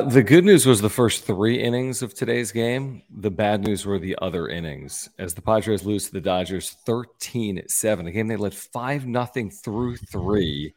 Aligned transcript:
Uh, 0.00 0.04
the 0.08 0.22
good 0.22 0.46
news 0.46 0.64
was 0.64 0.80
the 0.80 0.88
first 0.88 1.26
three 1.26 1.60
innings 1.62 2.00
of 2.00 2.14
today's 2.14 2.52
game. 2.52 3.02
The 3.10 3.30
bad 3.30 3.62
news 3.62 3.84
were 3.84 3.98
the 3.98 4.16
other 4.22 4.48
innings 4.48 5.10
as 5.18 5.34
the 5.34 5.42
Padres 5.42 5.84
lose 5.84 6.06
to 6.06 6.12
the 6.12 6.22
Dodgers 6.22 6.70
13 6.86 7.64
7. 7.68 8.06
A 8.06 8.10
game 8.10 8.26
they 8.26 8.36
led 8.36 8.54
5 8.54 9.06
nothing 9.06 9.50
through 9.50 9.98
three 9.98 10.72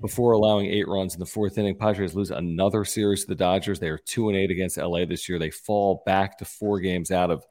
before 0.00 0.30
allowing 0.30 0.66
eight 0.66 0.86
runs 0.86 1.14
in 1.14 1.18
the 1.18 1.26
fourth 1.26 1.58
inning. 1.58 1.74
Padres 1.74 2.14
lose 2.14 2.30
another 2.30 2.84
series 2.84 3.22
to 3.22 3.28
the 3.30 3.34
Dodgers. 3.34 3.80
They 3.80 3.88
are 3.88 3.98
2 3.98 4.28
and 4.28 4.38
8 4.38 4.52
against 4.52 4.76
LA 4.76 5.04
this 5.06 5.28
year. 5.28 5.40
They 5.40 5.50
fall 5.50 6.04
back 6.06 6.38
to 6.38 6.44
four 6.44 6.78
games 6.78 7.10
out 7.10 7.32
of 7.32 7.44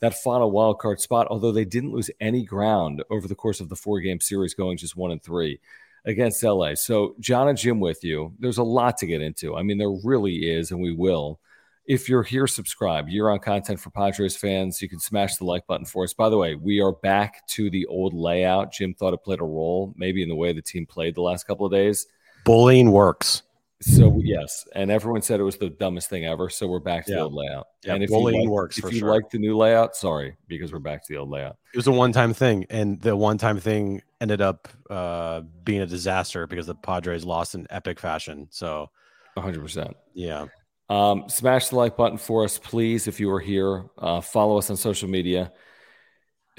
that 0.00 0.12
final 0.12 0.50
wild 0.50 0.78
card 0.78 1.00
spot, 1.00 1.26
although 1.30 1.52
they 1.52 1.64
didn't 1.64 1.92
lose 1.92 2.10
any 2.20 2.44
ground 2.44 3.02
over 3.08 3.26
the 3.26 3.34
course 3.34 3.60
of 3.60 3.70
the 3.70 3.76
four 3.76 4.00
game 4.00 4.20
series, 4.20 4.52
going 4.52 4.76
just 4.76 4.94
one 4.94 5.10
and 5.10 5.22
three 5.22 5.58
against 6.04 6.42
LA. 6.42 6.74
So, 6.74 7.14
John 7.20 7.48
and 7.48 7.58
Jim 7.58 7.80
with 7.80 8.02
you. 8.04 8.32
There's 8.38 8.58
a 8.58 8.62
lot 8.62 8.96
to 8.98 9.06
get 9.06 9.20
into. 9.20 9.56
I 9.56 9.62
mean, 9.62 9.78
there 9.78 9.90
really 10.04 10.50
is, 10.50 10.70
and 10.70 10.80
we 10.80 10.92
will. 10.94 11.40
If 11.86 12.08
you're 12.08 12.22
here, 12.22 12.46
subscribe. 12.46 13.08
You're 13.08 13.30
on 13.30 13.40
content 13.40 13.80
for 13.80 13.90
Padres 13.90 14.36
fans. 14.36 14.80
You 14.80 14.88
can 14.88 15.00
smash 15.00 15.36
the 15.36 15.44
like 15.44 15.66
button 15.66 15.86
for 15.86 16.04
us. 16.04 16.14
By 16.14 16.28
the 16.28 16.38
way, 16.38 16.54
we 16.54 16.80
are 16.80 16.92
back 16.92 17.46
to 17.48 17.68
the 17.68 17.84
old 17.86 18.14
layout. 18.14 18.72
Jim 18.72 18.94
thought 18.94 19.14
it 19.14 19.24
played 19.24 19.40
a 19.40 19.44
role, 19.44 19.92
maybe 19.96 20.22
in 20.22 20.28
the 20.28 20.36
way 20.36 20.52
the 20.52 20.62
team 20.62 20.86
played 20.86 21.14
the 21.16 21.22
last 21.22 21.46
couple 21.46 21.66
of 21.66 21.72
days. 21.72 22.06
Bullying 22.44 22.92
works. 22.92 23.42
So 23.82 24.20
yes, 24.22 24.68
and 24.74 24.90
everyone 24.90 25.22
said 25.22 25.40
it 25.40 25.42
was 25.42 25.56
the 25.56 25.70
dumbest 25.70 26.10
thing 26.10 26.26
ever. 26.26 26.50
So 26.50 26.66
we're 26.66 26.80
back 26.80 27.06
to 27.06 27.12
Yeah. 27.12 27.16
the 27.18 27.22
old 27.24 27.32
layout. 27.34 27.66
Yeah, 27.82 27.94
and 27.94 28.04
if 28.04 28.10
you 28.10 28.18
like, 28.20 28.46
works 28.48 28.76
if 28.78 28.92
you 28.92 28.98
sure. 28.98 29.10
like 29.10 29.30
the 29.30 29.38
new 29.38 29.56
layout, 29.56 29.96
sorry, 29.96 30.36
because 30.48 30.70
we're 30.70 30.80
back 30.80 31.02
to 31.06 31.12
the 31.12 31.18
old 31.18 31.30
layout. 31.30 31.56
It 31.72 31.78
was 31.78 31.86
a 31.86 31.92
one 31.92 32.12
time 32.12 32.34
thing, 32.34 32.66
and 32.68 33.00
the 33.00 33.16
one 33.16 33.38
time 33.38 33.58
thing 33.58 34.02
ended 34.20 34.42
up 34.42 34.68
uh, 34.90 35.40
being 35.64 35.80
a 35.80 35.86
disaster 35.86 36.46
because 36.46 36.66
the 36.66 36.74
Padres 36.74 37.24
lost 37.24 37.54
in 37.54 37.66
epic 37.70 37.98
fashion. 37.98 38.48
So, 38.50 38.90
100. 39.34 39.62
percent 39.62 39.96
yeah, 40.12 40.46
Um, 40.90 41.24
smash 41.30 41.68
the 41.68 41.76
like 41.76 41.96
button 41.96 42.18
for 42.18 42.44
us, 42.44 42.58
please. 42.58 43.08
If 43.08 43.18
you 43.18 43.30
are 43.32 43.40
here, 43.40 43.86
uh, 43.96 44.20
follow 44.20 44.58
us 44.58 44.68
on 44.68 44.76
social 44.76 45.08
media 45.08 45.52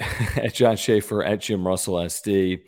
at 0.00 0.54
John 0.54 0.76
Schaefer 0.76 1.22
at 1.22 1.40
Jim 1.40 1.64
Russell 1.64 1.94
SD. 1.94 2.64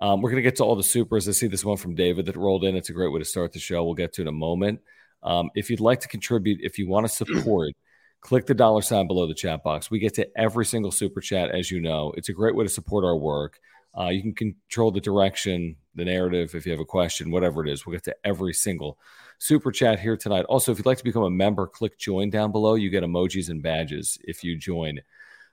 Um, 0.00 0.22
we're 0.22 0.30
going 0.30 0.42
to 0.42 0.48
get 0.48 0.56
to 0.56 0.64
all 0.64 0.76
the 0.76 0.82
supers. 0.82 1.28
I 1.28 1.32
see 1.32 1.48
this 1.48 1.64
one 1.64 1.76
from 1.76 1.94
David 1.94 2.26
that 2.26 2.36
rolled 2.36 2.64
in. 2.64 2.76
It's 2.76 2.90
a 2.90 2.92
great 2.92 3.12
way 3.12 3.18
to 3.18 3.24
start 3.24 3.52
the 3.52 3.58
show. 3.58 3.84
We'll 3.84 3.94
get 3.94 4.12
to 4.14 4.22
it 4.22 4.24
in 4.24 4.28
a 4.28 4.32
moment. 4.32 4.80
Um, 5.22 5.50
if 5.54 5.70
you'd 5.70 5.80
like 5.80 6.00
to 6.00 6.08
contribute, 6.08 6.60
if 6.62 6.78
you 6.78 6.88
want 6.88 7.06
to 7.06 7.12
support, 7.26 7.74
click 8.20 8.46
the 8.46 8.54
dollar 8.54 8.82
sign 8.82 9.06
below 9.06 9.26
the 9.26 9.34
chat 9.34 9.62
box. 9.62 9.90
We 9.90 9.98
get 9.98 10.14
to 10.14 10.28
every 10.36 10.64
single 10.64 10.90
super 10.90 11.20
chat, 11.20 11.50
as 11.50 11.70
you 11.70 11.80
know. 11.80 12.12
It's 12.16 12.28
a 12.28 12.32
great 12.32 12.54
way 12.54 12.64
to 12.64 12.70
support 12.70 13.04
our 13.04 13.16
work. 13.16 13.58
Uh, 13.98 14.08
you 14.08 14.22
can 14.22 14.34
control 14.34 14.90
the 14.92 15.00
direction, 15.00 15.74
the 15.94 16.04
narrative. 16.04 16.54
If 16.54 16.66
you 16.66 16.72
have 16.72 16.80
a 16.80 16.84
question, 16.84 17.30
whatever 17.30 17.66
it 17.66 17.70
is, 17.70 17.84
we'll 17.84 17.94
get 17.94 18.04
to 18.04 18.16
every 18.22 18.52
single 18.52 18.98
super 19.38 19.72
chat 19.72 19.98
here 19.98 20.16
tonight. 20.16 20.44
Also, 20.44 20.70
if 20.70 20.78
you'd 20.78 20.86
like 20.86 20.98
to 20.98 21.04
become 21.04 21.24
a 21.24 21.30
member, 21.30 21.66
click 21.66 21.98
join 21.98 22.30
down 22.30 22.52
below. 22.52 22.74
You 22.74 22.90
get 22.90 23.02
emojis 23.02 23.48
and 23.48 23.62
badges 23.62 24.18
if 24.22 24.44
you 24.44 24.56
join 24.56 25.00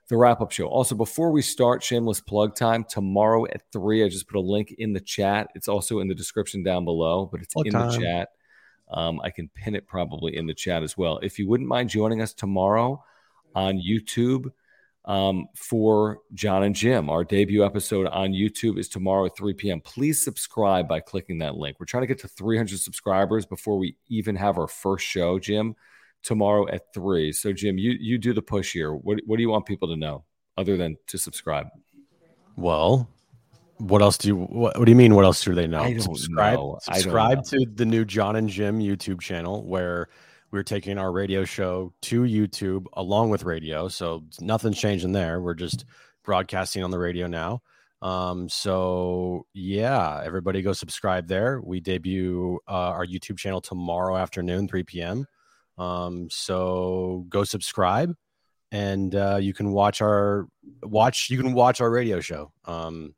the 0.08 0.16
wrap 0.16 0.40
up 0.40 0.52
show. 0.52 0.66
Also, 0.66 0.94
before 0.94 1.30
we 1.30 1.42
start, 1.42 1.82
shameless 1.82 2.20
plug 2.20 2.54
time 2.54 2.84
tomorrow 2.84 3.44
at 3.46 3.62
three. 3.72 4.04
I 4.04 4.08
just 4.08 4.28
put 4.28 4.36
a 4.36 4.40
link 4.40 4.74
in 4.78 4.92
the 4.92 5.00
chat. 5.00 5.48
It's 5.54 5.68
also 5.68 5.98
in 5.98 6.08
the 6.08 6.14
description 6.14 6.62
down 6.62 6.84
below, 6.84 7.26
but 7.26 7.40
it's 7.42 7.54
Plug 7.54 7.66
in 7.66 7.72
time. 7.72 7.90
the 7.90 7.98
chat. 7.98 8.28
Um, 8.90 9.20
I 9.22 9.30
can 9.30 9.48
pin 9.54 9.74
it 9.74 9.86
probably 9.88 10.36
in 10.36 10.46
the 10.46 10.54
chat 10.54 10.82
as 10.84 10.96
well. 10.96 11.18
If 11.18 11.38
you 11.38 11.48
wouldn't 11.48 11.68
mind 11.68 11.90
joining 11.90 12.22
us 12.22 12.32
tomorrow 12.32 13.02
on 13.54 13.82
YouTube 13.82 14.52
um, 15.06 15.48
for 15.56 16.18
John 16.34 16.62
and 16.62 16.74
Jim, 16.74 17.10
our 17.10 17.24
debut 17.24 17.64
episode 17.64 18.06
on 18.06 18.30
YouTube 18.30 18.78
is 18.78 18.88
tomorrow 18.88 19.26
at 19.26 19.36
3 19.36 19.54
p.m. 19.54 19.80
Please 19.80 20.22
subscribe 20.22 20.86
by 20.86 21.00
clicking 21.00 21.38
that 21.38 21.56
link. 21.56 21.78
We're 21.80 21.86
trying 21.86 22.04
to 22.04 22.06
get 22.06 22.20
to 22.20 22.28
300 22.28 22.78
subscribers 22.78 23.44
before 23.44 23.76
we 23.76 23.96
even 24.08 24.36
have 24.36 24.56
our 24.56 24.68
first 24.68 25.04
show, 25.04 25.40
Jim, 25.40 25.74
tomorrow 26.22 26.68
at 26.68 26.92
3. 26.94 27.32
So, 27.32 27.52
Jim, 27.52 27.78
you, 27.78 27.96
you 27.98 28.18
do 28.18 28.32
the 28.32 28.42
push 28.42 28.72
here. 28.72 28.94
What, 28.94 29.20
what 29.26 29.36
do 29.36 29.42
you 29.42 29.50
want 29.50 29.66
people 29.66 29.88
to 29.88 29.96
know 29.96 30.24
other 30.56 30.76
than 30.76 30.96
to 31.08 31.18
subscribe? 31.18 31.68
Well, 32.56 33.08
what 33.78 34.00
else 34.02 34.16
do 34.18 34.28
you? 34.28 34.36
What, 34.36 34.78
what 34.78 34.84
do 34.84 34.90
you 34.90 34.96
mean? 34.96 35.14
What 35.14 35.24
else 35.24 35.44
do 35.44 35.54
they 35.54 35.66
know? 35.66 35.82
I 35.82 35.92
don't 35.92 36.00
subscribe. 36.00 36.54
know. 36.54 36.78
I 36.88 36.92
don't 36.92 37.02
Subscribe 37.02 37.38
know. 37.38 37.44
to 37.44 37.66
the 37.74 37.84
new 37.84 38.04
John 38.04 38.36
and 38.36 38.48
Jim 38.48 38.80
YouTube 38.80 39.20
channel 39.20 39.66
where 39.66 40.08
we're 40.50 40.62
taking 40.62 40.96
our 40.96 41.12
radio 41.12 41.44
show 41.44 41.92
to 42.02 42.22
YouTube 42.22 42.86
along 42.94 43.30
with 43.30 43.44
radio. 43.44 43.88
So 43.88 44.24
nothing's 44.40 44.78
changing 44.78 45.12
there. 45.12 45.40
We're 45.40 45.54
just 45.54 45.84
broadcasting 46.24 46.82
on 46.82 46.90
the 46.90 46.98
radio 46.98 47.26
now. 47.26 47.60
Um, 48.02 48.48
so 48.48 49.46
yeah, 49.52 50.22
everybody 50.24 50.62
go 50.62 50.72
subscribe 50.72 51.28
there. 51.28 51.60
We 51.60 51.80
debut 51.80 52.58
uh, 52.68 52.72
our 52.72 53.06
YouTube 53.06 53.38
channel 53.38 53.60
tomorrow 53.60 54.16
afternoon, 54.16 54.68
3 54.68 54.82
p.m. 54.84 55.26
Um, 55.78 56.28
so 56.30 57.26
go 57.28 57.44
subscribe 57.44 58.14
and 58.72 59.14
uh, 59.14 59.38
you 59.40 59.54
can 59.54 59.72
watch 59.72 60.00
our 60.00 60.48
watch 60.82 61.30
you 61.30 61.40
can 61.40 61.52
watch 61.52 61.80
our 61.80 61.90
radio 61.90 62.20
show. 62.20 62.52
Um, 62.64 63.14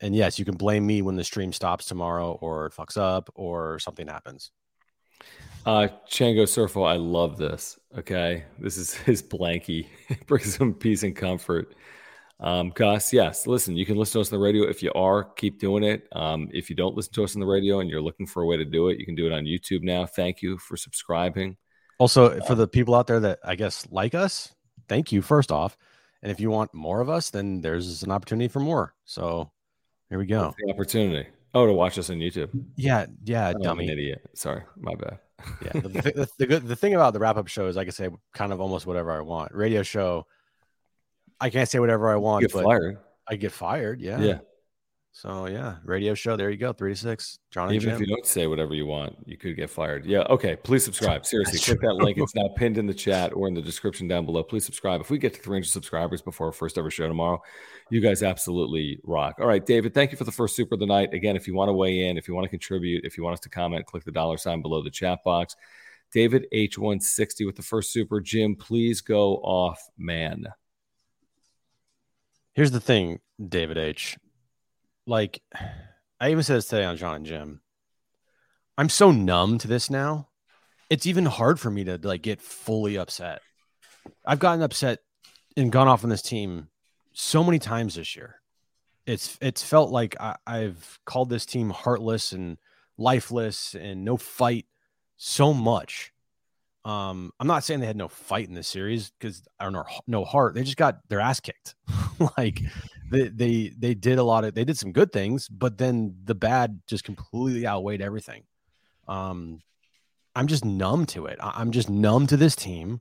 and 0.00 0.14
yes, 0.14 0.38
you 0.38 0.44
can 0.44 0.56
blame 0.56 0.86
me 0.86 1.02
when 1.02 1.16
the 1.16 1.24
stream 1.24 1.52
stops 1.52 1.86
tomorrow 1.86 2.32
or 2.40 2.66
it 2.66 2.72
fucks 2.72 2.96
up 2.96 3.30
or 3.34 3.78
something 3.78 4.06
happens. 4.06 4.50
Uh, 5.64 5.88
Chango 6.08 6.42
Surfo, 6.42 6.86
I 6.86 6.96
love 6.96 7.38
this. 7.38 7.78
Okay. 7.96 8.44
This 8.58 8.76
is 8.76 8.94
his 8.94 9.22
blankie. 9.22 9.86
It 10.08 10.26
brings 10.26 10.54
some 10.56 10.74
peace 10.74 11.02
and 11.02 11.16
comfort. 11.16 11.74
Um, 12.40 12.70
Gus, 12.70 13.12
yes, 13.12 13.46
listen, 13.46 13.76
you 13.76 13.86
can 13.86 13.96
listen 13.96 14.14
to 14.14 14.20
us 14.20 14.32
on 14.32 14.38
the 14.38 14.44
radio. 14.44 14.64
If 14.64 14.82
you 14.82 14.92
are, 14.94 15.24
keep 15.24 15.58
doing 15.60 15.84
it. 15.84 16.08
Um, 16.12 16.48
if 16.52 16.68
you 16.68 16.76
don't 16.76 16.94
listen 16.94 17.14
to 17.14 17.24
us 17.24 17.36
on 17.36 17.40
the 17.40 17.46
radio 17.46 17.80
and 17.80 17.88
you're 17.88 18.02
looking 18.02 18.26
for 18.26 18.42
a 18.42 18.46
way 18.46 18.56
to 18.56 18.64
do 18.64 18.88
it, 18.88 18.98
you 18.98 19.06
can 19.06 19.14
do 19.14 19.26
it 19.26 19.32
on 19.32 19.44
YouTube 19.44 19.82
now. 19.82 20.04
Thank 20.04 20.42
you 20.42 20.58
for 20.58 20.76
subscribing. 20.76 21.56
Also, 21.98 22.40
for 22.40 22.54
the 22.54 22.66
people 22.66 22.94
out 22.94 23.06
there 23.06 23.20
that 23.20 23.38
I 23.44 23.54
guess 23.54 23.86
like 23.90 24.14
us, 24.14 24.54
thank 24.88 25.12
you 25.12 25.22
first 25.22 25.52
off. 25.52 25.76
And 26.22 26.30
if 26.32 26.40
you 26.40 26.50
want 26.50 26.72
more 26.74 27.00
of 27.00 27.10
us, 27.10 27.30
then 27.30 27.60
there's 27.60 28.02
an 28.02 28.10
opportunity 28.10 28.48
for 28.48 28.60
more. 28.60 28.94
So 29.04 29.50
here 30.08 30.18
we 30.18 30.26
go. 30.26 30.54
The 30.58 30.72
opportunity. 30.72 31.28
Oh, 31.54 31.66
to 31.66 31.72
watch 31.72 31.98
us 31.98 32.10
on 32.10 32.16
YouTube. 32.16 32.50
Yeah, 32.76 33.06
yeah, 33.22 33.46
oh, 33.46 33.50
I'm 33.50 33.56
an 33.56 33.62
dummy. 33.62 33.90
idiot. 33.90 34.22
Sorry, 34.34 34.62
my 34.76 34.94
bad. 34.94 35.18
Yeah. 35.62 35.72
The, 35.82 35.88
the, 35.88 36.28
the, 36.38 36.46
good, 36.46 36.66
the 36.66 36.76
thing 36.76 36.94
about 36.94 37.12
the 37.12 37.20
wrap 37.20 37.36
up 37.36 37.46
show 37.48 37.66
is 37.66 37.76
I 37.76 37.84
can 37.84 37.92
say 37.92 38.08
kind 38.32 38.52
of 38.52 38.60
almost 38.60 38.86
whatever 38.86 39.12
I 39.12 39.20
want. 39.20 39.52
Radio 39.52 39.82
show, 39.82 40.26
I 41.40 41.50
can't 41.50 41.68
say 41.68 41.78
whatever 41.78 42.10
I 42.10 42.16
want, 42.16 42.42
Get 42.42 42.52
but 42.52 42.64
fired. 42.64 42.98
I 43.28 43.36
get 43.36 43.52
fired. 43.52 44.00
Yeah. 44.00 44.18
Yeah. 44.18 44.38
So 45.16 45.46
yeah, 45.46 45.76
radio 45.84 46.12
show. 46.14 46.36
There 46.36 46.50
you 46.50 46.56
go. 46.56 46.72
Three 46.72 46.92
to 46.92 46.98
six. 46.98 47.38
John 47.52 47.68
and 47.68 47.76
Even 47.76 47.90
if 47.90 48.00
you 48.00 48.06
don't 48.06 48.26
say 48.26 48.48
whatever 48.48 48.74
you 48.74 48.84
want, 48.84 49.16
you 49.24 49.36
could 49.36 49.54
get 49.54 49.70
fired. 49.70 50.04
Yeah. 50.04 50.24
Okay. 50.28 50.56
Please 50.56 50.84
subscribe. 50.84 51.24
Seriously, 51.24 51.60
click 51.60 51.80
that 51.82 51.94
link. 51.94 52.18
It's 52.18 52.34
now 52.34 52.48
pinned 52.56 52.78
in 52.78 52.86
the 52.88 52.94
chat 52.94 53.32
or 53.32 53.46
in 53.46 53.54
the 53.54 53.62
description 53.62 54.08
down 54.08 54.26
below. 54.26 54.42
Please 54.42 54.66
subscribe. 54.66 55.00
If 55.00 55.10
we 55.10 55.18
get 55.18 55.32
to 55.34 55.40
300 55.40 55.66
subscribers 55.66 56.20
before 56.20 56.48
our 56.48 56.52
first 56.52 56.76
ever 56.78 56.90
show 56.90 57.06
tomorrow, 57.06 57.40
you 57.90 58.00
guys 58.00 58.24
absolutely 58.24 58.98
rock. 59.04 59.36
All 59.40 59.46
right, 59.46 59.64
David, 59.64 59.94
thank 59.94 60.10
you 60.10 60.18
for 60.18 60.24
the 60.24 60.32
first 60.32 60.56
super 60.56 60.74
of 60.74 60.80
the 60.80 60.86
night. 60.86 61.14
Again, 61.14 61.36
if 61.36 61.46
you 61.46 61.54
want 61.54 61.68
to 61.68 61.74
weigh 61.74 62.08
in, 62.08 62.18
if 62.18 62.26
you 62.26 62.34
want 62.34 62.46
to 62.46 62.50
contribute, 62.50 63.04
if 63.04 63.16
you 63.16 63.22
want 63.22 63.34
us 63.34 63.40
to 63.40 63.48
comment, 63.48 63.86
click 63.86 64.02
the 64.02 64.10
dollar 64.10 64.36
sign 64.36 64.62
below 64.62 64.82
the 64.82 64.90
chat 64.90 65.20
box. 65.24 65.54
David 66.10 66.48
H160 66.52 67.46
with 67.46 67.54
the 67.54 67.62
first 67.62 67.92
super. 67.92 68.20
Jim, 68.20 68.56
please 68.56 69.00
go 69.00 69.36
off, 69.36 69.80
man. 69.96 70.46
Here's 72.54 72.72
the 72.72 72.80
thing, 72.80 73.20
David 73.48 73.78
H. 73.78 74.16
Like, 75.06 75.42
I 76.20 76.30
even 76.30 76.42
said 76.42 76.56
this 76.56 76.68
today 76.68 76.84
on 76.84 76.96
John 76.96 77.16
and 77.16 77.26
Jim. 77.26 77.60
I'm 78.76 78.88
so 78.88 79.10
numb 79.10 79.58
to 79.58 79.68
this 79.68 79.90
now. 79.90 80.28
It's 80.90 81.06
even 81.06 81.26
hard 81.26 81.60
for 81.60 81.70
me 81.70 81.84
to 81.84 81.98
like 82.02 82.22
get 82.22 82.40
fully 82.40 82.98
upset. 82.98 83.40
I've 84.24 84.38
gotten 84.38 84.62
upset 84.62 85.00
and 85.56 85.72
gone 85.72 85.88
off 85.88 86.04
on 86.04 86.10
this 86.10 86.22
team 86.22 86.68
so 87.12 87.44
many 87.44 87.58
times 87.58 87.94
this 87.94 88.16
year. 88.16 88.40
It's 89.06 89.38
it's 89.40 89.62
felt 89.62 89.90
like 89.90 90.16
I, 90.20 90.36
I've 90.46 90.98
called 91.04 91.30
this 91.30 91.46
team 91.46 91.70
heartless 91.70 92.32
and 92.32 92.58
lifeless 92.96 93.74
and 93.74 94.04
no 94.04 94.16
fight 94.16 94.66
so 95.16 95.52
much. 95.54 96.12
Um, 96.84 97.32
I'm 97.40 97.46
not 97.46 97.64
saying 97.64 97.80
they 97.80 97.86
had 97.86 97.96
no 97.96 98.08
fight 98.08 98.48
in 98.48 98.54
this 98.54 98.68
series 98.68 99.10
because 99.18 99.42
I 99.58 99.64
don't 99.64 99.72
know 99.72 99.84
no 100.06 100.24
heart. 100.24 100.54
They 100.54 100.64
just 100.64 100.76
got 100.76 100.98
their 101.08 101.20
ass 101.20 101.40
kicked. 101.40 101.74
like 102.36 102.60
they 103.10 103.28
they 103.28 103.72
they 103.76 103.94
did 103.94 104.18
a 104.18 104.22
lot 104.22 104.44
of 104.44 104.54
they 104.54 104.64
did 104.64 104.78
some 104.78 104.92
good 104.92 105.12
things, 105.12 105.48
but 105.48 105.78
then 105.78 106.16
the 106.24 106.34
bad 106.34 106.80
just 106.86 107.04
completely 107.04 107.66
outweighed 107.66 108.02
everything. 108.02 108.44
Um, 109.08 109.60
I'm 110.34 110.46
just 110.46 110.64
numb 110.64 111.06
to 111.06 111.26
it. 111.26 111.38
I, 111.40 111.60
am 111.60 111.70
just 111.70 111.88
numb 111.88 112.26
to 112.28 112.36
this 112.36 112.56
team, 112.56 113.00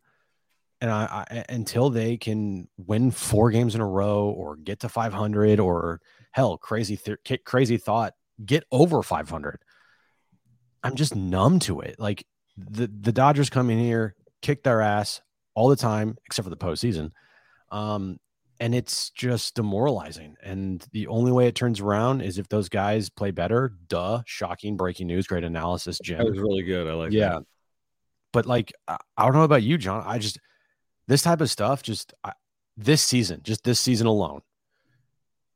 and 0.82 0.92
I, 0.92 1.26
I 1.30 1.46
until 1.50 1.90
they 1.90 2.18
can 2.18 2.68
win 2.78 3.12
four 3.12 3.52
games 3.52 3.76
in 3.76 3.82
a 3.82 3.88
row 3.88 4.26
or 4.30 4.56
get 4.58 4.82
to 4.82 4.90
500 4.90 5.60
or 5.60 6.02
hell, 6.32 6.58
crazy 6.58 6.98
th- 6.98 7.44
crazy 7.46 7.78
thought, 7.78 8.14
get 8.46 8.66
over 8.72 9.02
500. 9.02 9.60
I'm 10.84 10.96
just 10.96 11.16
numb 11.16 11.60
to 11.60 11.80
it. 11.80 11.96
Like 12.00 12.26
the 12.58 12.88
the 12.88 13.14
Dodgers 13.14 13.50
come 13.50 13.70
in 13.70 13.80
here, 13.80 14.16
kick 14.42 14.64
their 14.64 14.82
ass 14.82 15.22
all 15.56 15.70
the 15.70 15.76
time, 15.76 16.18
except 16.26 16.46
for 16.46 16.50
the 16.50 16.58
postseason. 16.58 17.12
Um, 17.72 18.20
and 18.64 18.74
it's 18.74 19.10
just 19.10 19.56
demoralizing. 19.56 20.38
And 20.42 20.88
the 20.94 21.08
only 21.08 21.34
way 21.34 21.48
it 21.48 21.54
turns 21.54 21.82
around 21.82 22.22
is 22.22 22.38
if 22.38 22.48
those 22.48 22.70
guys 22.70 23.10
play 23.10 23.30
better. 23.30 23.74
Duh. 23.90 24.22
Shocking 24.26 24.78
breaking 24.78 25.08
news. 25.08 25.28
Great 25.28 25.44
analysis, 25.44 26.00
Jim. 26.02 26.20
That 26.20 26.30
was 26.30 26.40
really 26.40 26.64
good. 26.64 26.88
I 26.88 26.94
like 26.94 27.12
yeah. 27.12 27.34
That. 27.34 27.44
But 28.32 28.46
like, 28.46 28.72
I, 28.88 28.98
don't 29.18 29.34
know 29.34 29.44
about 29.44 29.64
you, 29.64 29.78
John. 29.78 30.02
I 30.06 30.18
just 30.18 30.40
this 31.08 31.24
type 31.24 31.42
of 31.42 31.50
stuff, 31.50 31.84
just 31.84 32.14
I, 32.24 32.32
this 32.78 33.02
season, 33.02 33.42
just 33.44 33.66
this 33.66 33.82
season 33.82 34.08
alone, 34.08 34.40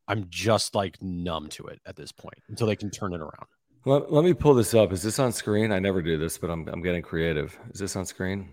I'm 0.09 0.25
just 0.27 0.75
like 0.75 1.01
numb 1.01 1.47
to 1.51 1.67
it 1.67 1.79
at 1.85 1.95
this 1.95 2.11
point 2.11 2.39
until 2.49 2.67
they 2.67 2.75
can 2.75 2.91
turn 2.91 3.13
it 3.13 3.21
around. 3.21 3.47
Let, 3.85 4.11
let 4.11 4.25
me 4.25 4.33
pull 4.33 4.53
this 4.53 4.73
up. 4.73 4.91
Is 4.91 5.01
this 5.01 5.17
on 5.17 5.31
screen? 5.31 5.71
I 5.71 5.79
never 5.79 6.01
do 6.01 6.17
this, 6.17 6.37
but 6.37 6.49
I'm 6.49 6.67
I'm 6.67 6.81
getting 6.81 7.03
creative. 7.03 7.57
Is 7.73 7.79
this 7.79 7.95
on 7.95 8.05
screen? 8.05 8.49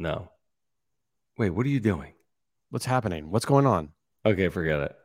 No. 0.00 0.32
Wait, 1.38 1.50
what 1.50 1.64
are 1.64 1.70
you 1.70 1.78
doing? 1.78 2.14
What's 2.70 2.86
happening? 2.86 3.30
What's 3.30 3.44
going 3.44 3.66
on? 3.66 3.90
Okay, 4.24 4.48
forget 4.48 4.80
it. 4.80 4.96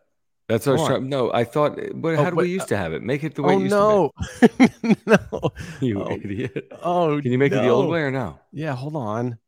That's 0.47 0.67
was 0.67 0.85
trying. 0.85 1.09
No, 1.09 1.33
I 1.33 1.43
thought, 1.43 1.79
but 1.95 2.13
oh, 2.13 2.23
how 2.23 2.29
do 2.29 2.35
we 2.35 2.49
used 2.49 2.67
to 2.67 2.77
have 2.77 2.93
it? 2.93 3.01
Make 3.01 3.23
it 3.23 3.33
the 3.33 3.41
way 3.41 3.55
oh, 3.55 3.59
it 3.59 3.63
used 3.63 3.71
no. 3.71 4.11
to 4.41 4.97
no. 5.07 5.49
You 5.81 6.03
oh, 6.03 6.11
idiot. 6.11 6.71
Oh, 6.83 7.19
Can 7.19 7.31
you 7.31 7.39
make 7.39 7.51
no. 7.51 7.59
it 7.59 7.61
the 7.63 7.69
old 7.69 7.89
way 7.89 8.01
or 8.01 8.11
no? 8.11 8.39
Yeah, 8.51 8.75
hold 8.75 8.95
on. 8.95 9.39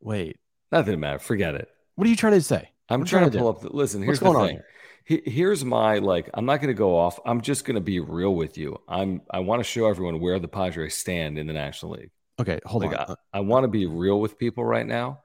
Wait. 0.00 0.36
Nothing 0.70 1.00
matter. 1.00 1.18
Forget 1.18 1.56
it. 1.56 1.68
What 1.96 2.06
are 2.06 2.10
you 2.10 2.16
trying 2.16 2.34
to 2.34 2.42
say? 2.42 2.70
I'm 2.88 3.04
trying, 3.04 3.22
trying, 3.22 3.32
to 3.32 3.38
pull 3.38 3.52
do? 3.52 3.58
up. 3.58 3.62
The, 3.62 3.76
listen, 3.76 4.02
here's 4.02 4.20
What's 4.20 4.38
the 4.38 4.46
thing 4.46 4.62
here's 5.04 5.64
my 5.64 5.98
like 5.98 6.30
i'm 6.34 6.46
not 6.46 6.58
going 6.58 6.68
to 6.68 6.78
go 6.78 6.96
off 6.96 7.18
i'm 7.26 7.40
just 7.40 7.64
going 7.64 7.74
to 7.74 7.80
be 7.80 7.98
real 7.98 8.34
with 8.34 8.56
you 8.56 8.78
i'm 8.88 9.20
i 9.30 9.40
want 9.40 9.58
to 9.58 9.64
show 9.64 9.86
everyone 9.86 10.20
where 10.20 10.38
the 10.38 10.48
padres 10.48 10.96
stand 10.96 11.38
in 11.38 11.46
the 11.46 11.52
national 11.52 11.92
league 11.92 12.10
okay 12.40 12.60
hold 12.64 12.84
like, 12.84 12.98
on 12.98 13.16
i, 13.32 13.38
I 13.38 13.40
want 13.40 13.64
to 13.64 13.68
be 13.68 13.86
real 13.86 14.20
with 14.20 14.38
people 14.38 14.64
right 14.64 14.86
now 14.86 15.22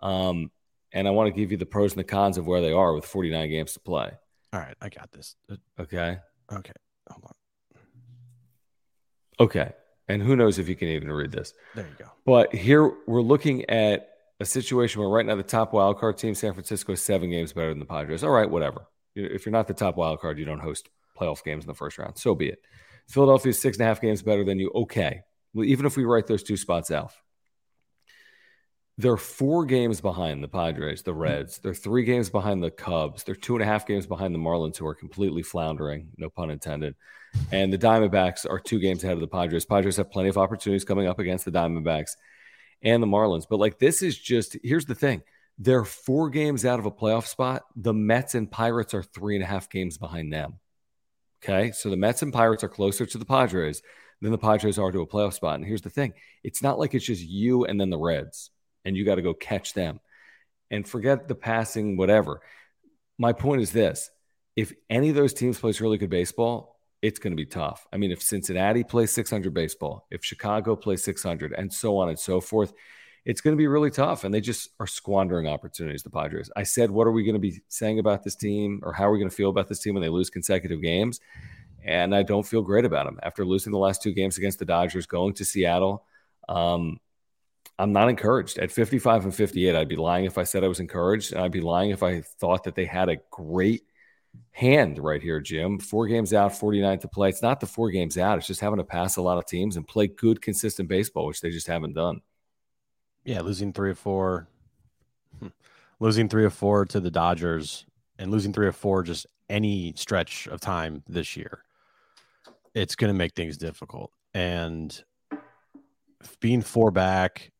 um 0.00 0.50
and 0.94 1.06
i 1.06 1.10
want 1.10 1.26
to 1.26 1.38
give 1.38 1.50
you 1.50 1.58
the 1.58 1.66
pros 1.66 1.92
and 1.92 2.00
the 2.00 2.04
cons 2.04 2.38
of 2.38 2.46
where 2.46 2.62
they 2.62 2.72
are 2.72 2.94
with 2.94 3.04
49 3.04 3.50
games 3.50 3.74
to 3.74 3.80
play 3.80 4.10
all 4.52 4.60
right 4.60 4.76
i 4.80 4.88
got 4.88 5.12
this 5.12 5.36
uh, 5.50 5.56
okay 5.78 6.18
okay 6.50 6.72
hold 7.10 7.24
on 7.24 7.34
okay 9.40 9.72
and 10.08 10.22
who 10.22 10.36
knows 10.36 10.58
if 10.58 10.68
you 10.68 10.76
can 10.76 10.88
even 10.88 11.12
read 11.12 11.30
this 11.30 11.52
there 11.74 11.84
you 11.86 11.94
go 11.98 12.10
but 12.24 12.54
here 12.54 12.90
we're 13.06 13.20
looking 13.20 13.68
at 13.68 14.08
a 14.40 14.44
situation 14.44 15.00
where 15.00 15.08
right 15.08 15.24
now 15.24 15.36
the 15.36 15.42
top 15.42 15.72
wild 15.72 15.98
card 15.98 16.18
team, 16.18 16.34
San 16.34 16.52
Francisco, 16.52 16.92
is 16.92 17.02
seven 17.02 17.30
games 17.30 17.52
better 17.52 17.70
than 17.70 17.78
the 17.78 17.86
Padres. 17.86 18.24
All 18.24 18.30
right, 18.30 18.48
whatever. 18.48 18.86
If 19.14 19.46
you're 19.46 19.52
not 19.52 19.68
the 19.68 19.74
top 19.74 19.96
wild 19.96 20.20
card, 20.20 20.38
you 20.38 20.44
don't 20.44 20.60
host 20.60 20.88
playoff 21.18 21.44
games 21.44 21.64
in 21.64 21.68
the 21.68 21.74
first 21.74 21.98
round. 21.98 22.18
So 22.18 22.34
be 22.34 22.48
it. 22.48 22.58
Philadelphia 23.08 23.50
is 23.50 23.60
six 23.60 23.76
and 23.76 23.84
a 23.84 23.88
half 23.88 24.00
games 24.00 24.22
better 24.22 24.44
than 24.44 24.58
you. 24.58 24.70
Okay. 24.74 25.22
Well, 25.52 25.64
even 25.64 25.86
if 25.86 25.96
we 25.96 26.04
write 26.04 26.26
those 26.26 26.42
two 26.42 26.56
spots 26.56 26.90
out, 26.90 27.12
they're 28.96 29.16
four 29.16 29.64
games 29.64 30.00
behind 30.00 30.42
the 30.42 30.48
Padres, 30.48 31.02
the 31.02 31.12
hmm. 31.12 31.18
Reds. 31.18 31.58
They're 31.58 31.74
three 31.74 32.04
games 32.04 32.30
behind 32.30 32.62
the 32.62 32.70
Cubs. 32.70 33.24
They're 33.24 33.34
two 33.34 33.54
and 33.54 33.62
a 33.62 33.66
half 33.66 33.86
games 33.86 34.06
behind 34.06 34.34
the 34.34 34.38
Marlins, 34.38 34.76
who 34.76 34.86
are 34.86 34.94
completely 34.94 35.42
floundering, 35.42 36.08
no 36.16 36.30
pun 36.30 36.50
intended. 36.50 36.94
And 37.50 37.72
the 37.72 37.78
Diamondbacks 37.78 38.48
are 38.48 38.60
two 38.60 38.78
games 38.78 39.02
ahead 39.02 39.14
of 39.14 39.20
the 39.20 39.26
Padres. 39.26 39.64
Padres 39.64 39.96
have 39.96 40.10
plenty 40.10 40.28
of 40.28 40.38
opportunities 40.38 40.84
coming 40.84 41.08
up 41.08 41.18
against 41.18 41.44
the 41.44 41.50
Diamondbacks 41.50 42.12
and 42.82 43.02
the 43.02 43.06
Marlins. 43.06 43.46
But 43.48 43.58
like 43.58 43.78
this 43.78 44.02
is 44.02 44.16
just 44.16 44.56
here's 44.62 44.86
the 44.86 44.94
thing. 44.94 45.22
They're 45.58 45.84
four 45.84 46.30
games 46.30 46.64
out 46.64 46.78
of 46.78 46.86
a 46.86 46.90
playoff 46.90 47.26
spot. 47.26 47.62
The 47.76 47.94
Mets 47.94 48.34
and 48.34 48.50
Pirates 48.50 48.94
are 48.94 49.02
three 49.02 49.34
and 49.34 49.44
a 49.44 49.46
half 49.46 49.68
games 49.68 49.98
behind 49.98 50.32
them. 50.32 50.60
Okay. 51.42 51.72
So 51.72 51.90
the 51.90 51.96
Mets 51.96 52.22
and 52.22 52.32
Pirates 52.32 52.64
are 52.64 52.68
closer 52.68 53.06
to 53.06 53.18
the 53.18 53.24
Padres 53.24 53.82
than 54.20 54.32
the 54.32 54.38
Padres 54.38 54.78
are 54.78 54.90
to 54.90 55.00
a 55.00 55.06
playoff 55.06 55.34
spot. 55.34 55.56
And 55.56 55.64
here's 55.64 55.82
the 55.82 55.90
thing 55.90 56.14
it's 56.42 56.62
not 56.62 56.78
like 56.78 56.94
it's 56.94 57.04
just 57.04 57.22
you 57.22 57.64
and 57.64 57.80
then 57.80 57.90
the 57.90 57.98
Reds, 57.98 58.50
and 58.84 58.96
you 58.96 59.04
got 59.04 59.16
to 59.16 59.22
go 59.22 59.34
catch 59.34 59.74
them. 59.74 60.00
And 60.70 60.86
forget 60.86 61.28
the 61.28 61.34
passing, 61.34 61.96
whatever. 61.96 62.40
My 63.18 63.32
point 63.32 63.62
is 63.62 63.70
this 63.70 64.10
if 64.56 64.72
any 64.88 65.08
of 65.08 65.16
those 65.16 65.34
teams 65.34 65.58
plays 65.58 65.80
really 65.80 65.98
good 65.98 66.10
baseball, 66.10 66.74
it's 67.02 67.18
going 67.18 67.32
to 67.32 67.36
be 67.36 67.46
tough. 67.46 67.86
I 67.92 67.96
mean, 67.96 68.10
if 68.10 68.22
Cincinnati 68.22 68.82
plays 68.82 69.10
600 69.10 69.52
baseball, 69.52 70.06
if 70.10 70.24
Chicago 70.24 70.74
plays 70.74 71.04
600, 71.04 71.52
and 71.52 71.72
so 71.72 71.98
on 71.98 72.08
and 72.08 72.18
so 72.18 72.40
forth, 72.40 72.72
it's 73.24 73.40
going 73.40 73.52
to 73.52 73.58
be 73.58 73.66
really 73.66 73.90
tough. 73.90 74.24
And 74.24 74.32
they 74.32 74.40
just 74.40 74.70
are 74.80 74.86
squandering 74.86 75.46
opportunities, 75.46 76.02
the 76.02 76.10
Padres. 76.10 76.50
I 76.56 76.62
said, 76.62 76.90
what 76.90 77.06
are 77.06 77.12
we 77.12 77.24
going 77.24 77.34
to 77.34 77.40
be 77.40 77.60
saying 77.68 77.98
about 77.98 78.22
this 78.22 78.36
team, 78.36 78.80
or 78.82 78.92
how 78.92 79.04
are 79.08 79.12
we 79.12 79.18
going 79.18 79.30
to 79.30 79.36
feel 79.36 79.50
about 79.50 79.68
this 79.68 79.80
team 79.80 79.94
when 79.94 80.02
they 80.02 80.08
lose 80.08 80.30
consecutive 80.30 80.80
games? 80.80 81.20
And 81.84 82.14
I 82.14 82.22
don't 82.22 82.46
feel 82.46 82.62
great 82.62 82.86
about 82.86 83.04
them 83.04 83.18
after 83.22 83.44
losing 83.44 83.72
the 83.72 83.78
last 83.78 84.02
two 84.02 84.12
games 84.12 84.38
against 84.38 84.58
the 84.58 84.64
Dodgers, 84.64 85.04
going 85.04 85.34
to 85.34 85.44
Seattle. 85.44 86.06
Um, 86.48 87.00
I'm 87.78 87.92
not 87.92 88.08
encouraged 88.08 88.58
at 88.58 88.70
55 88.70 89.24
and 89.24 89.34
58. 89.34 89.74
I'd 89.74 89.88
be 89.88 89.96
lying 89.96 90.26
if 90.26 90.38
I 90.38 90.44
said 90.44 90.62
I 90.62 90.68
was 90.68 90.80
encouraged, 90.80 91.32
and 91.32 91.40
I'd 91.42 91.52
be 91.52 91.60
lying 91.60 91.90
if 91.90 92.02
I 92.02 92.20
thought 92.20 92.64
that 92.64 92.74
they 92.74 92.84
had 92.84 93.08
a 93.08 93.18
great 93.30 93.82
hand 94.52 94.98
right 94.98 95.20
here, 95.20 95.40
Jim. 95.40 95.78
Four 95.78 96.06
games 96.06 96.32
out, 96.32 96.56
49 96.56 97.00
to 97.00 97.08
play. 97.08 97.28
It's 97.28 97.42
not 97.42 97.60
the 97.60 97.66
four 97.66 97.90
games 97.90 98.16
out, 98.16 98.38
it's 98.38 98.46
just 98.46 98.60
having 98.60 98.78
to 98.78 98.84
pass 98.84 99.16
a 99.16 99.22
lot 99.22 99.38
of 99.38 99.46
teams 99.46 99.76
and 99.76 99.86
play 99.86 100.06
good, 100.06 100.40
consistent 100.40 100.88
baseball, 100.88 101.26
which 101.26 101.40
they 101.40 101.50
just 101.50 101.66
haven't 101.66 101.94
done. 101.94 102.20
Yeah, 103.24 103.40
losing 103.40 103.72
three 103.72 103.90
or 103.90 103.94
four, 103.96 104.48
hmm, 105.40 105.48
losing 105.98 106.28
three 106.28 106.44
or 106.44 106.50
four 106.50 106.84
to 106.86 107.00
the 107.00 107.10
Dodgers 107.10 107.86
and 108.18 108.30
losing 108.30 108.52
three 108.52 108.66
or 108.66 108.72
four 108.72 109.02
just 109.02 109.26
any 109.48 109.92
stretch 109.96 110.46
of 110.46 110.60
time 110.60 111.02
this 111.08 111.36
year. 111.36 111.64
It's 112.74 112.94
going 112.94 113.12
to 113.12 113.18
make 113.18 113.34
things 113.34 113.56
difficult. 113.56 114.12
And 114.34 115.02
being 116.40 116.62
four 116.62 116.90
back 116.90 117.52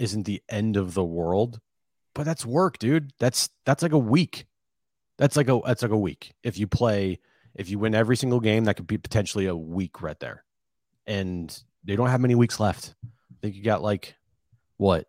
isn't 0.00 0.24
the 0.24 0.42
end 0.48 0.76
of 0.76 0.94
the 0.94 1.04
world, 1.04 1.60
but 2.14 2.24
that's 2.24 2.44
work, 2.44 2.78
dude. 2.78 3.12
That's 3.20 3.50
that's 3.64 3.82
like 3.82 3.92
a 3.92 3.98
week. 3.98 4.46
That's 5.18 5.36
like 5.36 5.48
a 5.48 5.60
that's 5.64 5.82
like 5.82 5.92
a 5.92 5.98
week. 5.98 6.32
If 6.42 6.58
you 6.58 6.66
play, 6.66 7.20
if 7.54 7.68
you 7.68 7.78
win 7.78 7.94
every 7.94 8.16
single 8.16 8.40
game, 8.40 8.64
that 8.64 8.74
could 8.74 8.86
be 8.86 8.98
potentially 8.98 9.46
a 9.46 9.54
week 9.54 10.02
right 10.02 10.18
there. 10.18 10.44
And 11.06 11.56
they 11.84 11.94
don't 11.94 12.08
have 12.08 12.20
many 12.20 12.34
weeks 12.34 12.58
left. 12.58 12.94
I 13.04 13.36
think 13.42 13.54
you 13.54 13.62
got 13.62 13.82
like 13.82 14.16
what 14.78 15.06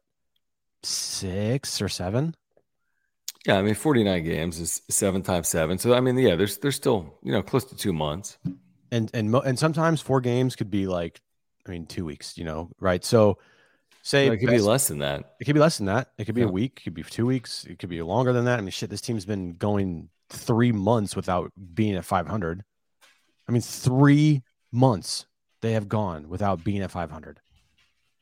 six 0.84 1.82
or 1.82 1.90
seven. 1.90 2.36
Yeah, 3.46 3.58
I 3.58 3.64
mean, 3.64 3.74
49 3.74 4.24
games 4.24 4.60
is 4.60 4.84
seven 4.90 5.24
times 5.24 5.48
seven. 5.48 5.80
So, 5.80 5.96
I 5.96 6.00
mean, 6.00 6.16
yeah, 6.18 6.36
there's 6.36 6.58
there's 6.58 6.76
still, 6.76 7.18
you 7.24 7.32
know, 7.32 7.42
close 7.42 7.66
to 7.66 7.76
two 7.76 7.94
months. 7.94 8.38
And 8.92 9.10
and 9.14 9.34
and 9.34 9.58
sometimes 9.58 10.02
four 10.02 10.22
games 10.22 10.56
could 10.56 10.70
be 10.70 10.86
like, 10.86 11.22
I 11.66 11.72
mean, 11.72 11.86
two 11.86 12.06
weeks, 12.06 12.38
you 12.38 12.44
know, 12.44 12.70
right? 12.80 13.04
So 13.04 13.40
say 14.04 14.28
it 14.28 14.38
could 14.38 14.48
best, 14.48 14.58
be 14.58 14.62
less 14.62 14.88
than 14.88 15.00
that. 15.00 15.36
It 15.40 15.46
could 15.46 15.54
be 15.54 15.60
less 15.60 15.78
than 15.78 15.88
that. 15.88 16.12
It 16.18 16.26
could 16.26 16.36
be 16.36 16.42
yeah. 16.42 16.48
a 16.48 16.52
week. 16.52 16.80
It 16.80 16.84
could 16.84 16.94
be 16.94 17.04
two 17.04 17.26
weeks. 17.26 17.66
It 17.66 17.80
could 17.80 17.90
be 17.90 18.02
longer 18.02 18.34
than 18.34 18.46
that. 18.46 18.60
I 18.60 18.62
mean, 18.62 18.72
shit, 18.72 18.90
this 18.90 19.02
team's 19.02 19.26
been 19.26 19.54
going 19.54 20.10
three 20.30 20.72
months 20.72 21.16
without 21.16 21.52
being 21.74 21.96
at 21.96 22.06
500. 22.06 22.64
I 23.48 23.52
mean, 23.52 23.62
three 23.62 24.44
months 24.72 25.26
they 25.62 25.74
have 25.74 25.88
gone 25.88 26.30
without 26.30 26.64
being 26.64 26.82
at 26.82 26.92
500 26.92 27.40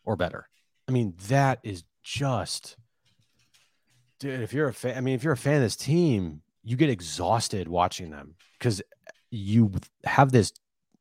or 0.03 0.15
better. 0.15 0.47
I 0.87 0.91
mean, 0.91 1.13
that 1.27 1.59
is 1.63 1.83
just, 2.03 2.75
dude. 4.19 4.41
If 4.41 4.53
you're 4.53 4.67
a 4.67 4.73
fan, 4.73 4.97
I 4.97 5.01
mean, 5.01 5.15
if 5.15 5.23
you're 5.23 5.33
a 5.33 5.37
fan 5.37 5.57
of 5.57 5.61
this 5.61 5.75
team, 5.75 6.41
you 6.63 6.75
get 6.75 6.89
exhausted 6.89 7.67
watching 7.67 8.09
them 8.09 8.35
because 8.57 8.81
you 9.31 9.71
have 10.03 10.31
this 10.31 10.51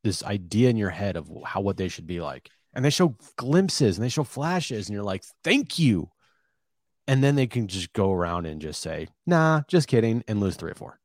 this 0.04 0.22
idea 0.22 0.70
in 0.70 0.76
your 0.76 0.90
head 0.90 1.16
of 1.16 1.28
how 1.44 1.60
what 1.60 1.76
they 1.76 1.88
should 1.88 2.06
be 2.06 2.20
like 2.20 2.50
and 2.74 2.84
they 2.84 2.90
show 2.90 3.16
glimpses 3.36 3.96
and 3.96 4.04
they 4.04 4.08
show 4.08 4.24
flashes 4.24 4.88
and 4.88 4.94
you're 4.94 5.02
like 5.04 5.24
thank 5.42 5.78
you 5.78 6.10
and 7.08 7.24
then 7.24 7.34
they 7.34 7.46
can 7.46 7.66
just 7.66 7.92
go 7.94 8.12
around 8.12 8.46
and 8.46 8.60
just 8.60 8.82
say, 8.82 9.08
"Nah, 9.26 9.62
just 9.66 9.88
kidding," 9.88 10.22
and 10.28 10.40
lose 10.40 10.56
three 10.56 10.70
or 10.70 10.74
four. 10.74 11.00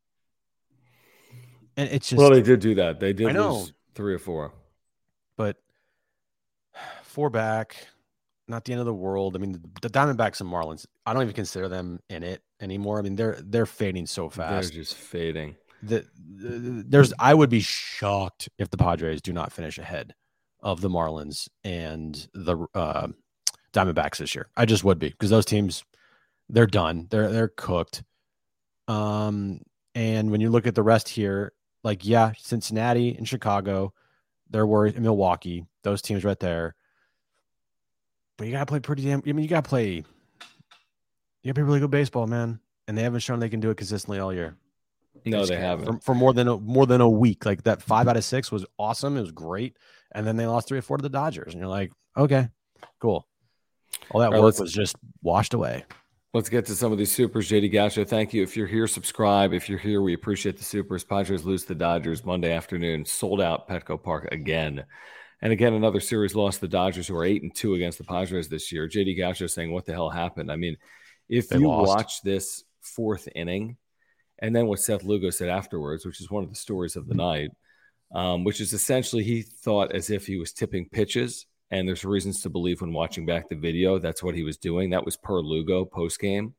And 1.78 1.90
it's 1.90 2.10
just 2.10 2.20
well, 2.20 2.30
they 2.30 2.42
did 2.42 2.60
do 2.60 2.76
that. 2.76 3.00
They 3.00 3.14
did 3.14 3.30
I 3.30 3.32
know. 3.32 3.60
lose 3.60 3.74
three 3.96 4.14
or 4.14 4.20
four. 4.20 4.54
but 5.38 5.56
four 7.04 7.30
back, 7.30 7.88
not 8.48 8.66
the 8.66 8.74
end 8.74 8.82
of 8.82 8.86
the 8.86 8.94
world. 8.94 9.36
I 9.36 9.40
mean, 9.40 9.54
the, 9.82 9.90
Diamondbacks 9.90 10.42
and 10.42 10.52
Marlins, 10.52 10.86
I 11.06 11.14
don't 11.14 11.24
even 11.24 11.34
consider 11.34 11.70
them 11.70 12.00
in 12.10 12.22
it 12.22 12.44
anymore. 12.60 13.00
I 13.00 13.02
mean, 13.02 13.16
they're 13.16 13.40
they're 13.42 13.66
fading 13.66 14.06
so 14.06 14.30
fast 14.30 14.74
They're 14.74 14.82
just 14.84 14.96
fading. 14.96 15.56
The, 15.82 16.06
the- 16.18 16.84
there's 16.86 17.14
I 17.18 17.34
would 17.34 17.50
be 17.50 17.62
shocked 17.62 18.50
if 18.60 18.70
the 18.70 18.78
Padres 18.78 19.22
do 19.22 19.32
not 19.32 19.54
finish 19.54 19.78
ahead 19.78 20.14
of 20.64 20.82
the 20.82 20.90
Marlins 20.90 21.50
and 21.64 22.28
the 22.34 22.66
uh, 22.74 23.08
Diamondbacks 23.74 24.18
this 24.18 24.34
year. 24.34 24.48
I 24.56 24.66
just 24.66 24.84
would 24.84 24.98
be 24.98 25.10
because 25.10 25.30
those 25.30 25.46
teams 25.46 25.84
they're 26.50 26.66
done. 26.66 27.08
They're 27.12 27.32
they're 27.32 27.50
cooked. 27.50 28.04
Um, 28.88 29.62
and 29.94 30.32
when 30.32 30.42
you 30.42 30.50
look 30.50 30.66
at 30.66 30.76
the 30.76 30.84
rest 30.84 31.10
here, 31.10 31.54
like 31.84 32.06
yeah, 32.06 32.32
Cincinnati 32.38 33.16
and 33.16 33.28
Chicago, 33.28 33.94
they're 34.50 34.66
worried. 34.66 34.96
And 34.96 35.04
Milwaukee, 35.04 35.66
those 35.84 36.02
teams 36.02 36.24
right 36.24 36.40
there. 36.40 36.76
But 38.38 38.48
you 38.48 38.54
gotta 38.54 38.66
play 38.66 38.80
pretty 38.80 39.04
damn. 39.04 39.22
I 39.26 39.32
mean, 39.34 39.44
you 39.44 39.50
gotta 39.50 39.68
play. 39.68 39.96
You 39.96 40.04
gotta 41.46 41.56
play 41.56 41.64
really 41.64 41.80
good 41.82 41.92
baseball, 41.92 42.26
man. 42.26 42.60
And 42.88 42.98
they 42.98 43.04
haven't 43.04 43.20
shown 43.20 43.40
they 43.40 43.50
can 43.50 43.60
do 43.60 43.70
it 43.70 43.78
consistently 43.78 44.20
all 44.20 44.34
year. 44.34 44.56
No, 45.26 45.46
they 45.46 45.56
haven't. 45.56 45.86
for, 45.86 46.00
for 46.02 46.16
more 46.16 46.34
than 46.34 46.48
a, 46.48 46.58
more 46.58 46.86
than 46.86 47.02
a 47.02 47.10
week. 47.10 47.46
Like 47.46 47.64
that 47.64 47.82
five 47.82 48.08
out 48.08 48.18
of 48.18 48.24
six 48.24 48.52
was 48.52 48.66
awesome. 48.78 49.18
It 49.18 49.22
was 49.22 49.32
great, 49.32 49.78
and 50.14 50.26
then 50.26 50.38
they 50.38 50.46
lost 50.46 50.68
three 50.68 50.80
or 50.80 50.84
four 50.84 50.98
to 50.98 51.02
the 51.02 51.10
Dodgers, 51.10 51.54
and 51.54 51.62
you're 51.62 51.70
like, 51.70 51.92
okay, 52.18 52.50
cool. 53.00 53.28
All 54.12 54.22
that 54.22 54.34
All 54.34 54.42
work 54.42 54.60
was 54.60 54.74
just 54.74 54.96
washed 55.22 55.54
away. 55.54 55.86
Let's 56.34 56.50
get 56.50 56.66
to 56.66 56.76
some 56.76 56.92
of 56.92 56.98
these 56.98 57.12
supers. 57.12 57.50
JD 57.50 57.72
Gacho, 57.72 58.08
thank 58.08 58.34
you. 58.34 58.42
If 58.42 58.58
you're 58.58 58.68
here, 58.68 58.88
subscribe. 58.88 59.54
If 59.54 59.70
you're 59.70 59.78
here, 59.78 60.02
we 60.02 60.14
appreciate 60.14 60.58
the 60.58 60.64
supers. 60.64 61.04
Padres 61.04 61.46
lose 61.46 61.64
the 61.64 61.76
Dodgers 61.76 62.26
Monday 62.26 62.52
afternoon, 62.52 63.06
sold 63.06 63.40
out 63.40 63.68
Petco 63.68 64.02
Park 64.02 64.30
again. 64.32 64.84
And 65.44 65.54
again, 65.54 65.74
another 65.74 66.00
series 66.00 66.34
lost 66.36 66.60
the 66.60 66.68
Dodgers, 66.68 67.08
who 67.08 67.16
are 67.16 67.26
eight 67.26 67.44
and 67.44 67.54
two 67.54 67.76
against 67.76 68.00
the 68.00 68.04
Padres 68.04 68.50
this 68.50 68.72
year. 68.72 68.88
JD 68.88 69.18
Gacho 69.20 69.48
saying, 69.48 69.72
"What 69.72 69.86
the 69.86 69.92
hell 69.92 70.10
happened?" 70.10 70.52
I 70.52 70.56
mean, 70.56 70.78
if 71.30 71.50
They 71.50 71.60
you 71.60 71.68
lost. 71.68 71.88
watch 71.88 72.22
this 72.24 72.64
fourth 72.82 73.28
inning, 73.36 73.78
and 74.40 74.56
then 74.56 74.68
what 74.68 74.80
Seth 74.80 75.04
Lugo 75.04 75.30
said 75.30 75.50
afterwards, 75.50 76.06
which 76.06 76.20
is 76.20 76.32
one 76.32 76.44
of 76.44 76.50
the 76.50 76.56
stories 76.56 76.96
of 76.96 77.08
the 77.08 77.14
mm-hmm. 77.14 77.20
night, 77.20 77.52
um, 78.14 78.44
which 78.44 78.62
is 78.62 78.74
essentially 78.74 79.24
he 79.24 79.42
thought 79.42 79.94
as 79.94 80.10
if 80.10 80.28
he 80.28 80.38
was 80.38 80.54
tipping 80.54 80.88
pitches. 80.90 81.46
And 81.72 81.88
there's 81.88 82.06
reasons 82.06 82.42
to 82.42 82.50
believe 82.50 82.82
when 82.82 82.94
watching 82.94 83.26
back 83.26 83.50
the 83.50 83.56
video, 83.56 83.98
that's 83.98 84.22
what 84.22 84.36
he 84.36 84.44
was 84.44 84.58
doing. 84.58 84.92
That 84.92 85.06
was 85.06 85.18
per 85.18 85.42
Lugo 85.42 85.86
post 85.86 86.20
game. 86.20 86.54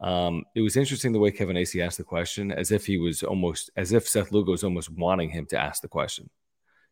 Um, 0.00 0.44
it 0.54 0.60
was 0.60 0.76
interesting 0.76 1.12
the 1.12 1.18
way 1.18 1.30
Kevin 1.30 1.56
Acee 1.56 1.84
asked 1.84 1.98
the 1.98 2.04
question, 2.04 2.50
as 2.52 2.72
if 2.72 2.86
he 2.86 2.98
was 2.98 3.22
almost, 3.22 3.70
as 3.76 3.92
if 3.92 4.08
Seth 4.08 4.32
Lugo 4.32 4.52
was 4.52 4.64
almost 4.64 4.90
wanting 4.90 5.30
him 5.30 5.46
to 5.46 5.58
ask 5.58 5.82
the 5.82 5.88
question. 5.88 6.28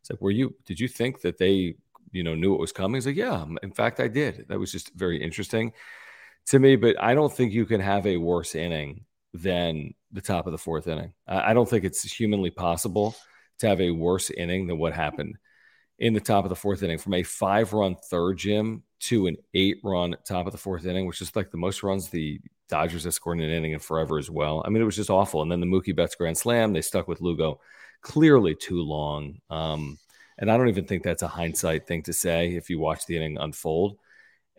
It's 0.01 0.09
like, 0.09 0.21
were 0.21 0.31
you, 0.31 0.55
did 0.65 0.79
you 0.79 0.87
think 0.87 1.21
that 1.21 1.37
they, 1.37 1.75
you 2.11 2.23
know, 2.23 2.35
knew 2.35 2.53
it 2.53 2.59
was 2.59 2.71
coming? 2.71 2.95
He's 2.95 3.07
like, 3.07 3.15
yeah, 3.15 3.45
in 3.63 3.71
fact, 3.71 3.99
I 3.99 4.07
did. 4.07 4.45
That 4.47 4.59
was 4.59 4.71
just 4.71 4.93
very 4.93 5.21
interesting 5.21 5.73
to 6.47 6.59
me, 6.59 6.77
but 6.77 7.01
I 7.01 7.13
don't 7.13 7.31
think 7.31 7.51
you 7.51 7.65
can 7.65 7.81
have 7.81 8.05
a 8.07 8.17
worse 8.17 8.55
inning 8.55 9.05
than 9.33 9.93
the 10.11 10.21
top 10.21 10.47
of 10.47 10.51
the 10.51 10.57
fourth 10.57 10.87
inning. 10.87 11.13
I 11.27 11.51
I 11.51 11.53
don't 11.53 11.69
think 11.69 11.83
it's 11.83 12.03
humanly 12.03 12.49
possible 12.49 13.15
to 13.59 13.67
have 13.67 13.81
a 13.81 13.91
worse 13.91 14.29
inning 14.29 14.67
than 14.67 14.77
what 14.77 14.93
happened 14.93 15.37
in 15.99 16.13
the 16.13 16.19
top 16.19 16.45
of 16.45 16.49
the 16.49 16.55
fourth 16.55 16.83
inning 16.83 16.97
from 16.97 17.15
a 17.15 17.23
five 17.23 17.73
run 17.73 17.95
third, 17.95 18.37
Jim, 18.37 18.83
to 18.99 19.27
an 19.27 19.37
eight 19.53 19.79
run 19.83 20.15
top 20.27 20.45
of 20.45 20.51
the 20.51 20.57
fourth 20.57 20.85
inning, 20.85 21.05
which 21.05 21.21
is 21.21 21.35
like 21.35 21.51
the 21.51 21.57
most 21.57 21.83
runs 21.83 22.09
the 22.09 22.39
Dodgers 22.69 23.05
have 23.05 23.13
scored 23.13 23.39
in 23.39 23.45
an 23.45 23.51
inning 23.51 23.71
in 23.71 23.79
forever 23.79 24.17
as 24.17 24.29
well. 24.29 24.61
I 24.65 24.69
mean, 24.69 24.81
it 24.81 24.85
was 24.85 24.95
just 24.95 25.09
awful. 25.09 25.41
And 25.41 25.51
then 25.51 25.61
the 25.61 25.65
Mookie 25.65 25.95
Betts 25.95 26.15
grand 26.15 26.37
slam, 26.37 26.73
they 26.73 26.81
stuck 26.81 27.07
with 27.07 27.21
Lugo 27.21 27.61
clearly 28.01 28.55
too 28.55 28.81
long. 28.81 29.39
Um, 29.49 29.97
and 30.37 30.51
I 30.51 30.57
don't 30.57 30.67
even 30.67 30.85
think 30.85 31.03
that's 31.03 31.23
a 31.23 31.27
hindsight 31.27 31.87
thing 31.87 32.03
to 32.03 32.13
say 32.13 32.55
if 32.55 32.69
you 32.69 32.77
watch 32.77 33.05
the 33.05 33.15
inning 33.15 33.37
unfold. 33.37 33.97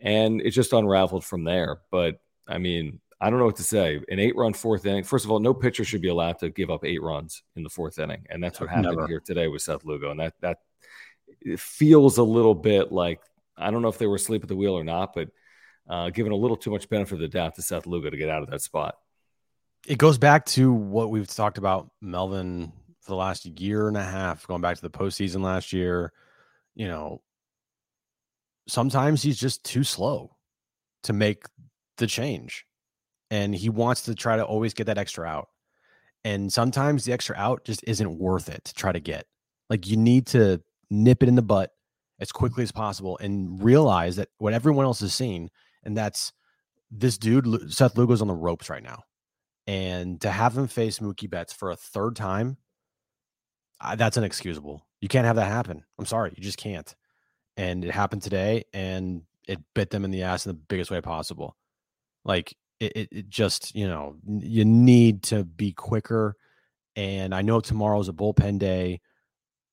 And 0.01 0.41
it 0.41 0.51
just 0.51 0.73
unraveled 0.73 1.23
from 1.23 1.43
there. 1.43 1.81
But 1.91 2.19
I 2.47 2.57
mean, 2.57 2.99
I 3.21 3.29
don't 3.29 3.39
know 3.39 3.45
what 3.45 3.57
to 3.57 3.63
say. 3.63 3.99
An 4.09 4.19
eight 4.19 4.35
run 4.35 4.53
fourth 4.53 4.85
inning, 4.85 5.03
first 5.03 5.25
of 5.25 5.31
all, 5.31 5.39
no 5.39 5.53
pitcher 5.53 5.83
should 5.83 6.01
be 6.01 6.07
allowed 6.07 6.39
to 6.39 6.49
give 6.49 6.69
up 6.69 6.85
eight 6.85 7.01
runs 7.01 7.43
in 7.55 7.63
the 7.63 7.69
fourth 7.69 7.99
inning. 7.99 8.25
And 8.29 8.43
that's 8.43 8.59
what 8.59 8.69
happened 8.69 8.95
Never. 8.95 9.07
here 9.07 9.19
today 9.19 9.47
with 9.47 9.61
Seth 9.61 9.83
Lugo. 9.83 10.11
And 10.11 10.19
that, 10.19 10.33
that, 10.39 10.59
it 11.41 11.59
feels 11.59 12.17
a 12.17 12.23
little 12.23 12.55
bit 12.55 12.91
like 12.91 13.19
I 13.59 13.71
don't 13.71 13.81
know 13.81 13.89
if 13.89 13.97
they 13.97 14.07
were 14.07 14.15
asleep 14.15 14.43
at 14.43 14.47
the 14.47 14.55
wheel 14.55 14.73
or 14.73 14.83
not, 14.83 15.13
but 15.13 15.29
uh, 15.87 16.09
giving 16.09 16.31
a 16.31 16.35
little 16.35 16.57
too 16.57 16.71
much 16.71 16.89
benefit 16.89 17.15
of 17.15 17.19
the 17.19 17.27
doubt 17.27 17.55
to 17.55 17.61
Seth 17.61 17.85
Lugo 17.85 18.09
to 18.09 18.17
get 18.17 18.29
out 18.29 18.41
of 18.41 18.49
that 18.49 18.61
spot. 18.61 18.95
It 19.87 19.97
goes 19.97 20.17
back 20.17 20.45
to 20.47 20.71
what 20.71 21.09
we've 21.09 21.27
talked 21.27 21.57
about 21.57 21.89
Melvin 22.01 22.71
for 23.01 23.11
the 23.11 23.15
last 23.15 23.45
year 23.45 23.87
and 23.87 23.97
a 23.97 24.03
half, 24.03 24.47
going 24.47 24.61
back 24.61 24.75
to 24.75 24.81
the 24.81 24.89
postseason 24.89 25.41
last 25.41 25.73
year. 25.73 26.13
You 26.75 26.87
know, 26.87 27.21
sometimes 28.67 29.21
he's 29.21 29.39
just 29.39 29.63
too 29.65 29.83
slow 29.83 30.35
to 31.03 31.13
make 31.13 31.43
the 31.97 32.07
change. 32.07 32.65
And 33.31 33.53
he 33.53 33.69
wants 33.69 34.03
to 34.03 34.15
try 34.15 34.35
to 34.35 34.43
always 34.43 34.73
get 34.73 34.85
that 34.85 34.97
extra 34.97 35.27
out. 35.27 35.49
And 36.23 36.51
sometimes 36.51 37.05
the 37.05 37.13
extra 37.13 37.35
out 37.37 37.63
just 37.63 37.83
isn't 37.87 38.17
worth 38.17 38.49
it 38.49 38.65
to 38.65 38.73
try 38.73 38.91
to 38.91 38.99
get. 38.99 39.25
Like 39.69 39.87
you 39.87 39.97
need 39.97 40.27
to 40.27 40.61
nip 40.89 41.23
it 41.23 41.29
in 41.29 41.35
the 41.35 41.41
butt 41.41 41.71
as 42.19 42.31
quickly 42.31 42.63
as 42.63 42.71
possible 42.71 43.17
and 43.19 43.63
realize 43.63 44.17
that 44.17 44.29
what 44.39 44.53
everyone 44.53 44.85
else 44.85 45.01
is 45.01 45.13
seeing, 45.13 45.49
and 45.83 45.95
that's 45.95 46.33
this 46.91 47.17
dude, 47.17 47.71
Seth 47.71 47.95
Lugo's 47.95 48.21
on 48.21 48.27
the 48.27 48.33
ropes 48.33 48.69
right 48.69 48.83
now. 48.83 49.03
And 49.67 50.19
to 50.21 50.31
have 50.31 50.57
him 50.57 50.67
face 50.67 50.99
Mookie 50.99 51.29
Betts 51.29 51.53
for 51.53 51.69
a 51.69 51.75
third 51.75 52.15
time, 52.15 52.57
I, 53.79 53.95
that's 53.95 54.17
inexcusable. 54.17 54.85
You 54.99 55.07
can't 55.07 55.27
have 55.27 55.35
that 55.35 55.51
happen. 55.51 55.83
I'm 55.97 56.05
sorry, 56.05 56.33
you 56.35 56.43
just 56.43 56.57
can't. 56.57 56.93
And 57.55 57.85
it 57.85 57.91
happened 57.91 58.23
today, 58.23 58.63
and 58.73 59.21
it 59.47 59.59
bit 59.75 59.89
them 59.91 60.03
in 60.03 60.11
the 60.11 60.23
ass 60.23 60.45
in 60.45 60.49
the 60.51 60.61
biggest 60.67 60.91
way 60.91 60.99
possible. 61.01 61.55
Like 62.25 62.55
it, 62.79 62.91
it, 62.95 63.09
it 63.11 63.29
just, 63.29 63.75
you 63.75 63.87
know, 63.87 64.15
you 64.25 64.65
need 64.65 65.23
to 65.23 65.43
be 65.43 65.71
quicker. 65.71 66.35
And 66.95 67.33
I 67.33 67.41
know 67.41 67.59
tomorrow's 67.59 68.09
a 68.09 68.13
bullpen 68.13 68.59
day, 68.59 69.01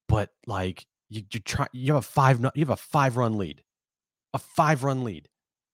but 0.08 0.30
like 0.46 0.86
you, 1.08 1.22
you 1.32 1.40
try, 1.40 1.66
you 1.72 1.94
have 1.94 2.04
a 2.04 2.06
five, 2.06 2.40
you 2.54 2.62
have 2.62 2.70
a 2.70 2.76
five 2.76 3.16
run 3.16 3.38
lead, 3.38 3.62
a 4.34 4.38
five 4.38 4.84
run 4.84 5.04
lead, 5.04 5.28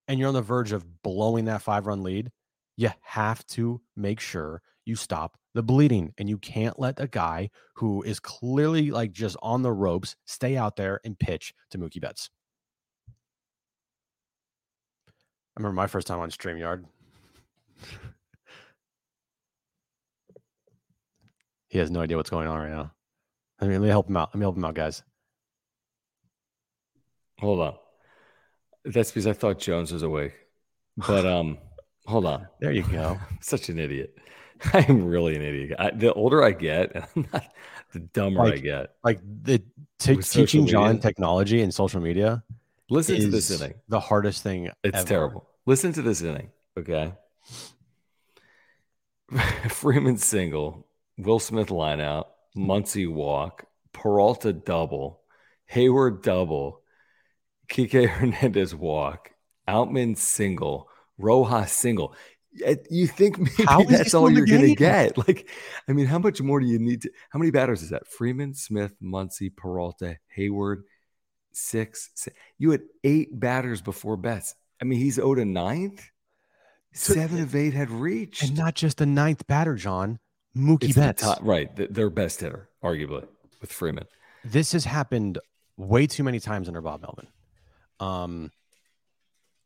and 0.08 0.18
you're 0.18 0.28
on 0.28 0.34
the 0.34 0.42
verge 0.42 0.72
of 0.72 1.02
blowing 1.02 1.46
that 1.46 1.62
five 1.62 1.86
run 1.86 2.02
lead. 2.02 2.30
You 2.76 2.90
have 3.02 3.46
to 3.48 3.80
make 3.96 4.20
sure 4.20 4.62
you 4.84 4.96
stop 4.96 5.36
the 5.54 5.62
bleeding, 5.62 6.14
and 6.16 6.28
you 6.28 6.38
can't 6.38 6.78
let 6.78 6.98
a 6.98 7.06
guy 7.06 7.50
who 7.74 8.02
is 8.02 8.18
clearly 8.18 8.90
like 8.90 9.12
just 9.12 9.36
on 9.42 9.62
the 9.62 9.72
ropes 9.72 10.16
stay 10.24 10.56
out 10.56 10.76
there 10.76 11.00
and 11.04 11.18
pitch 11.18 11.52
to 11.70 11.78
Mookie 11.78 12.00
Betts. 12.00 12.30
I 15.08 15.60
remember 15.60 15.74
my 15.74 15.86
first 15.86 16.06
time 16.06 16.20
on 16.20 16.30
StreamYard. 16.30 16.84
He 21.68 21.78
has 21.78 21.90
no 21.90 22.00
idea 22.00 22.16
what's 22.16 22.30
going 22.30 22.48
on 22.48 22.58
right 22.58 22.70
now. 22.70 22.92
I 23.60 23.64
mean, 23.64 23.74
let 23.80 23.82
me 23.82 23.88
help 23.88 24.08
him 24.08 24.16
out. 24.16 24.30
Let 24.32 24.38
me 24.38 24.44
help 24.44 24.56
him 24.56 24.64
out, 24.64 24.74
guys. 24.74 25.02
Hold 27.40 27.60
on. 27.60 27.74
That's 28.84 29.10
because 29.10 29.26
I 29.26 29.32
thought 29.32 29.58
Jones 29.58 29.92
was 29.92 30.02
awake. 30.02 30.34
But 30.96 31.24
um, 31.24 31.58
hold 32.06 32.26
on. 32.26 32.46
There 32.60 32.72
you 32.72 32.82
go. 32.82 33.18
Such 33.40 33.68
an 33.68 33.78
idiot. 33.78 34.16
I'm 34.74 35.04
really 35.06 35.34
an 35.36 35.42
idiot. 35.42 35.76
I, 35.78 35.90
the 35.90 36.12
older 36.12 36.42
I 36.42 36.52
get, 36.52 36.92
the 37.14 37.98
dumber 38.12 38.40
I 38.42 38.50
Like, 38.50 38.62
get. 38.62 38.90
Like 39.02 39.20
the 39.42 39.62
t- 39.98 40.16
teaching 40.16 40.66
John 40.66 41.00
technology 41.00 41.62
and 41.62 41.72
social 41.72 42.00
media 42.00 42.42
Listen 42.90 43.16
to 43.18 43.28
this 43.28 43.50
inning. 43.50 43.74
the 43.88 43.98
hardest 44.00 44.42
thing. 44.42 44.70
It's 44.84 44.98
ever. 44.98 45.06
terrible. 45.08 45.48
Listen 45.66 45.92
to 45.94 46.02
this 46.02 46.20
inning, 46.22 46.50
okay? 46.78 47.14
Freeman 49.68 50.18
single, 50.18 50.86
Will 51.18 51.38
Smith 51.38 51.70
line 51.70 52.00
out, 52.00 52.28
Muncy 52.56 53.10
walk, 53.10 53.64
Peralta 53.92 54.52
double, 54.52 55.20
Heyward 55.72 56.22
double, 56.22 56.82
Kike 57.70 58.08
Hernandez 58.08 58.74
walk, 58.74 59.30
Outman 59.68 60.16
single, 60.16 60.88
Rojas 61.18 61.72
single. 61.72 62.14
Eh, 62.62 62.76
you 62.90 63.06
think 63.06 63.38
maybe 63.38 63.64
How 63.64 63.82
that's 63.84 64.12
all 64.12 64.30
you're 64.30 64.44
going 64.44 64.60
to 64.62 64.74
get? 64.74 65.16
Like, 65.26 65.48
I 65.88 65.92
mean, 65.92 66.06
how 66.06 66.18
much 66.18 66.42
more 66.42 66.60
do 66.60 66.66
you 66.66 66.78
need 66.78 67.02
to? 67.02 67.10
How 67.30 67.38
many 67.38 67.50
batters 67.50 67.82
is 67.82 67.90
that? 67.90 68.06
Freeman, 68.06 68.52
Smith, 68.54 68.94
Muncy, 69.02 69.54
Peralta, 69.54 70.18
Heyward, 70.36 70.82
six. 71.52 72.10
se- 72.14 72.32
You 72.58 72.72
had 72.72 72.82
eight 73.04 73.38
batters 73.38 73.80
before 73.80 74.18
Betts. 74.18 74.54
I 74.82 74.84
mean, 74.84 74.98
he's 74.98 75.18
owed 75.18 75.38
a 75.38 75.44
ninth. 75.46 76.02
So- 76.92 77.14
Seven 77.14 77.40
of 77.40 77.54
eight 77.54 77.74
had 77.74 77.90
reached. 77.90 78.42
And 78.42 78.56
not 78.56 78.74
just 78.74 78.98
the 78.98 79.06
ninth 79.06 79.46
batter, 79.46 79.74
John. 79.76 80.18
Mookie 80.56 80.84
It's 80.84 80.94
the 80.94 81.00
Betts. 81.00 81.22
top- 81.22 81.38
right, 81.40 81.74
th- 81.74 81.88
their 81.90 82.10
best 82.10 82.40
hitter, 82.40 82.68
arguably, 82.84 83.26
with 83.62 83.72
Freeman. 83.72 84.04
this 84.44 84.72
has 84.72 84.84
happened 84.84 85.38
way 85.78 86.06
too 86.06 86.22
many 86.22 86.38
times 86.38 86.68
under 86.68 86.82
Bob 86.82 87.00
Melvin. 87.00 87.26
Um, 88.00 88.50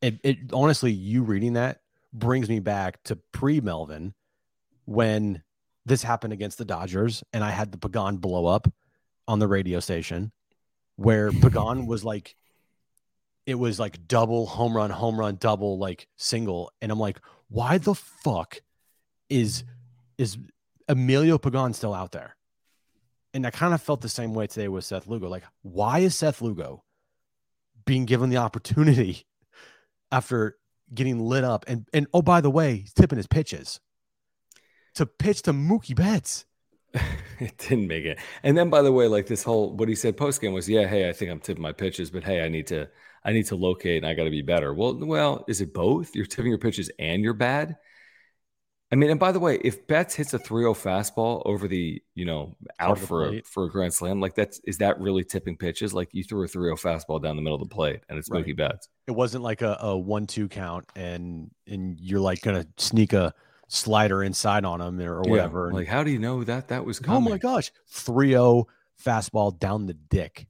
it, 0.01 0.21
it 0.23 0.39
honestly, 0.53 0.93
you 0.93 1.23
reading 1.25 1.55
that 1.55 1.81
brings 2.13 2.49
me 2.49 2.61
back 2.61 3.03
to 3.05 3.17
pre 3.17 3.61
Melvin 3.61 4.15
when 4.85 5.43
this 5.85 6.03
happened 6.05 6.33
against 6.33 6.59
the 6.59 6.65
Dodgers 6.65 7.25
and 7.33 7.43
I 7.43 7.51
had 7.51 7.73
the 7.73 7.79
Pagan 7.79 8.19
blow 8.19 8.47
up 8.47 8.69
on 9.27 9.39
the 9.41 9.49
radio 9.49 9.81
station 9.81 10.31
where 10.97 11.33
Pagan 11.33 11.87
was 11.89 12.05
like, 12.05 12.37
it 13.47 13.55
was 13.55 13.79
like 13.79 14.09
double 14.09 14.45
home 14.45 14.77
run, 14.77 14.91
home 14.91 15.19
run, 15.19 15.37
double, 15.37 15.79
like 15.79 16.09
single. 16.17 16.73
And 16.83 16.91
I'm 16.91 16.99
like, 16.99 17.21
why 17.49 17.79
the 17.79 17.95
fuck 17.95 18.61
is 19.31 19.65
is 20.19 20.37
Emilio 20.89 21.39
Pagan 21.39 21.73
still 21.73 21.95
out 21.95 22.13
there? 22.13 22.37
And 23.33 23.47
I 23.47 23.51
kind 23.51 23.73
of 23.73 23.81
felt 23.81 24.01
the 24.01 24.09
same 24.09 24.35
way 24.35 24.47
today 24.47 24.69
with 24.69 24.85
Seth 24.85 25.07
Lugo. 25.07 25.29
Like, 25.29 25.45
why 25.63 26.01
is 26.01 26.17
Seth 26.17 26.43
Lugo 26.43 26.83
being 27.85 28.05
given 28.05 28.31
the 28.31 28.39
opportunity 28.39 29.27
after 30.11 30.57
getting 30.93 31.21
lit 31.21 31.45
up? 31.45 31.65
And 31.69 31.89
and 31.93 32.09
oh, 32.13 32.23
by 32.23 32.41
the 32.41 32.51
way, 32.51 32.79
he's 32.79 32.93
tipping 32.93 33.19
his 33.19 33.29
pitches 33.29 33.81
to 34.97 35.07
pitch 35.07 35.43
to 35.43 35.53
Mookie 35.53 35.95
Betts. 35.95 36.47
it 37.41 37.57
didn't 37.59 37.89
make 37.89 38.05
it. 38.05 38.19
And 38.43 38.57
then, 38.57 38.71
by 38.71 38.83
the 38.83 38.93
way, 38.93 39.07
like 39.09 39.27
this 39.27 39.43
whole 39.43 39.77
what 39.77 39.89
he 39.89 39.95
said 39.95 40.17
post 40.17 40.41
game 40.41 40.53
was, 40.53 40.69
yeah, 40.69 40.87
hey, 40.87 41.09
I 41.09 41.13
think 41.13 41.31
I'm 41.31 41.41
tipping 41.41 41.63
my 41.63 41.73
pitches, 41.73 42.11
but 42.11 42.25
hey, 42.25 42.43
I 42.43 42.49
need 42.49 42.67
to 42.69 42.89
I 43.25 43.33
need 43.33 43.47
to 43.47 43.57
locate 43.57 43.99
and 43.99 44.07
I 44.07 44.15
got 44.15 44.25
to 44.25 44.31
be 44.31 44.43
better. 44.43 44.73
Well, 44.73 44.97
well, 44.97 45.45
is 45.49 45.61
it 45.61 45.75
both? 45.75 46.15
You're 46.15 46.27
tipping 46.27 46.51
your 46.51 46.59
pitches 46.59 46.91
and 46.99 47.23
you're 47.23 47.35
bad. 47.35 47.77
I 48.93 48.95
mean, 48.95 49.11
and 49.11 49.19
by 49.19 49.33
the 49.33 49.41
way, 49.41 49.59
if 49.65 49.85
Betts 49.89 50.15
hits 50.15 50.33
a 50.33 50.39
3-0 50.39 50.77
fastball 50.77 51.43
over 51.45 51.67
the, 51.67 52.01
you 52.15 52.25
know, 52.25 52.57
out 52.79 53.01
for 53.01 53.35
a, 53.35 53.43
for 53.43 53.65
a 53.65 53.69
grand 53.69 53.93
slam, 53.93 54.21
like 54.21 54.37
that's 54.37 54.61
is 54.61 54.79
that 54.79 55.01
really 55.01 55.25
tipping 55.25 55.57
pitches? 55.57 55.93
Like 55.93 56.09
you 56.13 56.23
threw 56.23 56.45
a 56.45 56.47
3-0 56.47 56.81
fastball 56.81 57.21
down 57.21 57.35
the 57.35 57.43
middle 57.43 57.61
of 57.61 57.69
the 57.69 57.75
plate 57.75 58.03
and 58.09 58.17
it's 58.17 58.31
right. 58.31 58.47
Mookie 58.47 58.57
Betts. 58.57 58.89
It 59.09 59.11
wasn't 59.11 59.43
like 59.43 59.61
a, 59.61 59.77
a 59.81 59.99
one-two 59.99 60.49
count 60.49 60.87
and 60.95 61.51
and 61.67 61.99
you're 62.01 62.21
like 62.21 62.43
gonna 62.43 62.65
sneak 62.77 63.13
a 63.13 63.35
slider 63.69 64.23
inside 64.23 64.65
on 64.65 64.81
him 64.81 65.01
or, 65.01 65.23
whatever. 65.23 65.69
Yeah, 65.71 65.79
like, 65.79 65.89
how 65.89 66.05
do 66.05 66.11
you 66.11 66.19
know 66.19 66.45
that 66.45 66.69
that 66.69 66.85
was 66.85 66.99
coming? 66.99 67.17
Oh 67.17 67.31
my 67.31 67.39
gosh, 67.39 67.73
3-0 67.93 68.65
fastball 69.03 69.59
down 69.59 69.87
the 69.87 69.95
dick. 69.95 70.47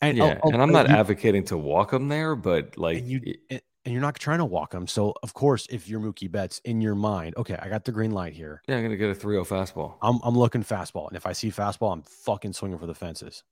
And, 0.00 0.20
oh, 0.20 0.26
yeah, 0.26 0.38
oh, 0.42 0.48
oh, 0.48 0.50
and 0.52 0.62
I'm 0.62 0.70
oh, 0.70 0.72
not 0.72 0.88
you, 0.88 0.96
advocating 0.96 1.44
to 1.44 1.56
walk 1.56 1.92
him 1.92 2.08
there, 2.08 2.36
but 2.36 2.76
like 2.76 2.98
and 2.98 3.08
you 3.08 3.34
and 3.50 3.92
you're 3.92 4.02
not 4.02 4.18
trying 4.18 4.38
to 4.38 4.44
walk 4.44 4.74
him. 4.74 4.86
So 4.86 5.14
of 5.22 5.32
course, 5.32 5.66
if 5.70 5.88
you're 5.88 6.00
Mookie 6.00 6.30
Betts 6.30 6.60
in 6.64 6.80
your 6.80 6.94
mind, 6.94 7.34
okay, 7.36 7.56
I 7.60 7.68
got 7.68 7.84
the 7.84 7.92
green 7.92 8.10
light 8.10 8.34
here. 8.34 8.62
Yeah, 8.66 8.76
I'm 8.76 8.82
gonna 8.82 8.96
get 8.96 9.10
a 9.10 9.14
3-0 9.14 9.46
fastball. 9.46 9.94
I'm 10.02 10.20
I'm 10.22 10.36
looking 10.36 10.62
fastball, 10.62 11.08
and 11.08 11.16
if 11.16 11.26
I 11.26 11.32
see 11.32 11.50
fastball, 11.50 11.92
I'm 11.92 12.02
fucking 12.02 12.52
swinging 12.52 12.78
for 12.78 12.86
the 12.86 12.94
fences. 12.94 13.44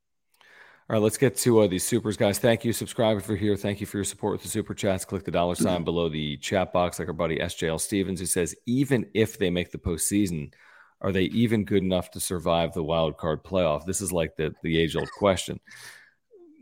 All 0.91 0.95
right, 0.95 1.03
let's 1.03 1.17
get 1.17 1.37
to 1.39 1.61
uh, 1.61 1.67
these 1.69 1.87
supers, 1.87 2.17
guys. 2.17 2.41
Thank 2.41 2.65
you, 2.65 2.73
subscribe 2.73 3.17
if 3.17 3.29
you're 3.29 3.37
here. 3.37 3.57
Thank 3.57 3.81
you 3.81 3.87
for 3.87 3.99
your 3.99 4.05
support 4.05 4.33
with 4.33 4.43
the 4.43 4.49
super 4.49 4.75
chats. 4.75 5.05
Click 5.05 5.25
the 5.25 5.31
dollar 5.31 5.55
sign 5.55 5.77
mm-hmm. 5.77 5.85
below 5.85 6.09
the 6.09 6.37
chat 6.39 6.73
box, 6.73 6.99
like 6.99 7.07
our 7.07 7.15
buddy 7.15 7.39
SJL 7.39 7.81
Stevens, 7.81 8.19
who 8.19 8.27
says, 8.27 8.55
even 8.67 9.07
if 9.15 9.39
they 9.39 9.49
make 9.49 9.71
the 9.71 9.79
postseason, 9.79 10.53
are 11.01 11.13
they 11.13 11.25
even 11.25 11.65
good 11.65 11.85
enough 11.85 12.11
to 12.13 12.21
survive 12.21 12.73
the 12.73 12.83
wild 12.83 13.17
card 13.17 13.45
playoff? 13.45 13.85
This 13.85 14.01
is 14.01 14.13
like 14.13 14.37
the 14.37 14.55
the 14.63 14.79
age 14.79 14.97
old 14.97 15.11
question. 15.19 15.61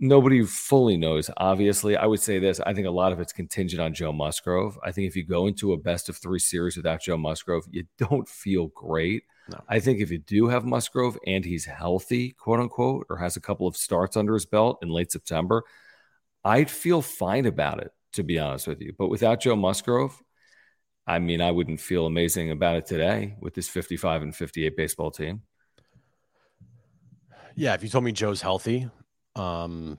Nobody 0.00 0.44
fully 0.44 0.96
knows. 0.96 1.30
Obviously, 1.36 1.96
I 1.96 2.06
would 2.06 2.20
say 2.20 2.38
this. 2.38 2.60
I 2.60 2.72
think 2.72 2.86
a 2.86 2.90
lot 2.90 3.12
of 3.12 3.20
it's 3.20 3.34
contingent 3.34 3.82
on 3.82 3.94
Joe 3.94 4.12
Musgrove. 4.12 4.78
I 4.82 4.92
think 4.92 5.08
if 5.08 5.16
you 5.16 5.24
go 5.24 5.46
into 5.46 5.72
a 5.72 5.78
best 5.78 6.08
of 6.08 6.16
three 6.16 6.38
series 6.38 6.76
without 6.76 7.02
Joe 7.02 7.18
Musgrove, 7.18 7.64
you 7.70 7.84
don't 7.98 8.28
feel 8.28 8.68
great. 8.68 9.24
No. 9.50 9.60
I 9.68 9.80
think 9.80 10.00
if 10.00 10.10
you 10.10 10.18
do 10.18 10.48
have 10.48 10.64
Musgrove 10.64 11.18
and 11.26 11.44
he's 11.44 11.64
healthy, 11.64 12.30
quote 12.32 12.60
unquote, 12.60 13.06
or 13.10 13.16
has 13.16 13.36
a 13.36 13.40
couple 13.40 13.66
of 13.66 13.76
starts 13.76 14.16
under 14.16 14.34
his 14.34 14.46
belt 14.46 14.78
in 14.82 14.88
late 14.88 15.10
September, 15.10 15.64
I'd 16.44 16.70
feel 16.70 17.02
fine 17.02 17.46
about 17.46 17.80
it, 17.80 17.90
to 18.12 18.22
be 18.22 18.38
honest 18.38 18.66
with 18.66 18.80
you. 18.80 18.94
But 18.96 19.08
without 19.08 19.40
Joe 19.40 19.56
Musgrove, 19.56 20.20
I 21.06 21.18
mean, 21.18 21.40
I 21.40 21.50
wouldn't 21.50 21.80
feel 21.80 22.06
amazing 22.06 22.50
about 22.50 22.76
it 22.76 22.86
today 22.86 23.34
with 23.40 23.54
this 23.54 23.68
55 23.68 24.22
and 24.22 24.36
58 24.36 24.76
baseball 24.76 25.10
team. 25.10 25.42
Yeah, 27.56 27.74
if 27.74 27.82
you 27.82 27.88
told 27.88 28.04
me 28.04 28.12
Joe's 28.12 28.40
healthy, 28.40 28.88
um, 29.34 29.98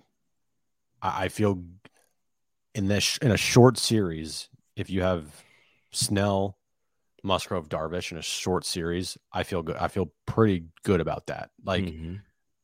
I, 1.01 1.25
I 1.25 1.27
feel 1.27 1.63
in 2.73 2.87
this 2.87 3.17
in 3.17 3.31
a 3.31 3.37
short 3.37 3.77
series, 3.77 4.47
if 4.75 4.89
you 4.89 5.01
have 5.01 5.25
Snell, 5.91 6.57
Musgrove 7.23 7.69
Darvish 7.69 8.11
in 8.11 8.17
a 8.17 8.21
short 8.21 8.65
series, 8.65 9.17
I 9.31 9.43
feel 9.43 9.61
good. 9.61 9.77
I 9.77 9.87
feel 9.87 10.11
pretty 10.25 10.65
good 10.83 11.01
about 11.01 11.27
that. 11.27 11.51
Like, 11.63 11.83
mm-hmm. 11.83 12.15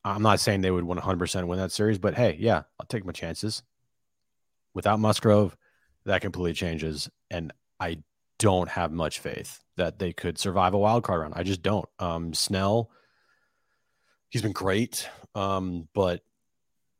I'm 0.03 0.23
not 0.23 0.39
saying 0.39 0.61
they 0.61 0.71
would 0.71 0.85
100% 0.85 1.47
win 1.47 1.59
that 1.59 1.71
series, 1.71 1.97
but 1.97 2.15
hey, 2.15 2.37
yeah, 2.39 2.63
I'll 2.79 2.85
take 2.87 3.05
my 3.05 3.11
chances. 3.11 3.63
Without 4.73 4.99
Musgrove, 4.99 5.55
that 6.05 6.21
completely 6.21 6.53
changes. 6.53 7.09
And 7.29 7.51
I 7.79 7.99
don't 8.39 8.69
have 8.69 8.91
much 8.91 9.19
faith 9.19 9.63
that 9.75 9.99
they 9.99 10.13
could 10.13 10.37
survive 10.37 10.73
a 10.73 10.77
wild 10.77 11.03
card 11.03 11.21
round. 11.21 11.33
I 11.35 11.43
just 11.43 11.61
don't. 11.61 11.87
Um, 11.99 12.33
Snell, 12.33 12.89
he's 14.29 14.41
been 14.41 14.53
great, 14.53 15.07
um, 15.35 15.87
but 15.93 16.21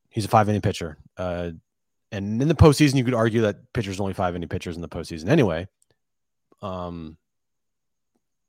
he's 0.09 0.25
a 0.25 0.29
five 0.29 0.49
inning 0.49 0.61
pitcher. 0.61 0.97
Uh, 1.15 1.51
and 2.11 2.41
in 2.41 2.47
the 2.47 2.55
postseason, 2.55 2.95
you 2.95 3.03
could 3.03 3.13
argue 3.13 3.41
that 3.41 3.73
pitchers 3.73 3.99
only 3.99 4.13
five 4.13 4.35
inning 4.35 4.49
pitchers 4.49 4.75
in 4.75 4.81
the 4.81 4.89
postseason 4.89 5.27
anyway. 5.29 5.67
Um, 6.61 7.17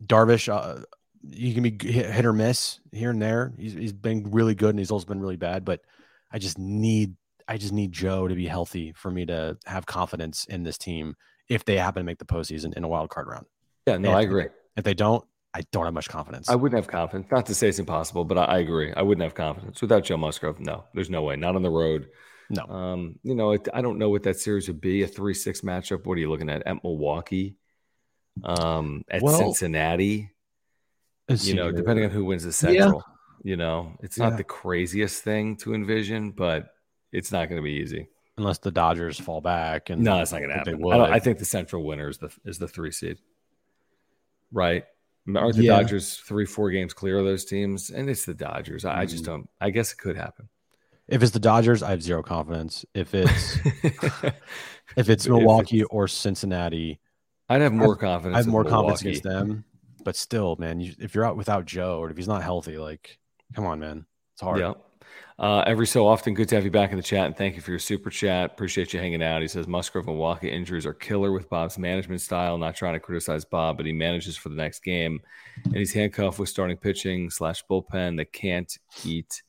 Darvish, 0.05 0.49
uh, 0.53 0.85
he 1.33 1.53
can 1.55 1.63
be 1.63 1.77
hit, 1.81 2.25
or 2.25 2.33
miss 2.33 2.81
here 2.93 3.11
and 3.11 3.21
there. 3.21 3.53
He's, 3.59 3.73
he's 3.73 3.93
been 3.93 4.31
really 4.31 4.55
good 4.55 4.71
and 4.71 4.79
he's 4.79 4.91
also 4.91 5.07
been 5.07 5.21
really 5.21 5.37
bad. 5.37 5.65
But 5.65 5.81
I 6.31 6.39
just 6.39 6.59
need 6.59 7.17
I 7.49 7.57
just 7.57 7.73
need 7.73 7.93
Joe 7.93 8.29
to 8.29 8.35
be 8.35 8.47
healthy 8.47 8.93
for 8.93 9.11
me 9.11 9.25
to 9.27 9.57
have 9.67 9.87
confidence 9.87 10.45
in 10.45 10.63
this 10.63 10.77
team 10.77 11.17
if 11.49 11.65
they 11.65 11.77
happen 11.77 12.01
to 12.01 12.05
make 12.05 12.19
the 12.19 12.27
postseason 12.27 12.75
in 12.77 12.85
a 12.85 12.89
wild 12.89 13.09
card 13.09 13.27
round. 13.27 13.47
Yeah, 13.87 13.97
no, 13.97 14.11
and 14.11 14.19
I 14.19 14.23
agree. 14.23 14.47
If 14.77 14.85
they 14.85 14.95
don't, 14.95 15.25
I 15.55 15.63
don't 15.73 15.87
have 15.87 15.95
much 15.95 16.11
confidence. 16.11 16.51
I 16.51 16.55
wouldn't 16.55 16.79
have 16.79 16.89
confidence. 16.89 17.31
Not 17.31 17.47
to 17.47 17.55
say 17.55 17.69
it's 17.69 17.79
impossible, 17.79 18.25
but 18.25 18.37
I, 18.37 18.45
I 18.45 18.59
agree. 18.59 18.93
I 18.95 19.03
wouldn't 19.03 19.23
have 19.23 19.35
confidence 19.35 19.81
without 19.81 20.05
Joe 20.05 20.19
Musgrove. 20.19 20.61
No, 20.61 20.85
there's 20.93 21.09
no 21.09 21.23
way. 21.23 21.37
Not 21.37 21.57
on 21.57 21.63
the 21.63 21.71
road. 21.71 22.09
No. 22.51 22.65
Um, 22.65 23.19
you 23.23 23.35
know, 23.35 23.53
it, 23.53 23.67
I 23.73 23.81
don't 23.81 23.99
know 23.99 24.11
what 24.11 24.23
that 24.25 24.39
series 24.39 24.69
would 24.69 24.81
be. 24.81 25.03
A 25.03 25.07
three-six 25.07 25.63
matchup. 25.63 26.05
What 26.05 26.19
are 26.19 26.21
you 26.21 26.31
looking 26.31 26.51
at? 26.51 26.67
At 26.67 26.85
Milwaukee 26.85 27.57
um, 28.45 29.05
at 29.11 29.23
well, 29.23 29.39
Cincinnati. 29.39 30.31
You 31.29 31.55
know, 31.55 31.71
depending 31.71 32.07
on 32.07 32.11
who 32.11 32.25
wins 32.25 32.45
the 32.45 32.53
Central, 32.53 33.05
yeah. 33.45 33.51
you 33.51 33.57
know, 33.57 33.93
it's 34.01 34.17
not 34.17 34.31
yeah. 34.31 34.37
the 34.37 34.45
craziest 34.45 35.23
thing 35.23 35.57
to 35.59 35.75
envision, 35.75 36.31
but 36.31 36.69
it's 37.13 37.31
not 37.31 37.51
going 37.51 37.61
to 37.61 37.63
be 37.63 37.75
easy 37.75 38.09
unless 38.39 38.59
the 38.59 38.71
Dodgers 38.71 39.21
fall 39.21 39.41
back. 39.41 39.91
And 39.91 40.03
no, 40.03 40.21
it's 40.23 40.33
not 40.33 40.39
going 40.39 40.51
to 40.51 40.57
happen. 40.57 40.83
I, 40.91 41.17
I, 41.17 41.19
think 41.19 41.39
the 41.39 41.45
Central 41.45 41.85
winner 41.85 42.09
is 42.09 42.19
the 42.19 42.31
is 42.45 42.59
the 42.59 42.69
three 42.69 42.93
seed, 42.93 43.19
right? 44.51 44.85
Aren't 45.35 45.57
the 45.57 45.65
yeah. 45.65 45.77
Dodgers 45.77 46.17
three 46.17 46.47
four 46.47 46.71
games 46.71 46.95
clear 46.95 47.19
of 47.19 47.27
those 47.27 47.45
teams? 47.45 47.91
And 47.91 48.09
it's 48.09 48.25
the 48.25 48.35
Dodgers. 48.35 48.85
I, 48.85 48.95
mm. 48.95 48.99
I 48.99 49.07
just 49.07 49.25
mm. 49.25 49.27
don't. 49.27 49.51
I 49.61 49.71
guess 49.71 49.93
it 49.93 49.99
could 49.99 50.17
happen. 50.17 50.49
If 51.09 51.23
it's 51.23 51.33
the 51.33 51.41
Dodgers, 51.41 51.83
I 51.83 51.91
have 51.91 52.03
zero 52.03 52.23
confidence. 52.23 52.87
If 52.95 53.15
it's 53.15 53.59
if 54.97 55.11
it's 55.11 55.27
Milwaukee 55.29 55.79
if 55.79 55.85
it's, 55.85 55.91
or 55.93 56.09
Cincinnati, 56.09 57.01
I'd 57.49 57.61
have 57.61 57.73
more 57.73 57.97
confidence. 57.97 58.37
I 58.37 58.39
have 58.39 58.47
more 58.47 58.65
confidence 58.65 59.03
against 59.03 59.23
them, 59.23 59.65
but 60.05 60.17
still, 60.17 60.57
man, 60.59 60.81
you, 60.81 60.95
if 60.99 61.15
you're 61.15 61.25
out 61.25 61.37
without 61.37 61.65
Joe 61.65 61.99
or 61.99 62.11
if 62.11 62.17
he's 62.17 62.29
not 62.29 62.43
healthy, 62.43 62.79
like, 62.79 63.19
come 63.55 63.65
on, 63.65 63.81
man, 63.81 64.07
it's 64.35 64.43
hard. 64.43 64.61
Yeah. 64.61 64.75
Uh, 65.39 65.63
every 65.67 65.87
so 65.87 66.07
often, 66.07 66.35
good 66.35 66.49
to 66.49 66.57
have 66.57 66.65
you 66.65 66.71
back 66.71 66.91
in 66.91 66.97
the 66.97 67.03
chat, 67.03 67.27
and 67.27 67.37
thank 67.37 67.55
you 67.55 67.63
for 67.63 67.71
your 67.71 67.79
super 67.79 68.11
chat. 68.11 68.51
Appreciate 68.51 68.93
you 68.93 68.99
hanging 68.99 69.23
out. 69.23 69.41
He 69.41 69.47
says 69.47 69.69
Musgrove 69.69 70.09
and 70.09 70.17
Wacha 70.17 70.45
injuries 70.45 70.85
are 70.85 70.93
killer 70.93 71.31
with 71.31 71.49
Bob's 71.49 71.79
management 71.79 72.21
style. 72.21 72.59
Not 72.59 72.75
trying 72.75 72.95
to 72.95 73.01
criticize 73.01 73.45
Bob, 73.45 73.77
but 73.77 73.87
he 73.87 73.93
manages 73.93 74.37
for 74.37 74.49
the 74.49 74.57
next 74.57 74.83
game, 74.83 75.21
and 75.65 75.77
he's 75.77 75.93
handcuffed 75.93 76.41
with 76.41 76.49
starting 76.49 76.77
pitching 76.77 77.31
slash 77.31 77.65
bullpen 77.71 78.17
that 78.17 78.33
can't 78.33 78.77
eat 79.05 79.43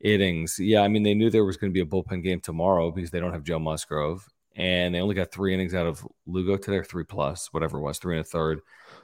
innings. 0.00 0.58
Yeah, 0.58 0.82
I 0.82 0.88
mean 0.88 1.04
they 1.04 1.14
knew 1.14 1.30
there 1.30 1.44
was 1.44 1.56
going 1.56 1.72
to 1.72 1.74
be 1.74 1.80
a 1.80 1.86
bullpen 1.86 2.22
game 2.22 2.40
tomorrow 2.40 2.90
because 2.90 3.10
they 3.10 3.20
don't 3.20 3.32
have 3.32 3.44
Joe 3.44 3.58
Musgrove, 3.58 4.28
and 4.58 4.92
they 4.92 5.00
only 5.00 5.14
got 5.14 5.30
three 5.30 5.54
innings 5.54 5.72
out 5.72 5.86
of 5.86 6.06
Lugo 6.26 6.56
today, 6.56 6.78
or 6.78 6.84
three 6.84 7.04
plus, 7.04 7.52
whatever 7.52 7.78
it 7.78 7.82
was, 7.82 7.98
three 7.98 8.16
and 8.16 8.26
a 8.26 8.28
third. 8.28 8.60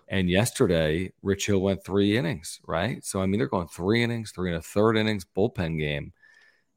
And 0.08 0.28
yesterday, 0.28 1.12
Rich 1.22 1.46
Hill 1.46 1.60
went 1.60 1.84
three 1.84 2.18
innings, 2.18 2.60
right? 2.66 3.02
So, 3.04 3.22
I 3.22 3.26
mean, 3.26 3.38
they're 3.38 3.46
going 3.46 3.68
three 3.68 4.02
innings, 4.02 4.32
three 4.32 4.50
and 4.50 4.58
a 4.58 4.62
third 4.62 4.96
innings, 4.96 5.24
bullpen 5.24 5.78
game. 5.78 6.12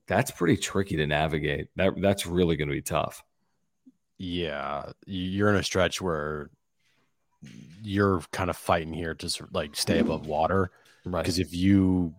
That's 0.05 0.29
pretty 0.29 0.57
tricky 0.57 0.95
to 0.97 1.07
navigate. 1.07 1.69
That 1.75 1.99
That's 1.99 2.27
really 2.27 2.55
going 2.55 2.69
to 2.69 2.75
be 2.75 2.83
tough. 2.83 3.23
Yeah. 4.19 4.91
You're 5.07 5.49
in 5.49 5.55
a 5.55 5.63
stretch 5.63 5.99
where 5.99 6.51
you're 7.81 8.21
kind 8.31 8.49
of 8.49 8.57
fighting 8.57 8.93
here 8.93 9.15
to 9.15 9.47
like 9.51 9.75
stay 9.75 9.99
above 9.99 10.27
water. 10.27 10.71
Right. 11.03 11.23
Because 11.23 11.39
if 11.39 11.53
you 11.53 12.13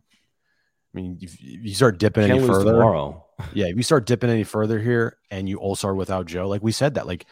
I 0.92 1.00
mean, 1.00 1.18
if 1.20 1.40
you 1.40 1.74
start 1.74 1.98
dipping 1.98 2.26
Can't 2.26 2.40
any 2.40 2.48
further, 2.48 2.72
tomorrow. 2.72 3.24
Yeah, 3.52 3.66
if 3.66 3.76
you 3.76 3.82
start 3.82 4.06
dipping 4.06 4.30
any 4.30 4.44
further 4.44 4.78
here, 4.78 5.18
and 5.30 5.48
you 5.48 5.58
also 5.58 5.88
are 5.88 5.94
without 5.94 6.26
Joe, 6.26 6.48
like 6.48 6.62
we 6.62 6.72
said 6.72 6.94
that, 6.94 7.06
like, 7.06 7.26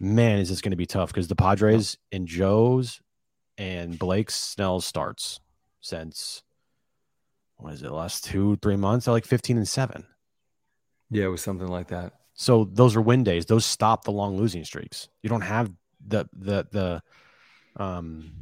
man, 0.00 0.38
is 0.38 0.48
this 0.48 0.60
going 0.60 0.70
to 0.70 0.76
be 0.76 0.86
tough 0.86 1.10
because 1.10 1.28
the 1.28 1.36
Padres 1.36 1.98
and 2.12 2.26
Joe's 2.26 3.00
and 3.58 3.98
Blake 3.98 4.30
Snell 4.30 4.80
starts 4.80 5.40
since 5.80 6.42
what 7.56 7.72
is 7.72 7.82
it, 7.82 7.90
last 7.90 8.24
two 8.24 8.56
three 8.56 8.76
months? 8.76 9.06
They're 9.06 9.14
like 9.14 9.24
fifteen 9.24 9.56
and 9.56 9.68
seven. 9.68 10.04
Yeah, 11.10 11.24
it 11.24 11.28
was 11.28 11.42
something 11.42 11.68
like 11.68 11.88
that. 11.88 12.12
So 12.34 12.68
those 12.70 12.96
are 12.96 13.00
win 13.00 13.24
days. 13.24 13.46
Those 13.46 13.64
stop 13.64 14.04
the 14.04 14.12
long 14.12 14.36
losing 14.36 14.64
streaks. 14.64 15.08
You 15.22 15.30
don't 15.30 15.40
have 15.42 15.72
the 16.06 16.28
the 16.32 16.66
the 16.70 17.82
um 17.82 18.32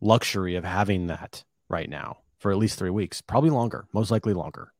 luxury 0.00 0.56
of 0.56 0.64
having 0.64 1.08
that 1.08 1.44
right 1.68 1.88
now 1.88 2.18
for 2.38 2.50
at 2.50 2.58
least 2.58 2.78
three 2.78 2.90
weeks, 2.90 3.20
probably 3.20 3.50
longer, 3.50 3.86
most 3.92 4.10
likely 4.10 4.32
longer. 4.32 4.72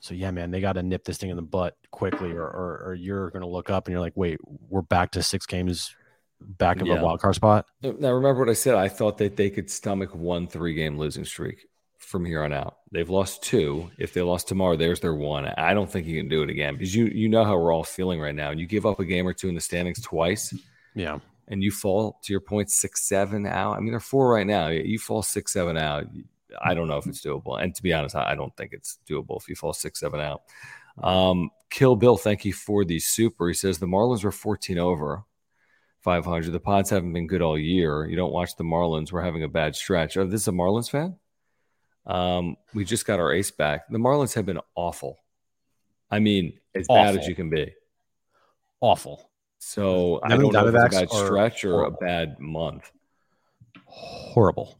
So 0.00 0.14
yeah, 0.14 0.30
man, 0.30 0.50
they 0.50 0.60
got 0.60 0.74
to 0.74 0.82
nip 0.82 1.04
this 1.04 1.18
thing 1.18 1.30
in 1.30 1.36
the 1.36 1.42
butt 1.42 1.76
quickly, 1.90 2.30
or 2.32 2.44
or, 2.44 2.82
or 2.86 2.94
you're 2.94 3.30
going 3.30 3.42
to 3.42 3.48
look 3.48 3.70
up 3.70 3.86
and 3.86 3.92
you're 3.92 4.00
like, 4.00 4.16
wait, 4.16 4.38
we're 4.68 4.82
back 4.82 5.12
to 5.12 5.22
six 5.22 5.46
games 5.46 5.94
back 6.40 6.80
of 6.80 6.86
Yeah. 6.86 7.00
a 7.00 7.02
wild 7.04 7.20
card 7.20 7.34
spot. 7.34 7.66
Now, 7.82 8.12
remember 8.12 8.40
what 8.40 8.50
I 8.50 8.54
said? 8.54 8.74
I 8.74 8.88
thought 8.88 9.18
that 9.18 9.36
they 9.36 9.50
could 9.50 9.70
stomach 9.70 10.14
one 10.14 10.46
three 10.46 10.74
game 10.74 10.98
losing 10.98 11.24
streak 11.24 11.66
from 11.98 12.24
here 12.24 12.44
on 12.44 12.52
out. 12.52 12.76
They've 12.92 13.08
lost 13.08 13.42
two. 13.42 13.90
If 13.98 14.12
they 14.12 14.22
lost 14.22 14.46
tomorrow, 14.46 14.76
there's 14.76 15.00
their 15.00 15.14
one. 15.14 15.46
I 15.46 15.74
don't 15.74 15.90
think 15.90 16.06
you 16.06 16.20
can 16.20 16.28
do 16.28 16.42
it 16.42 16.50
again 16.50 16.74
because 16.74 16.94
you 16.94 17.06
you 17.06 17.28
know 17.28 17.44
how 17.44 17.58
we're 17.58 17.72
all 17.72 17.82
feeling 17.84 18.20
right 18.20 18.34
now. 18.34 18.50
And 18.50 18.60
you 18.60 18.66
give 18.66 18.86
up 18.86 19.00
a 19.00 19.04
game 19.04 19.26
or 19.26 19.32
two 19.32 19.48
in 19.48 19.54
the 19.54 19.60
standings 19.60 20.00
twice, 20.02 20.54
Yeah, 20.94 21.18
and 21.48 21.62
you 21.64 21.70
fall 21.72 22.20
to 22.24 22.32
your 22.32 22.40
point 22.40 22.70
six 22.70 23.08
seven 23.08 23.46
out. 23.46 23.72
I 23.76 23.80
mean, 23.80 23.90
they're 23.90 23.98
four 24.00 24.30
right 24.32 24.46
now. 24.46 24.68
You 24.68 24.98
fall 24.98 25.22
six 25.22 25.52
seven 25.54 25.76
out. 25.78 26.04
I 26.62 26.74
don't 26.74 26.88
know 26.88 26.98
if 26.98 27.06
it's 27.06 27.24
doable. 27.24 27.62
And 27.62 27.74
to 27.74 27.82
be 27.82 27.92
honest, 27.92 28.14
I 28.16 28.34
don't 28.34 28.56
think 28.56 28.72
it's 28.72 28.98
doable 29.08 29.40
if 29.40 29.48
you 29.48 29.54
fall 29.54 29.72
six 29.72 30.00
seven 30.00 30.20
out. 30.20 30.42
Um, 31.02 31.50
Kill 31.70 31.96
Bill, 31.96 32.16
thank 32.16 32.44
you 32.44 32.52
for 32.52 32.84
the 32.84 32.98
super. 32.98 33.48
He 33.48 33.54
says 33.54 33.78
the 33.78 33.86
Marlins 33.86 34.24
were 34.24 34.32
14 34.32 34.78
over 34.78 35.24
500. 36.00 36.50
The 36.50 36.60
Pods 36.60 36.90
haven't 36.90 37.12
been 37.12 37.26
good 37.26 37.42
all 37.42 37.58
year. 37.58 38.06
You 38.08 38.16
don't 38.16 38.32
watch 38.32 38.56
the 38.56 38.64
Marlins. 38.64 39.12
We're 39.12 39.22
having 39.22 39.42
a 39.42 39.48
bad 39.48 39.76
stretch. 39.76 40.16
Oh, 40.16 40.26
this 40.26 40.42
is 40.42 40.48
a 40.48 40.52
Marlins 40.52 40.88
fan? 40.90 41.16
Um, 42.06 42.56
we 42.72 42.84
just 42.84 43.04
got 43.04 43.18
our 43.18 43.32
ace 43.32 43.50
back. 43.50 43.88
The 43.88 43.98
Marlins 43.98 44.34
have 44.34 44.46
been 44.46 44.60
awful. 44.76 45.18
I 46.10 46.20
mean, 46.20 46.54
as 46.74 46.86
bad 46.86 47.16
as 47.16 47.26
you 47.26 47.34
can 47.34 47.50
be. 47.50 47.74
awful, 48.80 49.28
So 49.58 50.20
I 50.22 50.28
don't 50.28 50.52
know 50.52 50.68
if 50.68 50.74
it's 50.74 50.96
a 50.96 51.00
bad 51.00 51.10
stretch 51.10 51.64
or 51.64 51.84
a 51.84 51.90
bad 51.90 52.38
month. 52.38 52.90
horrible. 53.86 54.78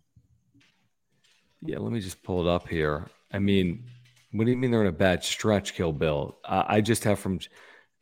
Yeah, 1.67 1.79
let 1.79 1.93
me 1.93 2.01
just 2.01 2.23
pull 2.23 2.47
it 2.47 2.51
up 2.51 2.69
here. 2.69 3.09
I 3.33 3.39
mean, 3.39 3.85
what 4.33 4.45
do 4.45 4.51
you 4.51 4.57
mean 4.57 4.71
they're 4.71 4.83
in 4.83 4.87
a 4.87 4.93
bad 4.93 5.25
stretch, 5.25 5.75
Kill 5.75 5.93
Bill? 5.93 6.37
I, 6.45 6.77
I 6.77 6.81
just 6.81 7.05
have 7.05 7.19
from 7.19 7.41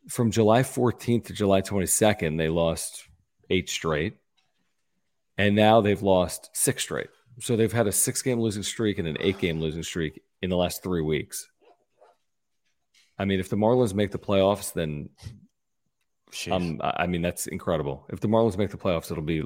from 0.08 0.30
July 0.30 0.62
14th 0.62 1.26
to 1.26 1.32
July 1.32 1.62
22nd, 1.62 2.36
they 2.36 2.50
lost 2.50 3.08
eight 3.48 3.70
straight, 3.70 4.18
and 5.38 5.56
now 5.56 5.80
they've 5.80 6.02
lost 6.02 6.50
six 6.52 6.82
straight. 6.82 7.08
So 7.40 7.56
they've 7.56 7.72
had 7.72 7.86
a 7.86 7.92
six 7.92 8.22
game 8.22 8.38
losing 8.38 8.62
streak 8.62 8.98
and 8.98 9.08
an 9.08 9.16
eight 9.20 9.38
game 9.38 9.60
losing 9.60 9.82
streak 9.82 10.20
in 10.42 10.50
the 10.50 10.56
last 10.56 10.82
three 10.82 11.02
weeks. 11.02 11.48
I 13.18 13.24
mean, 13.24 13.40
if 13.40 13.48
the 13.48 13.56
Marlins 13.56 13.94
make 13.94 14.10
the 14.10 14.18
playoffs, 14.18 14.72
then 14.72 15.08
um, 16.50 16.80
I 16.82 17.04
I 17.04 17.06
mean 17.06 17.22
that's 17.22 17.46
incredible. 17.46 18.06
If 18.10 18.20
the 18.20 18.28
Marlins 18.28 18.58
make 18.58 18.70
the 18.70 18.76
playoffs, 18.76 19.10
it'll 19.10 19.22
be 19.22 19.42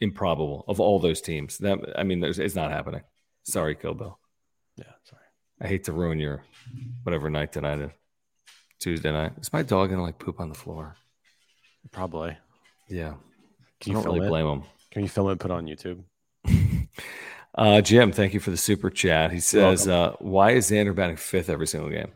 improbable 0.00 0.64
of 0.68 0.80
all 0.80 0.98
those 0.98 1.20
teams. 1.20 1.58
That 1.58 1.78
I 1.96 2.02
mean, 2.02 2.20
there's, 2.20 2.38
it's 2.38 2.54
not 2.54 2.70
happening. 2.70 3.02
Sorry, 3.44 3.74
Kill 3.74 3.94
Bill. 3.94 4.18
yeah, 4.76 4.84
sorry. 5.04 5.22
I 5.60 5.66
hate 5.66 5.84
to 5.84 5.92
ruin 5.92 6.18
your 6.18 6.42
whatever 7.02 7.30
night 7.30 7.52
tonight 7.52 7.80
is. 7.80 7.90
Tuesday 8.78 9.12
night. 9.12 9.32
Is 9.40 9.52
my 9.52 9.62
dog 9.62 9.90
gonna 9.90 10.02
like 10.02 10.18
poop 10.18 10.40
on 10.40 10.48
the 10.48 10.54
floor? 10.54 10.96
Probably. 11.92 12.36
Yeah. 12.88 13.14
Can 13.80 13.86
I 13.86 13.86
you 13.90 13.92
don't 13.94 14.02
film 14.04 14.14
really 14.14 14.26
it? 14.26 14.30
blame 14.30 14.46
him. 14.46 14.62
Can 14.90 15.02
you 15.02 15.08
film 15.08 15.28
it 15.28 15.32
and 15.32 15.40
put 15.40 15.50
it 15.50 15.54
on 15.54 15.66
YouTube? 15.66 16.02
Uh, 17.52 17.80
Jim, 17.80 18.12
thank 18.12 18.32
you 18.32 18.38
for 18.38 18.52
the 18.52 18.56
super 18.56 18.90
chat. 18.90 19.32
He 19.32 19.40
says, 19.40 19.88
uh, 19.88 20.14
"Why 20.20 20.52
is 20.52 20.70
Xander 20.70 20.94
batting 20.94 21.16
fifth 21.16 21.50
every 21.50 21.66
single 21.66 21.90
game? 21.90 22.12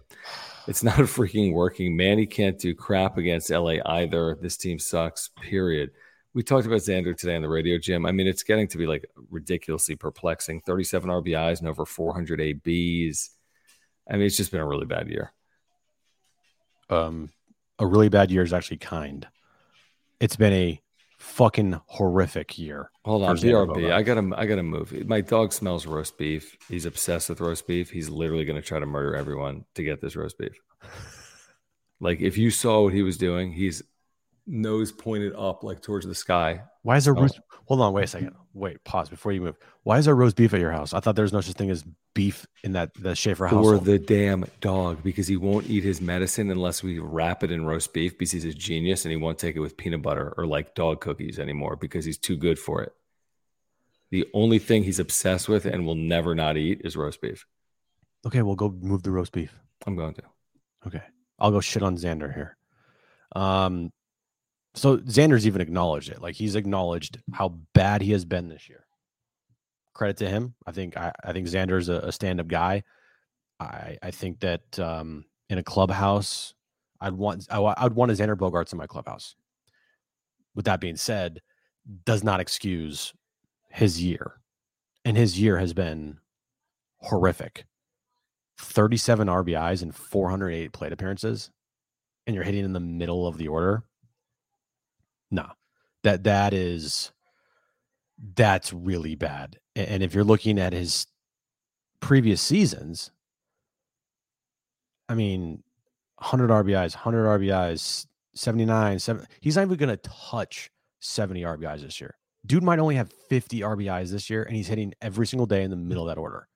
It's 0.69 0.85
not 0.85 0.95
freaking 0.99 1.53
working. 1.53 1.97
Manny 1.97 2.25
can't 2.25 2.57
do 2.57 2.73
crap 2.73 3.19
against 3.19 3.51
LA 3.51 3.75
either. 3.85 4.39
This 4.41 4.57
team 4.57 4.79
sucks. 4.79 5.31
Period." 5.43 5.91
We 6.35 6.43
talked 6.43 6.67
about 6.67 6.81
Xander 6.81 7.17
today 7.17 7.37
on 7.37 7.43
the 7.43 7.49
radio, 7.49 7.79
Jim. 7.79 8.05
I 8.05 8.13
mean, 8.13 8.27
it's 8.27 8.43
getting 8.43 8.67
to 8.69 8.79
be 8.79 8.87
like 8.87 9.09
ridiculously 9.31 9.95
perplexing. 9.95 10.63
Thirty-seven 10.63 11.09
RBIs 11.09 11.61
and 11.61 11.69
over 11.69 11.85
four 11.87 12.13
hundred 12.13 12.41
ABs. 12.41 13.31
I 14.11 14.15
mean, 14.15 14.27
it's 14.27 14.37
just 14.37 14.51
been 14.51 14.61
a 14.61 14.67
really 14.67 14.87
bad 14.87 15.09
year. 15.09 15.33
Um, 16.91 17.31
a 17.79 17.87
really 17.87 18.09
bad 18.09 18.31
year 18.31 18.43
is 18.43 18.53
actually 18.53 18.79
kind. 18.79 19.27
It's 20.21 20.37
been 20.37 20.53
a 20.53 20.83
fucking 21.19 21.81
horrific 21.87 22.59
year. 22.59 22.91
Hold 23.05 23.23
on, 23.23 23.37
BRB. 23.37 23.93
I 23.93 24.03
gotta, 24.03 24.31
I 24.37 24.47
gotta 24.47 24.63
move. 24.63 25.07
My 25.07 25.21
dog 25.21 25.53
smells 25.53 25.87
roast 25.87 26.19
beef. 26.19 26.57
He's 26.69 26.85
obsessed 26.85 27.29
with 27.29 27.41
roast 27.41 27.67
beef. 27.67 27.91
He's 27.91 28.11
literally 28.11 28.45
gonna 28.45 28.61
try 28.61 28.81
to 28.81 28.87
murder 28.87 29.15
everyone 29.15 29.65
to 29.75 29.85
get 29.85 30.01
this 30.01 30.17
roast 30.17 30.37
beef. 30.37 30.61
Like 32.01 32.21
if 32.21 32.37
you 32.37 32.51
saw 32.51 32.83
what 32.83 32.93
he 32.93 33.03
was 33.03 33.17
doing, 33.17 33.53
he's 33.53 33.83
nose 34.47 34.93
pointed 34.93 35.35
up 35.35 35.65
like 35.65 35.81
towards 35.83 36.07
the 36.07 36.15
sky. 36.15 36.63
Why 36.83 36.97
is 36.97 37.05
there 37.07 37.17
Oh. 37.17 37.23
roast? 37.23 37.41
Hold 37.67 37.81
on, 37.81 37.93
wait 37.95 38.05
a 38.05 38.07
second. 38.09 38.35
Wait, 38.53 38.85
pause 38.85 39.09
before 39.09 39.33
you 39.33 39.41
move. 39.41 39.57
Why 39.85 39.99
is 39.99 40.05
there 40.05 40.15
roast 40.15 40.37
beef 40.37 40.53
at 40.53 40.61
your 40.61 40.71
house? 40.73 40.93
I 40.93 41.01
thought 41.01 41.17
there 41.17 41.23
was 41.23 41.33
no 41.33 41.41
such 41.41 41.57
thing 41.57 41.71
as 41.71 41.83
beef 42.13 42.47
in 42.63 42.73
that 42.73 42.93
the 42.95 43.15
Schaefer 43.15 43.49
For 43.49 43.57
household. 43.57 43.85
the 43.87 43.99
damn 43.99 44.45
dog 44.61 45.03
because 45.03 45.27
he 45.27 45.37
won't 45.39 45.69
eat 45.69 45.83
his 45.83 46.01
medicine 46.03 46.51
unless 46.51 46.83
we 46.83 46.99
wrap 46.99 47.43
it 47.43 47.51
in 47.51 47.65
roast 47.65 47.93
beef 47.95 48.13
because 48.19 48.33
he's 48.33 48.45
a 48.45 48.53
genius 48.53 49.05
and 49.07 49.13
he 49.13 49.17
won't 49.17 49.39
take 49.39 49.57
it 49.57 49.61
with 49.61 49.77
peanut 49.79 50.03
butter 50.03 50.35
or 50.37 50.47
like 50.47 50.75
dog 50.75 51.01
cookies 51.01 51.39
anymore 51.39 51.77
because 51.77 52.05
he's 52.05 52.19
too 52.19 52.37
good 52.37 52.59
for 52.59 52.83
it. 52.83 52.93
The 54.11 54.27
only 54.35 54.59
thing 54.59 54.85
he's 54.85 55.01
obsessed 55.01 55.49
with 55.49 55.65
and 55.65 55.87
will 55.87 55.95
never 55.97 56.35
not 56.35 56.57
eat 56.59 56.83
is 56.85 56.97
roast 56.97 57.21
beef. 57.23 57.47
okay, 58.27 58.43
we'll 58.43 58.55
go 58.57 58.71
move 58.71 59.03
the 59.03 59.11
roast 59.11 59.33
beef. 59.33 59.59
I'm 59.87 59.97
going 59.97 60.15
to. 60.15 60.23
Okay, 60.87 61.03
I'll 61.39 61.51
go 61.51 61.61
shit 61.61 61.83
on 61.83 61.97
Xander 61.97 62.33
here. 62.33 62.57
Um, 63.35 63.91
so 64.75 64.99
Xander's 64.99 65.47
even 65.47 65.61
acknowledged 65.61 66.11
it. 66.11 66.21
Like 66.21 66.35
he's 66.35 66.57
acknowledged 66.57 67.19
how 67.33 67.57
bad 67.75 68.03
he 68.03 68.13
has 68.13 68.25
been 68.25 68.49
this 68.49 68.69
year. 68.69 68.85
Credit 69.93 70.17
to 70.19 70.29
him. 70.29 70.55
I 70.67 70.73
think 70.73 70.97
I, 70.97 71.13
I 71.23 71.33
think 71.33 71.47
Xander's 71.47 71.89
a, 71.89 71.99
a 71.99 72.13
stand-up 72.13 72.49
guy. 72.49 72.83
I 73.61 73.97
I 74.03 74.11
think 74.11 74.41
that 74.41 74.79
um, 74.81 75.25
in 75.49 75.59
a 75.59 75.63
clubhouse, 75.63 76.55
I'd 77.01 77.15
want 77.15 77.47
I, 77.51 77.61
I'd 77.77 77.93
want 77.93 78.11
a 78.11 78.15
Xander 78.15 78.37
Bogaerts 78.37 78.73
in 78.73 78.79
my 78.79 78.87
clubhouse. 78.87 79.37
With 80.57 80.65
that 80.67 80.81
being 80.81 80.97
said, 80.97 81.41
does 82.05 82.25
not 82.25 82.41
excuse 82.41 83.13
his 83.71 84.03
year, 84.03 84.41
and 85.05 85.17
his 85.17 85.41
year 85.41 85.59
has 85.59 85.73
been 85.73 86.19
horrific. 86.99 87.67
37 88.59 89.27
RBIs 89.27 89.83
and 89.83 89.95
408 89.95 90.73
plate 90.73 90.93
appearances, 90.93 91.51
and 92.27 92.35
you're 92.35 92.45
hitting 92.45 92.65
in 92.65 92.73
the 92.73 92.81
middle 92.81 93.27
of 93.27 93.37
the 93.37 93.49
order. 93.49 93.85
No, 95.35 95.47
that 96.05 96.23
that 96.25 96.55
is 96.55 97.11
that's 98.37 98.73
really 98.73 99.17
bad. 99.17 99.59
And 99.75 100.03
if 100.03 100.15
you're 100.15 100.23
looking 100.23 100.61
at 100.61 100.73
his 100.73 101.09
previous 101.99 102.41
seasons, 102.41 103.11
I 105.09 105.15
mean, 105.15 105.65
100 106.19 106.51
RBIs, 106.51 106.95
100 106.95 107.41
RBIs, 107.41 108.07
79, 108.35 108.99
7. 109.01 109.27
He's 109.41 109.57
not 109.57 109.63
even 109.63 109.77
going 109.77 109.89
to 109.89 109.97
touch 109.97 110.71
70 111.01 111.43
RBIs 111.43 111.81
this 111.81 112.01
year. 112.01 112.17
Dude 112.47 112.63
might 112.63 112.79
only 112.79 112.95
have 112.95 113.13
50 113.29 113.61
RBIs 113.61 114.11
this 114.11 114.31
year, 114.31 114.45
and 114.45 114.55
he's 114.55 114.69
hitting 114.69 114.95
every 115.03 115.27
single 115.27 115.47
day 115.47 115.65
in 115.65 115.71
the 115.71 115.77
middle 115.77 116.09
of 116.09 116.15
that 116.15 116.21
order. 116.21 116.47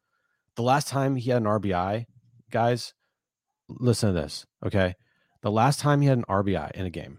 The 0.55 0.63
last 0.63 0.87
time 0.87 1.17
he 1.17 1.31
had 1.31 1.43
an 1.43 1.49
RBI, 1.49 2.07
guys, 2.51 2.95
listen 3.69 4.15
to 4.15 4.21
this, 4.21 4.47
okay? 4.65 4.95
The 5.43 5.51
last 5.51 5.81
time 5.81 6.01
he 6.01 6.09
had 6.09 6.19
an 6.19 6.25
RBI 6.29 6.73
in 6.73 6.87
a 6.87 6.91
game, 6.91 7.19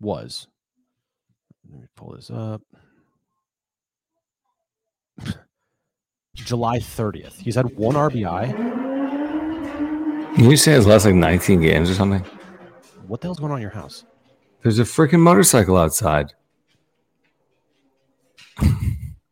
Was. 0.00 0.46
Let 1.70 1.80
me 1.80 1.86
pull 1.96 2.14
this 2.14 2.30
up. 2.30 2.62
July 6.34 6.78
30th. 6.78 7.34
He's 7.40 7.54
had 7.54 7.76
one 7.76 7.94
RBI. 7.94 8.54
Can 10.34 10.50
you 10.50 10.56
say 10.56 10.72
his 10.72 10.86
last 10.86 11.04
like 11.04 11.14
19 11.14 11.60
games 11.60 11.90
or 11.90 11.94
something? 11.94 12.20
What 13.06 13.20
the 13.20 13.26
hell's 13.26 13.38
going 13.40 13.52
on 13.52 13.58
in 13.58 13.62
your 13.62 13.70
house? 13.70 14.04
There's 14.62 14.78
a 14.78 14.84
freaking 14.84 15.20
motorcycle 15.20 15.76
outside. 15.76 16.32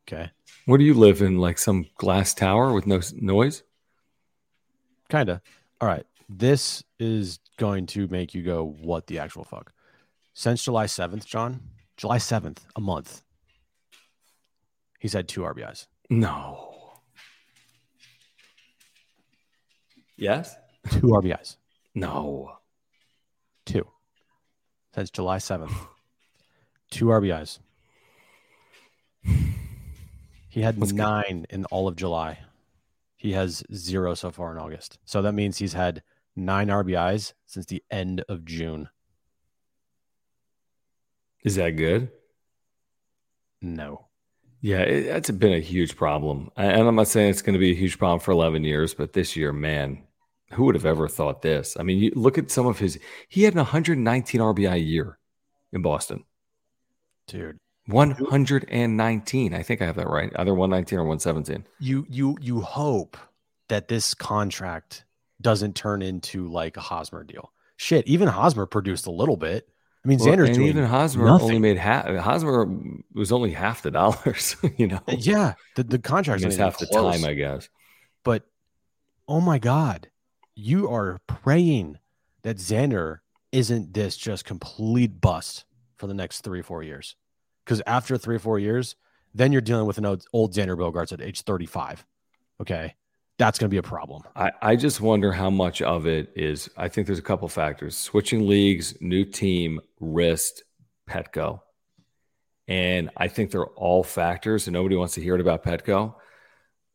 Okay. 0.08 0.30
Where 0.66 0.78
do 0.78 0.84
you 0.84 0.94
live 0.94 1.22
in? 1.22 1.38
Like 1.38 1.58
some 1.58 1.86
glass 1.96 2.34
tower 2.34 2.72
with 2.72 2.86
no 2.86 3.00
noise? 3.14 3.62
Kind 5.08 5.28
of. 5.28 5.40
All 5.80 5.88
right. 5.88 6.04
This 6.28 6.82
is 6.98 7.38
going 7.56 7.86
to 7.86 8.08
make 8.08 8.34
you 8.34 8.42
go, 8.42 8.74
what 8.80 9.06
the 9.06 9.18
actual 9.18 9.44
fuck? 9.44 9.72
Since 10.36 10.62
July 10.62 10.84
7th, 10.84 11.24
John, 11.24 11.62
July 11.96 12.18
7th, 12.18 12.58
a 12.76 12.80
month, 12.80 13.22
he's 15.00 15.14
had 15.14 15.28
two 15.28 15.40
RBIs. 15.40 15.86
No. 16.10 16.92
Yes? 20.18 20.54
Two 20.90 21.06
RBIs. 21.06 21.56
No. 21.94 22.52
Two. 23.64 23.86
Since 24.94 25.08
July 25.10 25.38
7th. 25.38 25.74
Two 26.90 27.06
RBIs. 27.06 27.58
He 30.50 30.60
had 30.60 30.78
Let's 30.78 30.92
go. 30.92 31.02
nine 31.02 31.46
in 31.48 31.64
all 31.66 31.88
of 31.88 31.96
July. 31.96 32.40
He 33.16 33.32
has 33.32 33.62
zero 33.74 34.12
so 34.12 34.30
far 34.30 34.52
in 34.52 34.58
August. 34.58 34.98
So 35.06 35.22
that 35.22 35.32
means 35.32 35.56
he's 35.56 35.72
had 35.72 36.02
nine 36.36 36.68
RBIs 36.68 37.32
since 37.46 37.64
the 37.64 37.82
end 37.90 38.22
of 38.28 38.44
June. 38.44 38.90
Is 41.46 41.54
that 41.54 41.76
good? 41.76 42.10
No. 43.62 44.08
Yeah, 44.60 44.80
it, 44.80 45.06
that's 45.06 45.30
been 45.30 45.52
a 45.52 45.60
huge 45.60 45.96
problem. 45.96 46.50
And 46.56 46.88
I'm 46.88 46.96
not 46.96 47.06
saying 47.06 47.30
it's 47.30 47.40
going 47.40 47.54
to 47.54 47.60
be 47.60 47.70
a 47.70 47.74
huge 47.74 47.98
problem 47.98 48.18
for 48.18 48.32
11 48.32 48.64
years, 48.64 48.94
but 48.94 49.12
this 49.12 49.36
year, 49.36 49.52
man, 49.52 50.02
who 50.52 50.64
would 50.64 50.74
have 50.74 50.84
ever 50.84 51.06
thought 51.06 51.42
this? 51.42 51.76
I 51.78 51.84
mean, 51.84 51.98
you 51.98 52.10
look 52.16 52.36
at 52.36 52.50
some 52.50 52.66
of 52.66 52.80
his, 52.80 52.98
he 53.28 53.44
had 53.44 53.54
an 53.54 53.58
119 53.58 54.40
RBI 54.40 54.84
year 54.84 55.18
in 55.72 55.82
Boston. 55.82 56.24
Dude. 57.28 57.58
119. 57.86 59.54
I 59.54 59.62
think 59.62 59.80
I 59.80 59.86
have 59.86 59.94
that 59.94 60.08
right. 60.08 60.32
Either 60.34 60.52
119 60.52 60.98
or 60.98 61.02
117. 61.02 61.64
You 61.78 62.04
you 62.10 62.36
you 62.40 62.60
hope 62.60 63.16
that 63.68 63.86
this 63.86 64.14
contract 64.14 65.04
doesn't 65.40 65.76
turn 65.76 66.02
into 66.02 66.48
like 66.48 66.76
a 66.76 66.80
Hosmer 66.80 67.22
deal. 67.22 67.52
Shit, 67.76 68.04
even 68.08 68.26
Hosmer 68.26 68.66
produced 68.66 69.06
a 69.06 69.12
little 69.12 69.36
bit. 69.36 69.68
I 70.06 70.08
mean, 70.08 70.18
Well, 70.20 70.28
Xander's 70.28 70.56
and 70.56 70.66
even 70.66 70.84
Hosmer 70.84 71.24
nothing. 71.24 71.46
only 71.46 71.58
made 71.58 71.78
half. 71.78 72.06
Hosmer 72.06 72.68
was 73.12 73.32
only 73.32 73.50
half 73.50 73.82
the 73.82 73.90
dollars, 74.00 74.54
you 74.76 74.86
know? 74.86 75.00
Uh, 75.08 75.16
yeah, 75.18 75.54
the, 75.74 75.82
the 75.82 75.96
I 75.96 76.00
contract's 76.00 76.44
mean, 76.44 76.56
not 76.56 76.64
half 76.64 76.78
the 76.78 76.86
close. 76.86 77.16
time, 77.20 77.28
I 77.28 77.34
guess. 77.34 77.68
But 78.22 78.44
oh 79.26 79.40
my 79.40 79.58
god, 79.58 80.08
you 80.54 80.88
are 80.88 81.18
praying 81.26 81.98
that 82.42 82.58
Xander 82.58 83.18
isn't 83.50 83.94
this 83.94 84.16
just 84.16 84.44
complete 84.44 85.20
bust 85.20 85.64
for 85.96 86.06
the 86.06 86.14
next 86.14 86.42
three 86.42 86.62
four 86.62 86.84
years. 86.84 87.16
Because 87.64 87.82
after 87.84 88.16
three 88.16 88.36
or 88.36 88.38
four 88.40 88.60
years, 88.60 88.94
then 89.34 89.50
you're 89.50 89.60
dealing 89.60 89.86
with 89.86 89.98
an 89.98 90.06
old, 90.06 90.24
old 90.32 90.54
Xander 90.54 90.76
Bogaerts 90.78 91.12
at 91.12 91.20
age 91.20 91.42
35. 91.42 92.06
Okay, 92.60 92.94
that's 93.38 93.58
going 93.58 93.68
to 93.68 93.74
be 93.74 93.78
a 93.78 93.82
problem. 93.82 94.22
I, 94.34 94.50
I 94.62 94.76
just 94.76 95.00
wonder 95.00 95.32
how 95.32 95.50
much 95.50 95.82
of 95.82 96.06
it 96.06 96.32
is. 96.34 96.70
I 96.76 96.88
think 96.88 97.06
there's 97.06 97.18
a 97.18 97.22
couple 97.22 97.48
factors: 97.48 97.96
switching 97.96 98.46
leagues, 98.46 98.94
new 99.00 99.24
team, 99.24 99.80
wrist, 100.00 100.62
Petco, 101.08 101.60
and 102.66 103.10
I 103.16 103.28
think 103.28 103.50
they're 103.50 103.66
all 103.66 104.02
factors. 104.02 104.66
And 104.66 104.72
nobody 104.72 104.96
wants 104.96 105.14
to 105.14 105.22
hear 105.22 105.34
it 105.34 105.40
about 105.40 105.64
Petco, 105.64 106.14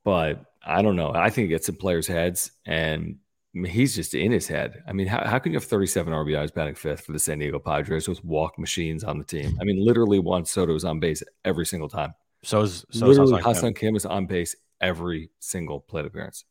but 0.04 0.44
I 0.66 0.82
don't 0.82 0.96
know. 0.96 1.12
I 1.14 1.30
think 1.30 1.46
it 1.46 1.50
gets 1.50 1.70
in 1.70 1.76
players' 1.76 2.08
heads, 2.08 2.52
and 2.66 3.18
he's 3.54 3.96
just 3.96 4.14
in 4.14 4.32
his 4.32 4.48
head. 4.48 4.84
I 4.88 4.94
mean, 4.94 5.08
how, 5.08 5.26
how 5.26 5.38
can 5.40 5.52
you 5.52 5.58
have 5.58 5.66
37 5.66 6.12
RBIs 6.12 6.54
batting 6.54 6.76
fifth 6.76 7.06
for 7.06 7.12
the 7.12 7.20
San 7.20 7.40
Diego 7.40 7.60
Padres 7.60 8.08
with 8.08 8.24
walk 8.24 8.58
machines 8.58 9.04
on 9.04 9.18
the 9.18 9.24
team? 9.24 9.58
I 9.60 9.64
mean, 9.64 9.84
literally, 9.84 10.20
Juan 10.20 10.46
Soto 10.46 10.74
is 10.74 10.86
on 10.86 11.00
base 11.00 11.22
every 11.46 11.66
single 11.66 11.90
time. 11.90 12.14
So 12.44 12.62
is 12.62 12.86
so 12.90 13.10
is 13.10 13.20
literally, 13.20 13.42
Ha-Seong 13.44 13.54
Kim. 13.54 13.62
Ha-Seong 13.62 13.76
Kim 13.76 13.96
is 13.96 14.06
on 14.06 14.26
base 14.26 14.56
every 14.82 15.30
single 15.40 15.80
plate 15.80 16.06
appearance. 16.06 16.46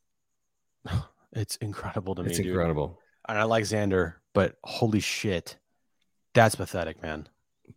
It's 1.33 1.55
incredible 1.57 2.16
to 2.16 2.25
me, 2.25 2.31
It's 2.31 2.38
dude. 2.38 2.49
incredible. 2.49 2.99
And 3.29 3.38
I 3.38 3.45
like 3.45 3.62
Xander, 3.62 4.14
but 4.35 4.57
holy 4.64 4.99
shit, 4.99 5.59
that's 6.35 6.57
pathetic, 6.57 7.01
man. 7.03 7.29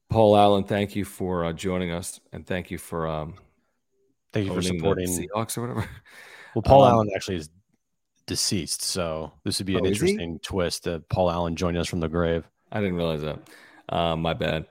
Paul 0.10 0.36
Allen, 0.36 0.64
thank 0.64 0.96
you 0.96 1.06
for 1.06 1.46
uh, 1.46 1.54
joining 1.54 1.92
us, 1.92 2.20
and 2.32 2.48
thank 2.48 2.72
you 2.72 2.80
for 2.80 3.06
um, 3.08 3.36
Thank 4.32 4.48
you 4.48 4.56
for 4.56 4.62
supporting. 4.64 5.08
Seahawks 5.08 5.56
or 5.58 5.62
whatever. 5.62 5.88
Well, 6.56 6.64
Paul 6.64 6.84
Um, 6.84 6.94
Allen 6.94 7.10
actually 7.16 7.38
is 7.38 7.50
deceased, 8.26 8.82
so 8.82 9.34
this 9.44 9.60
would 9.60 9.68
be 9.68 9.76
an 9.76 9.82
Oh, 9.84 9.88
interesting 9.90 10.40
twist 10.40 10.86
that 10.86 11.08
Paul 11.10 11.30
Allen 11.30 11.56
joined 11.56 11.78
us 11.78 11.88
from 11.88 12.00
the 12.00 12.10
grave. 12.10 12.50
I 12.72 12.80
didn't 12.80 12.96
realize 12.96 13.22
that. 13.22 13.40
Um, 13.90 14.22
my 14.24 14.34
bad. 14.34 14.66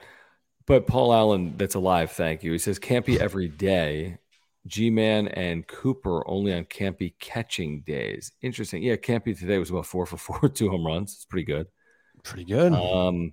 But 0.67 0.89
Paul 0.89 1.13
Allen, 1.15 1.55
that's 1.57 1.77
alive. 1.77 2.11
Thank 2.11 2.43
you. 2.43 2.51
He 2.51 2.59
says 2.59 2.81
can't 2.81 3.07
be 3.07 3.21
every 3.21 3.49
day. 3.49 4.19
Ji-Man 4.67 5.29
and 5.29 5.67
Cooper 5.67 6.29
only 6.29 6.55
on 6.55 6.65
Campy 6.65 7.15
catching 7.19 7.81
days. 7.83 8.33
Interesting. 8.43 8.83
Yeah, 8.83 8.97
Campy 8.97 9.39
today 9.39 9.59
was 9.59 9.71
about 9.71 9.87
four 9.87 10.07
for 10.07 10.17
four, 10.17 10.49
two 10.55 10.69
home 10.71 10.87
runs. 10.87 11.15
It's 11.15 11.25
pretty 11.25 11.45
good. 11.45 11.67
Pretty 12.23 12.45
good. 12.45 12.73
Um, 12.73 13.33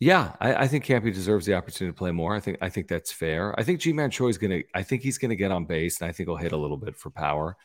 yeah, 0.00 0.32
I, 0.40 0.54
I 0.54 0.68
think 0.68 0.84
Campy 0.84 1.14
deserves 1.14 1.46
the 1.46 1.54
opportunity 1.54 1.94
to 1.94 1.98
play 1.98 2.10
more. 2.10 2.34
I 2.34 2.40
think 2.40 2.58
I 2.60 2.68
think 2.68 2.88
that's 2.88 3.12
fair. 3.12 3.54
I 3.58 3.62
think 3.62 3.78
Ji-Man 3.80 4.10
Choi 4.10 4.28
is 4.28 4.38
gonna. 4.38 4.62
I 4.74 4.82
think 4.82 5.02
he's 5.02 5.18
gonna 5.18 5.36
get 5.36 5.52
on 5.52 5.64
base, 5.64 6.00
and 6.00 6.08
I 6.08 6.12
think 6.12 6.28
he'll 6.28 6.36
hit 6.36 6.50
a 6.52 6.56
little 6.56 6.76
bit 6.76 6.96
for 6.96 7.10
power. 7.10 7.56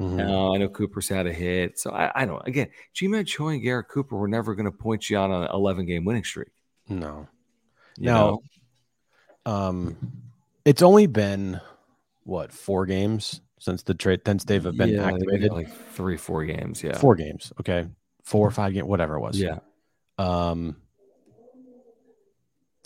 Mhm. 0.00 0.18
Uh, 0.28 0.54
I 0.54 0.58
know 0.58 0.68
Cooper's 0.68 1.08
had 1.08 1.28
a 1.28 1.32
hit, 1.32 1.78
so 1.78 1.92
I, 1.92 2.10
I 2.22 2.26
don't. 2.26 2.44
Again, 2.48 2.68
Ji-Man 2.94 3.26
Choi 3.26 3.50
and 3.50 3.62
Garrett 3.62 3.86
Cooper 3.88 4.16
were 4.16 4.26
never 4.26 4.56
going 4.56 4.64
to 4.64 4.72
point 4.72 5.08
you 5.08 5.16
on 5.16 5.30
an 5.30 5.48
11 5.52 5.86
game 5.86 6.04
winning 6.04 6.24
streak. 6.24 6.48
no, 6.88 7.28
you 7.96 8.06
no. 8.06 8.42
know? 9.46 9.52
Um, 9.52 9.96
it's 10.64 10.82
only 10.82 11.06
been 11.06 11.60
what 12.24 12.52
four 12.52 12.86
games 12.86 13.40
since 13.58 13.82
the 13.82 13.94
trade 13.94 14.20
since 14.26 14.44
they've 14.44 14.62
been 14.62 14.74
Yeah, 14.94 15.06
I 15.06 15.10
think 15.12 15.20
we 15.26 15.34
activated. 15.34 15.52
like 15.52 15.70
three, 15.92 16.16
four 16.16 16.44
games. 16.44 16.82
Yeah, 16.82 16.98
Four 16.98 17.14
games, 17.16 17.52
okay, 17.60 17.86
four 18.24 18.46
or 18.46 18.50
five 18.50 18.72
games, 18.74 18.86
whatever 18.86 19.14
it 19.16 19.20
was. 19.20 19.38
Yeah, 19.40 19.58
Um, 20.18 20.76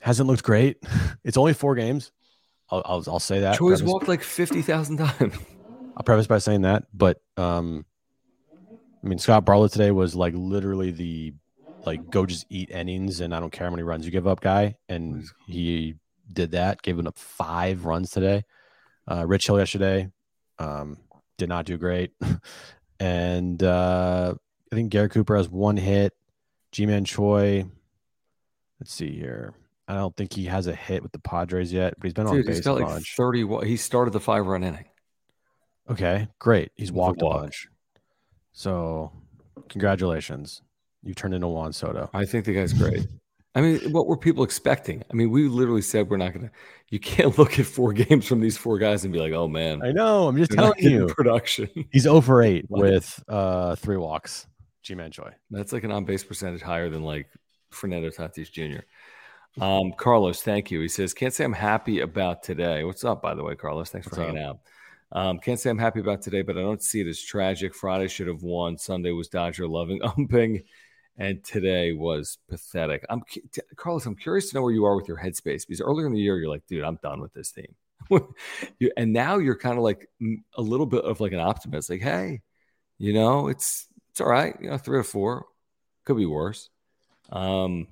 hasn't 0.01 0.29
looked 0.29 0.43
great. 0.45 0.79
It's 1.25 1.37
only 1.37 1.53
four 1.53 1.75
games. 1.75 2.13
I'll 2.71 2.83
I'll, 2.85 3.05
I'll 3.09 3.19
say 3.21 3.41
that. 3.41 3.59
Choi's 3.59 3.83
walked 3.83 4.09
like 4.09 4.23
50,000 4.23 4.97
times. 4.99 5.35
I'll 5.97 6.05
preface 6.05 6.27
by 6.27 6.39
saying 6.39 6.63
that, 6.63 6.85
but 6.95 7.21
um, 7.37 7.85
I 9.05 9.09
mean 9.09 9.19
Scott 9.19 9.45
Barlow 9.45 9.69
today 9.69 9.91
was 9.91 10.15
like 10.15 10.33
literally 10.37 10.91
the 10.91 11.35
like 11.85 12.09
go 12.11 12.25
just 12.27 12.47
eat 12.51 12.71
innings 12.71 13.21
and 13.21 13.35
I 13.35 13.41
don't 13.41 13.51
care 13.51 13.67
how 13.67 13.71
many 13.71 13.83
runs 13.83 14.05
you 14.05 14.11
give 14.13 14.27
up 14.27 14.41
guy, 14.41 14.77
and 14.89 15.25
he 15.47 15.95
did 16.33 16.53
that, 16.53 16.83
giving 16.83 17.07
up 17.07 17.19
five 17.19 17.85
runs 17.85 18.11
today. 18.11 18.45
Uh, 19.11 19.25
Rich 19.27 19.47
Hill 19.47 19.59
yesterday 19.59 20.11
um, 20.59 20.99
did 21.39 21.49
not 21.49 21.65
do 21.65 21.79
great, 21.79 22.13
and 23.01 23.63
uh, 23.63 24.35
I 24.71 24.75
think 24.75 24.91
Gary 24.91 25.09
Cooper 25.09 25.37
has 25.37 25.49
one 25.49 25.77
hit. 25.77 26.13
Ji-Man 26.73 27.07
Choi, 27.07 27.65
let's 28.79 28.93
see 28.93 29.17
here. 29.17 29.55
I 29.89 29.95
don't 29.95 30.15
think 30.15 30.35
he 30.35 30.45
has 30.45 30.67
a 30.67 30.75
hit 30.75 31.03
with 31.03 31.13
the 31.13 31.19
Padres 31.19 31.73
yet, 31.73 31.95
but 31.97 32.05
he's 32.05 32.13
been 32.13 32.27
on 32.27 32.37
Dude, 32.37 32.45
base 32.47 32.57
he's 32.57 32.65
got 32.67 32.79
like 32.81 33.03
30. 33.03 33.45
wa- 33.45 33.61
He 33.63 33.79
started 33.79 34.13
the 34.13 34.21
five 34.21 34.47
run 34.47 34.63
inning. 34.63 34.85
Okay, 35.91 36.29
great. 36.39 36.71
He's 36.77 36.91
a 36.91 36.93
walked 36.93 37.23
a 37.23 37.25
bunch. 37.25 37.69
So, 38.53 39.13
congratulations. 39.71 40.61
You 41.03 41.15
turned 41.15 41.33
into 41.33 41.49
Juan 41.49 41.73
Soto. 41.73 42.11
I 42.13 42.27
think 42.27 42.45
the 42.45 42.53
guy's 42.53 42.75
great. 42.75 43.07
I 43.55 43.61
mean, 43.61 43.93
what 43.93 44.07
were 44.07 44.17
people 44.17 44.45
expecting? 44.45 45.03
I 45.11 45.15
mean, 45.15 45.31
we 45.31 45.49
literally 45.49 45.83
said 45.83 46.09
we're 46.11 46.17
not 46.17 46.33
going 46.33 46.47
to. 46.47 46.53
You 46.91 47.01
can't 47.01 47.37
look 47.39 47.59
at 47.59 47.67
four 47.67 47.93
games 47.95 48.27
from 48.27 48.41
these 48.41 48.57
four 48.57 48.79
guys 48.79 49.05
and 49.05 49.13
be 49.13 49.19
like, 49.19 49.33
"Oh 49.33 49.49
man, 49.49 49.83
I 49.83 49.91
know. 49.91 50.29
I'm 50.29 50.37
just 50.37 50.53
telling 50.53 50.79
you. 50.79 51.07
production." 51.17 51.69
He's 51.91 52.07
over 52.07 52.43
8 52.43 52.67
with 52.69 53.23
uh 53.29 53.75
three 53.77 53.97
walks. 53.97 54.47
Ji-Man 54.83 55.11
Choi. 55.11 55.33
That's 55.51 55.73
like 55.73 55.85
an 55.85 55.93
on 55.93 56.05
base 56.05 56.25
percentage 56.25 56.63
higher 56.63 56.89
than 56.89 57.03
like 57.03 57.29
Fernando 57.71 58.09
Tatis 58.11 58.51
Jr. 58.51 58.81
Um, 59.63 59.93
Carlos, 59.97 60.43
thank 60.43 60.71
you. 60.71 60.81
He 60.81 60.89
says, 60.89 61.15
Can't 61.15 61.35
say 61.35 61.45
I'm 61.45 61.53
happy 61.53 62.01
about 62.01 62.43
today. 62.43 62.85
What's 62.85 63.05
up, 63.05 63.21
by 63.21 63.35
the 63.35 63.43
way, 63.43 63.55
Carlos? 63.55 63.91
Thanks 63.91 64.09
for 64.09 64.17
What's 64.17 64.29
hanging 64.29 64.43
out. 64.43 64.61
Um, 65.11 65.39
can't 65.39 65.59
say 65.59 65.71
I'm 65.71 65.79
happy 65.79 66.01
about 66.01 66.23
today, 66.23 66.43
but 66.43 66.57
I 66.57 66.61
don't 66.61 66.83
see 66.83 67.01
it 67.01 67.07
as 67.07 67.21
tragic. 67.21 67.75
Friday 67.75 68.09
should 68.09 68.29
have 68.29 68.43
won. 68.43 68.77
Sunday 68.77 69.11
was 69.11 69.29
Dodger 69.29 69.67
loving 69.67 70.01
umping, 70.17 70.63
and 71.19 71.45
today 71.45 71.93
was 71.93 72.39
pathetic. 72.49 73.05
I'm 73.11 73.23
Carlos. 73.77 74.07
I'm 74.07 74.15
curious 74.15 74.51
to 74.51 74.57
know 74.57 74.63
where 74.63 74.73
you 74.73 74.85
are 74.85 74.97
with 74.97 75.09
your 75.09 75.19
headspace 75.19 75.67
because 75.67 75.81
earlier 75.81 76.07
in 76.07 76.13
the 76.13 76.21
year 76.21 76.39
you're 76.39 76.49
like, 76.49 76.67
dude, 76.67 76.85
I'm 76.85 76.99
done 77.03 77.21
with 77.21 77.35
this 77.35 77.53
team, 77.53 77.75
you, 78.79 78.93
and 78.97 79.13
now 79.13 79.39
you're 79.39 79.59
kind 79.59 79.77
of 79.77 79.85
like 79.85 80.09
mm, 80.23 80.37
a 80.55 80.63
little 80.63 80.87
bit 80.87 81.05
of 81.05 81.21
like 81.21 81.33
an 81.33 81.41
optimist, 81.41 81.91
like, 81.91 82.03
hey, 82.03 82.43
you 82.99 83.13
know, 83.13 83.49
it's 83.49 83.87
it's 84.11 84.21
all 84.21 84.29
right. 84.29 84.57
You 84.61 84.71
know, 84.71 84.79
three 84.79 84.99
or 84.99 85.05
four 85.05 85.47
could 86.05 86.17
be 86.17 86.27
worse. 86.27 86.71
Um, 87.31 87.89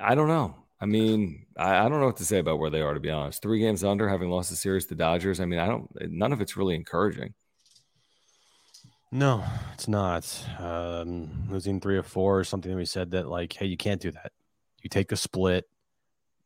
I 0.00 0.14
don't 0.14 0.28
know. 0.28 0.54
I 0.80 0.86
mean, 0.86 1.46
I, 1.56 1.84
I 1.84 1.88
don't 1.88 2.00
know 2.00 2.06
what 2.06 2.18
to 2.18 2.24
say 2.24 2.38
about 2.38 2.58
where 2.58 2.70
they 2.70 2.82
are, 2.82 2.94
to 2.94 3.00
be 3.00 3.10
honest. 3.10 3.42
Three 3.42 3.60
games 3.60 3.84
under, 3.84 4.08
having 4.08 4.30
lost 4.30 4.50
the 4.50 4.56
series 4.56 4.86
to 4.86 4.94
Dodgers. 4.94 5.40
I 5.40 5.44
mean, 5.44 5.58
I 5.58 5.66
don't, 5.66 5.90
none 6.10 6.32
of 6.32 6.40
it's 6.40 6.56
really 6.56 6.74
encouraging. 6.74 7.34
No, 9.10 9.42
it's 9.72 9.88
not. 9.88 10.44
Um, 10.58 11.48
losing 11.48 11.80
three 11.80 11.96
or 11.96 12.02
four 12.02 12.40
is 12.42 12.48
something 12.48 12.70
that 12.70 12.76
we 12.76 12.84
said 12.84 13.12
that 13.12 13.28
like, 13.28 13.52
hey, 13.54 13.66
you 13.66 13.76
can't 13.76 14.00
do 14.00 14.10
that. 14.10 14.32
You 14.82 14.90
take 14.90 15.12
a 15.12 15.16
split. 15.16 15.64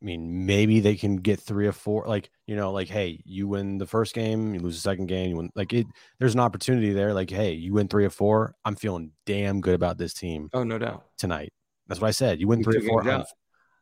I 0.00 0.04
mean, 0.04 0.46
maybe 0.46 0.80
they 0.80 0.96
can 0.96 1.16
get 1.16 1.40
three 1.40 1.66
or 1.66 1.72
four. 1.72 2.04
Like, 2.06 2.30
you 2.46 2.56
know, 2.56 2.72
like, 2.72 2.88
hey, 2.88 3.20
you 3.24 3.46
win 3.48 3.78
the 3.78 3.86
first 3.86 4.14
game, 4.14 4.52
you 4.54 4.60
lose 4.60 4.74
the 4.76 4.80
second 4.80 5.06
game, 5.06 5.30
you 5.30 5.36
win. 5.36 5.50
Like, 5.54 5.72
it. 5.72 5.86
There's 6.18 6.34
an 6.34 6.40
opportunity 6.40 6.92
there. 6.92 7.14
Like, 7.14 7.30
hey, 7.30 7.52
you 7.52 7.72
win 7.74 7.88
three 7.88 8.04
or 8.04 8.10
four. 8.10 8.54
I'm 8.64 8.74
feeling 8.74 9.12
damn 9.26 9.60
good 9.60 9.74
about 9.74 9.98
this 9.98 10.12
team 10.14 10.48
Oh, 10.52 10.64
no 10.64 10.78
doubt. 10.78 11.04
tonight. 11.18 11.52
That's 11.88 12.00
what 12.00 12.08
I 12.08 12.12
said. 12.12 12.40
You 12.40 12.48
win 12.48 12.60
You 12.60 12.64
three 12.64 12.78
or 12.78 12.82
four. 12.88 13.08
I'm- 13.08 13.24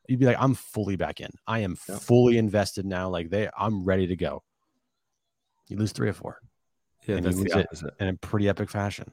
You'd 0.09 0.19
be 0.19 0.27
like, 0.27 0.39
I'm 0.41 0.55
fully 0.55 0.97
back 0.97 1.21
in. 1.21 1.31
I 1.47 1.61
am 1.61 1.77
Yeah. 1.89 1.99
fully 1.99 2.37
invested 2.37 2.85
now. 2.85 3.09
Like 3.11 3.31
they, 3.31 3.49
I'm 3.57 3.85
ready 3.85 4.09
to 4.09 4.17
go. 4.17 4.43
You 5.69 5.77
lose 5.77 5.93
three 5.93 6.09
or 6.09 6.13
four, 6.13 6.41
Yeah, 7.07 7.17
and 7.17 7.25
you 7.27 7.33
lose 7.33 7.55
it. 7.83 7.95
in 7.99 8.17
pretty 8.19 8.49
epic 8.49 8.71
fashion. 8.71 9.11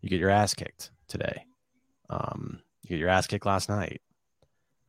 You 0.00 0.10
get 0.10 0.20
your 0.20 0.30
ass 0.30 0.54
kicked 0.54 0.90
today. 1.08 1.44
Um, 2.10 2.60
you 2.82 2.90
get 2.90 2.98
your 2.98 3.08
ass 3.08 3.26
kicked 3.26 3.46
last 3.46 3.68
night. 3.68 4.02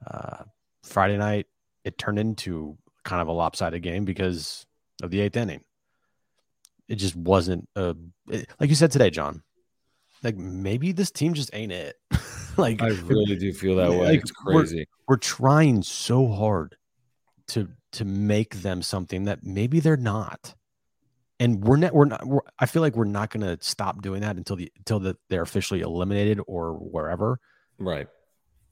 Uh, 0.06 0.44
Friday 0.84 1.18
night, 1.18 1.48
it 1.84 1.98
turned 1.98 2.20
into 2.20 2.78
kind 3.04 3.22
of 3.22 3.28
a 3.28 3.32
lopsided 3.32 3.82
game 3.82 4.04
because 4.06 4.66
of 5.02 5.12
the 5.12 5.22
eighth 5.22 5.38
inning. 5.38 5.64
It 6.88 6.96
just 6.96 7.16
wasn't 7.16 7.68
a 7.76 7.96
it- 8.30 8.50
like 8.60 8.70
you 8.70 8.76
said 8.76 8.92
today, 8.92 9.10
John. 9.10 9.42
Like 10.24 10.38
maybe 10.38 10.92
this 10.92 11.12
team 11.12 11.34
just 11.34 11.50
ain't 11.54 11.72
it. 11.72 11.96
like 12.58 12.82
I 12.82 12.90
really 12.90 13.36
do 13.38 13.54
feel 13.54 13.76
that 13.78 13.92
way. 13.92 13.98
Like, 14.12 14.20
it's 14.22 14.32
we're- 14.46 14.60
crazy. 14.60 14.88
we're 15.08 15.18
trying 15.18 15.82
so 15.84 16.28
hard 16.28 16.76
to 17.48 17.70
to 17.94 18.06
make 18.06 18.56
them 18.56 18.82
something 18.82 19.24
that 19.26 19.44
maybe 19.44 19.80
they're 19.80 19.96
not 19.98 20.54
and 21.40 21.64
we're 21.64 21.78
not 21.78 21.94
we're 21.94 22.06
not 22.06 22.26
we're, 22.26 22.40
i 22.60 22.66
feel 22.66 22.82
like 22.82 22.96
we're 22.96 23.06
not 23.06 23.30
going 23.30 23.42
to 23.46 23.58
stop 23.64 24.02
doing 24.02 24.22
that 24.22 24.38
until 24.38 24.56
the 24.56 24.72
until 24.78 25.00
the, 25.00 25.18
they're 25.30 25.42
officially 25.42 25.82
eliminated 25.82 26.40
or 26.48 26.74
wherever 26.74 27.40
Right. 27.78 28.08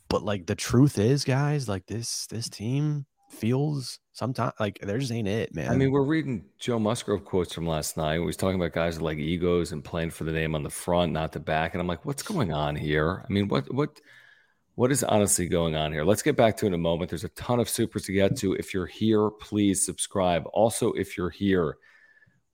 but 0.10 0.24
like 0.24 0.46
the 0.46 0.56
truth 0.56 0.98
is 0.98 1.24
guys 1.26 1.68
like 1.68 1.86
this 1.88 2.26
this 2.28 2.50
team 2.50 3.06
feels 3.30 4.00
sometimes 4.12 4.54
like 4.60 4.78
there 4.80 5.00
just 5.00 5.12
ain't 5.12 5.28
it 5.28 5.56
man 5.56 5.72
I 5.72 5.76
mean, 5.76 5.90
we're 5.92 6.04
reading 6.04 6.46
Joe 6.60 6.78
Musgrove 6.78 7.26
quotes 7.26 7.52
from 7.52 7.66
last 7.66 7.98
night. 7.98 8.20
We 8.20 8.26
was 8.28 8.38
talking 8.38 8.58
about 8.62 8.74
guys 8.74 8.94
with 8.96 9.02
like 9.02 9.18
egos 9.18 9.72
and 9.72 9.84
playing 9.84 10.12
for 10.12 10.24
the 10.24 10.32
name 10.32 10.54
on 10.54 10.62
the 10.62 10.70
front, 10.70 11.12
not 11.14 11.32
the 11.32 11.40
back. 11.40 11.74
And 11.74 11.82
I'm 11.82 11.88
like, 11.88 12.06
what's 12.06 12.22
going 12.22 12.54
on 12.54 12.76
here? 12.76 13.26
I 13.28 13.34
mean, 13.34 13.48
what 13.48 13.74
what 13.74 14.00
what 14.76 14.92
is 14.92 15.04
honestly 15.04 15.48
going 15.48 15.76
on 15.76 15.92
here? 15.92 16.04
Let's 16.04 16.22
get 16.22 16.38
back 16.38 16.58
to 16.58 16.66
it 16.66 16.70
in 16.70 16.74
a 16.76 16.78
moment. 16.78 17.10
There's 17.10 17.24
a 17.24 17.30
ton 17.30 17.60
of 17.60 17.68
supers 17.68 18.04
to 18.04 18.12
get 18.14 18.38
to. 18.38 18.54
If 18.54 18.72
you're 18.72 18.86
here, 18.86 19.32
please 19.32 19.84
subscribe. 19.84 20.44
Also, 20.54 20.92
if 20.94 21.18
you're 21.18 21.32
here, 21.32 21.78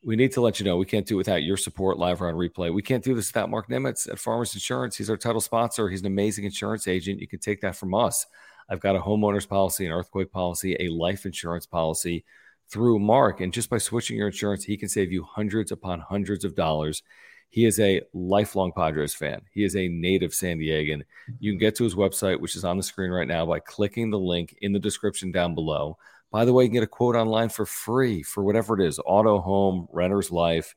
we 0.03 0.15
need 0.15 0.31
to 0.31 0.41
let 0.41 0.59
you 0.59 0.65
know 0.65 0.77
we 0.77 0.85
can't 0.85 1.05
do 1.05 1.15
it 1.15 1.17
without 1.17 1.43
your 1.43 1.57
support 1.57 1.97
live 1.97 2.21
or 2.21 2.29
on 2.29 2.35
replay. 2.35 2.73
We 2.73 2.81
can't 2.81 3.03
do 3.03 3.13
this 3.13 3.29
without 3.29 3.49
Marc 3.49 3.69
Nimetz 3.69 4.09
at 4.09 4.19
Farmers 4.19 4.53
Insurance. 4.53 4.95
He's 4.95 5.09
our 5.09 5.17
title 5.17 5.41
sponsor. 5.41 5.89
He's 5.89 6.01
an 6.01 6.07
amazing 6.07 6.45
insurance 6.45 6.87
agent. 6.87 7.19
You 7.19 7.27
can 7.27 7.39
take 7.39 7.61
that 7.61 7.75
from 7.75 7.93
us. 7.93 8.25
I've 8.69 8.79
got 8.79 8.95
a 8.95 8.99
homeowner's 8.99 9.45
policy, 9.45 9.85
an 9.85 9.91
earthquake 9.91 10.31
policy, 10.31 10.77
a 10.79 10.89
life 10.89 11.25
insurance 11.25 11.65
policy 11.65 12.23
through 12.69 12.99
Marc. 12.99 13.41
And 13.41 13.51
just 13.51 13.69
by 13.69 13.77
switching 13.77 14.15
your 14.15 14.27
insurance, 14.27 14.63
he 14.63 14.77
can 14.77 14.89
save 14.89 15.11
you 15.11 15.23
hundreds 15.23 15.71
upon 15.71 15.99
hundreds 15.99 16.45
of 16.45 16.55
dollars. 16.55 17.03
He 17.49 17.65
is 17.65 17.79
a 17.79 18.01
lifelong 18.13 18.71
Padres 18.71 19.15
fan. 19.15 19.41
He 19.51 19.63
is 19.63 19.75
a 19.75 19.87
native 19.87 20.33
San 20.33 20.59
Diegan. 20.59 21.01
You 21.39 21.51
can 21.51 21.59
get 21.59 21.75
to 21.75 21.83
his 21.83 21.95
website, 21.95 22.39
which 22.39 22.55
is 22.55 22.63
on 22.63 22.77
the 22.77 22.83
screen 22.83 23.09
right 23.09 23.27
now, 23.27 23.45
by 23.45 23.59
clicking 23.59 24.11
the 24.11 24.19
link 24.19 24.55
in 24.61 24.71
the 24.71 24.79
description 24.79 25.31
down 25.31 25.55
below. 25.55 25.97
By 26.31 26.45
the 26.45 26.53
way, 26.53 26.63
you 26.63 26.69
can 26.69 26.75
get 26.75 26.83
a 26.83 26.87
quote 26.87 27.15
online 27.15 27.49
for 27.49 27.65
free 27.65 28.21
for 28.23 28.43
whatever 28.43 28.79
it 28.79 28.85
is 28.85 28.99
auto, 29.05 29.39
home, 29.39 29.87
renter's 29.91 30.31
life, 30.31 30.75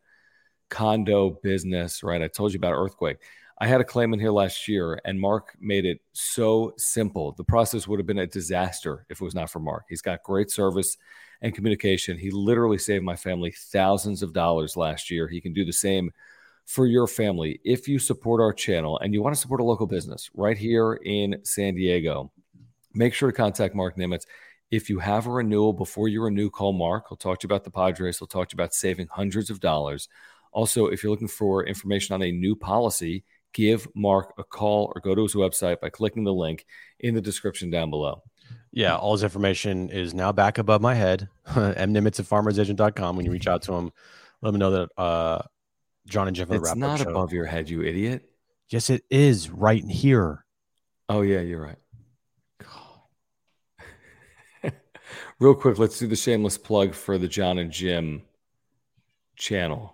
condo, 0.71 1.39
business, 1.43 2.03
right? 2.03 2.23
I 2.23 2.29
told 2.29 2.53
you 2.53 2.59
about 2.59 2.73
earthquake. 2.73 3.19
I 3.59 3.67
had 3.67 3.81
a 3.81 3.85
claim 3.85 4.13
in 4.13 4.19
here 4.19 4.33
last 4.33 4.67
year, 4.67 4.99
and 5.05 5.21
Marc 5.21 5.55
made 5.61 5.85
it 5.85 6.01
so 6.13 6.73
simple. 6.79 7.33
The 7.33 7.45
process 7.45 7.87
would 7.87 8.01
have 8.01 8.07
been 8.07 8.19
a 8.19 8.27
disaster 8.27 9.07
if 9.09 9.21
it 9.21 9.25
was 9.25 9.35
not 9.35 9.51
for 9.51 9.61
Marc. 9.61 9.85
He's 9.89 10.03
got 10.03 10.23
great 10.25 10.51
service 10.51 10.97
and 11.43 11.55
communication. 11.55 12.19
He 12.19 12.31
literally 12.31 12.79
saved 12.79 13.05
my 13.05 13.15
family 13.15 13.53
thousands 13.53 14.23
of 14.23 14.33
dollars 14.33 14.77
last 14.77 15.11
year. 15.11 15.29
He 15.29 15.41
can 15.41 15.53
do 15.53 15.65
the 15.65 15.73
same 15.73 16.11
for 16.67 16.87
your 16.87 17.07
family 17.07 17.61
if 17.65 17.87
you 17.87 17.99
support 17.99 18.41
our 18.41 18.53
channel 18.53 18.99
and 18.99 19.13
you 19.13 19.23
want 19.23 19.35
to 19.35 19.41
support 19.41 19.61
a 19.61 19.65
local 19.65 19.87
business 19.87 20.31
right 20.35 20.57
here 20.57 20.95
in 20.95 21.37
San 21.45 21.75
Diego. 21.75 22.33
Make 22.95 23.15
sure 23.15 23.31
to 23.31 23.37
contact 23.37 23.75
Marc 23.75 23.97
Nimetz. 23.97 24.27
If 24.73 24.89
you 24.91 24.99
have 24.99 25.27
a 25.27 25.31
renewal 25.31 25.73
before 25.73 26.09
your 26.09 26.25
renew, 26.25 26.51
call 26.51 26.73
Marc. 26.73 27.09
He'll 27.09 27.17
talk 27.17 27.39
to 27.41 27.45
you 27.45 27.49
about 27.49 27.63
the 27.65 27.71
Padres. 27.71 28.19
He'll 28.19 28.27
talk 28.27 28.49
to 28.49 28.55
you 28.55 28.57
about 28.57 28.75
saving 28.75 29.07
hundreds 29.11 29.51
of 29.51 29.61
dollars. 29.61 30.09
Also, 30.51 30.87
if 30.87 31.03
you're 31.03 31.11
looking 31.13 31.29
for 31.29 31.65
information 31.65 32.15
on 32.15 32.23
a 32.23 32.33
new 32.33 32.57
policy, 32.57 33.23
give 33.53 33.87
Marc 33.95 34.33
a 34.39 34.45
call 34.45 34.91
or 34.95 35.01
go 35.01 35.15
to 35.15 35.23
his 35.23 35.35
website 35.35 35.79
by 35.81 35.91
clicking 35.91 36.25
the 36.25 36.33
link 36.33 36.65
in 36.99 37.15
the 37.15 37.21
description 37.21 37.71
down 37.71 37.91
below. 37.91 38.23
yeah 38.73 38.97
all 38.97 39.13
his 39.13 39.23
information 39.23 39.91
is 39.91 40.15
now 40.15 40.33
back 40.33 40.57
above 40.59 40.81
my 40.81 40.95
head 40.95 41.29
mnimetz 41.49 42.19
at 42.19 42.27
farmersagent.com 42.27 43.15
when 43.17 43.27
you 43.27 43.33
reach 43.33 43.47
out 43.47 43.61
to 43.63 43.73
him 43.75 43.93
let 44.41 44.53
him 44.55 44.59
know 44.59 44.71
that 44.71 44.89
uh 44.97 45.41
john 46.07 46.27
and 46.29 46.35
jeff 46.37 46.51
are 46.51 46.57
It's 46.57 46.75
not 46.75 47.01
show. 47.01 47.11
above 47.11 47.33
your 47.33 47.45
head, 47.47 47.69
you 47.69 47.83
idiot. 47.83 48.23
yes 48.71 48.89
it 48.91 49.05
is 49.11 49.51
right 49.51 49.85
here 49.85 50.45
Oh, 51.11 51.21
yeah, 51.21 51.41
you're 51.41 51.61
right. 51.61 51.77
Real 55.43 55.57
quick, 55.57 55.77
let's 55.77 55.99
do 55.99 56.07
the 56.07 56.15
shameless 56.15 56.57
plug 56.57 56.95
for 56.95 57.19
the 57.19 57.27
John 57.27 57.59
and 57.59 57.73
Jim 57.73 58.23
channel. 59.35 59.93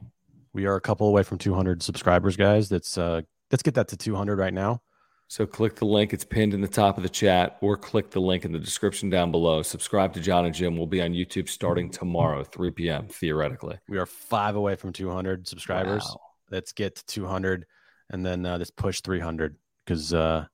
We 0.52 0.66
are 0.66 0.76
a 0.76 0.80
couple 0.82 1.08
away 1.08 1.22
from 1.22 1.38
200 1.38 1.82
subscribers, 1.82 2.36
guys. 2.36 2.68
That's 2.68 2.98
uh, 2.98 3.22
let's 3.50 3.62
get 3.62 3.72
that 3.76 3.88
to 3.88 3.96
200 3.96 4.38
right 4.38 4.52
now. 4.52 4.82
So 5.26 5.46
click 5.46 5.76
the 5.76 5.86
link. 5.86 6.12
It's 6.12 6.22
pinned 6.22 6.52
in 6.52 6.60
the 6.60 6.68
top 6.68 6.98
of 6.98 7.02
the 7.02 7.08
chat, 7.08 7.56
or 7.62 7.78
click 7.78 8.10
the 8.10 8.20
link 8.20 8.44
in 8.44 8.52
the 8.52 8.58
description 8.58 9.08
down 9.08 9.30
below. 9.30 9.62
Subscribe 9.62 10.12
to 10.12 10.20
John 10.20 10.44
and 10.44 10.54
Jim. 10.54 10.76
We'll 10.76 10.86
be 10.86 11.00
on 11.00 11.14
YouTube 11.14 11.48
starting 11.48 11.88
tomorrow, 11.88 12.44
3 12.44 12.70
p.m. 12.72 13.06
Theoretically. 13.08 13.78
We 13.88 13.96
are 13.96 14.04
five 14.04 14.54
away 14.54 14.76
from 14.76 14.92
200 14.92 15.48
subscribers. 15.48 16.04
Wow. 16.04 16.20
Let's 16.50 16.74
get 16.74 16.96
to 16.96 17.06
200, 17.06 17.64
and 18.10 18.26
then 18.26 18.44
uh, 18.44 18.58
let's 18.58 18.70
push 18.70 19.00
300 19.00 19.56
because 19.82 20.12
uh, 20.12 20.44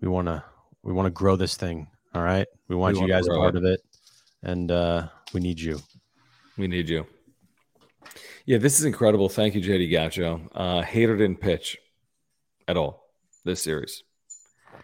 we 0.00 0.08
want 0.08 0.26
to 0.26 0.42
we 0.82 0.92
want 0.92 1.06
to 1.06 1.10
grow 1.10 1.36
this 1.36 1.56
thing. 1.56 1.86
All 2.16 2.22
right, 2.22 2.48
we 2.66 2.74
want 2.74 2.96
We 2.96 3.02
you 3.02 3.08
guys 3.08 3.28
a 3.28 3.30
part 3.30 3.54
it. 3.54 3.58
of 3.58 3.64
it, 3.64 3.80
and 4.42 4.70
uh, 4.70 5.08
we 5.32 5.40
need 5.40 5.60
you. 5.60 5.80
We 6.56 6.68
need 6.68 6.88
you. 6.88 7.06
Yeah, 8.44 8.58
this 8.58 8.78
is 8.78 8.84
incredible. 8.84 9.28
Thank 9.28 9.54
you, 9.54 9.60
JD 9.60 9.90
Gacho. 9.90 10.48
Uh, 10.54 10.82
Hader 10.82 11.16
didn't 11.16 11.40
pitch 11.40 11.78
at 12.66 12.76
all 12.76 13.04
this 13.44 13.62
series. 13.62 14.02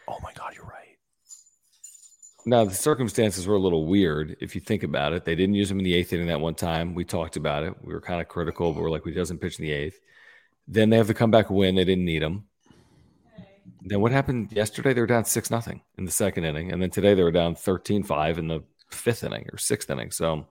Oh 0.07 0.19
my 0.23 0.33
God, 0.33 0.55
you're 0.55 0.65
right. 0.65 0.75
Now, 2.47 2.65
the 2.65 2.75
circumstances 2.75 3.47
were 3.47 3.57
a 3.57 3.61
little 3.61 3.87
weird 3.87 4.37
if 4.41 4.55
you 4.55 4.61
think 4.61 4.83
about 4.83 5.13
it. 5.13 5.25
They 5.25 5.35
didn't 5.35 5.57
use 5.57 5.71
him 5.71 5.79
in 5.79 5.85
the 5.85 5.95
eighth 5.95 6.13
inning 6.13 6.29
that 6.29 6.41
one 6.41 6.55
time. 6.55 6.95
We 6.95 7.05
talked 7.05 7.37
about 7.37 7.65
it. 7.65 7.75
We 7.83 7.93
were 7.93 8.01
kind 8.01 8.21
of 8.21 8.29
critical, 8.29 8.73
but 8.73 8.83
we're 8.83 8.91
like, 8.91 9.05
he 9.05 9.11
doesn't 9.13 9.39
pitch 9.39 9.59
in 9.59 9.65
the 9.65 9.73
eighth. 9.73 9.99
Then 10.67 10.91
they 10.91 10.97
have 10.97 11.09
the 11.09 11.15
comeback 11.15 11.51
win. 11.51 11.75
They 11.75 11.85
didn't 11.85 12.05
need 12.05 12.23
him. 12.23 12.45
Then 13.83 14.01
what 14.01 14.13
happened 14.13 14.53
yesterday? 14.53 14.95
They 14.95 15.01
were 15.01 15.07
down 15.07 15.25
6 15.25 15.51
nothing 15.51 15.83
in 15.99 16.05
the 16.05 16.11
second 16.11 16.45
inning. 16.45 16.73
And 16.73 16.81
then 16.81 16.91
today 16.91 17.15
they 17.15 17.23
were 17.23 17.33
down 17.33 17.55
13 17.55 18.03
5 18.03 18.39
in 18.39 18.49
the 18.49 18.63
fifth 18.91 19.25
inning 19.25 19.47
or 19.53 19.59
sixth 19.59 19.91
inning. 19.91 20.11
So 20.11 20.47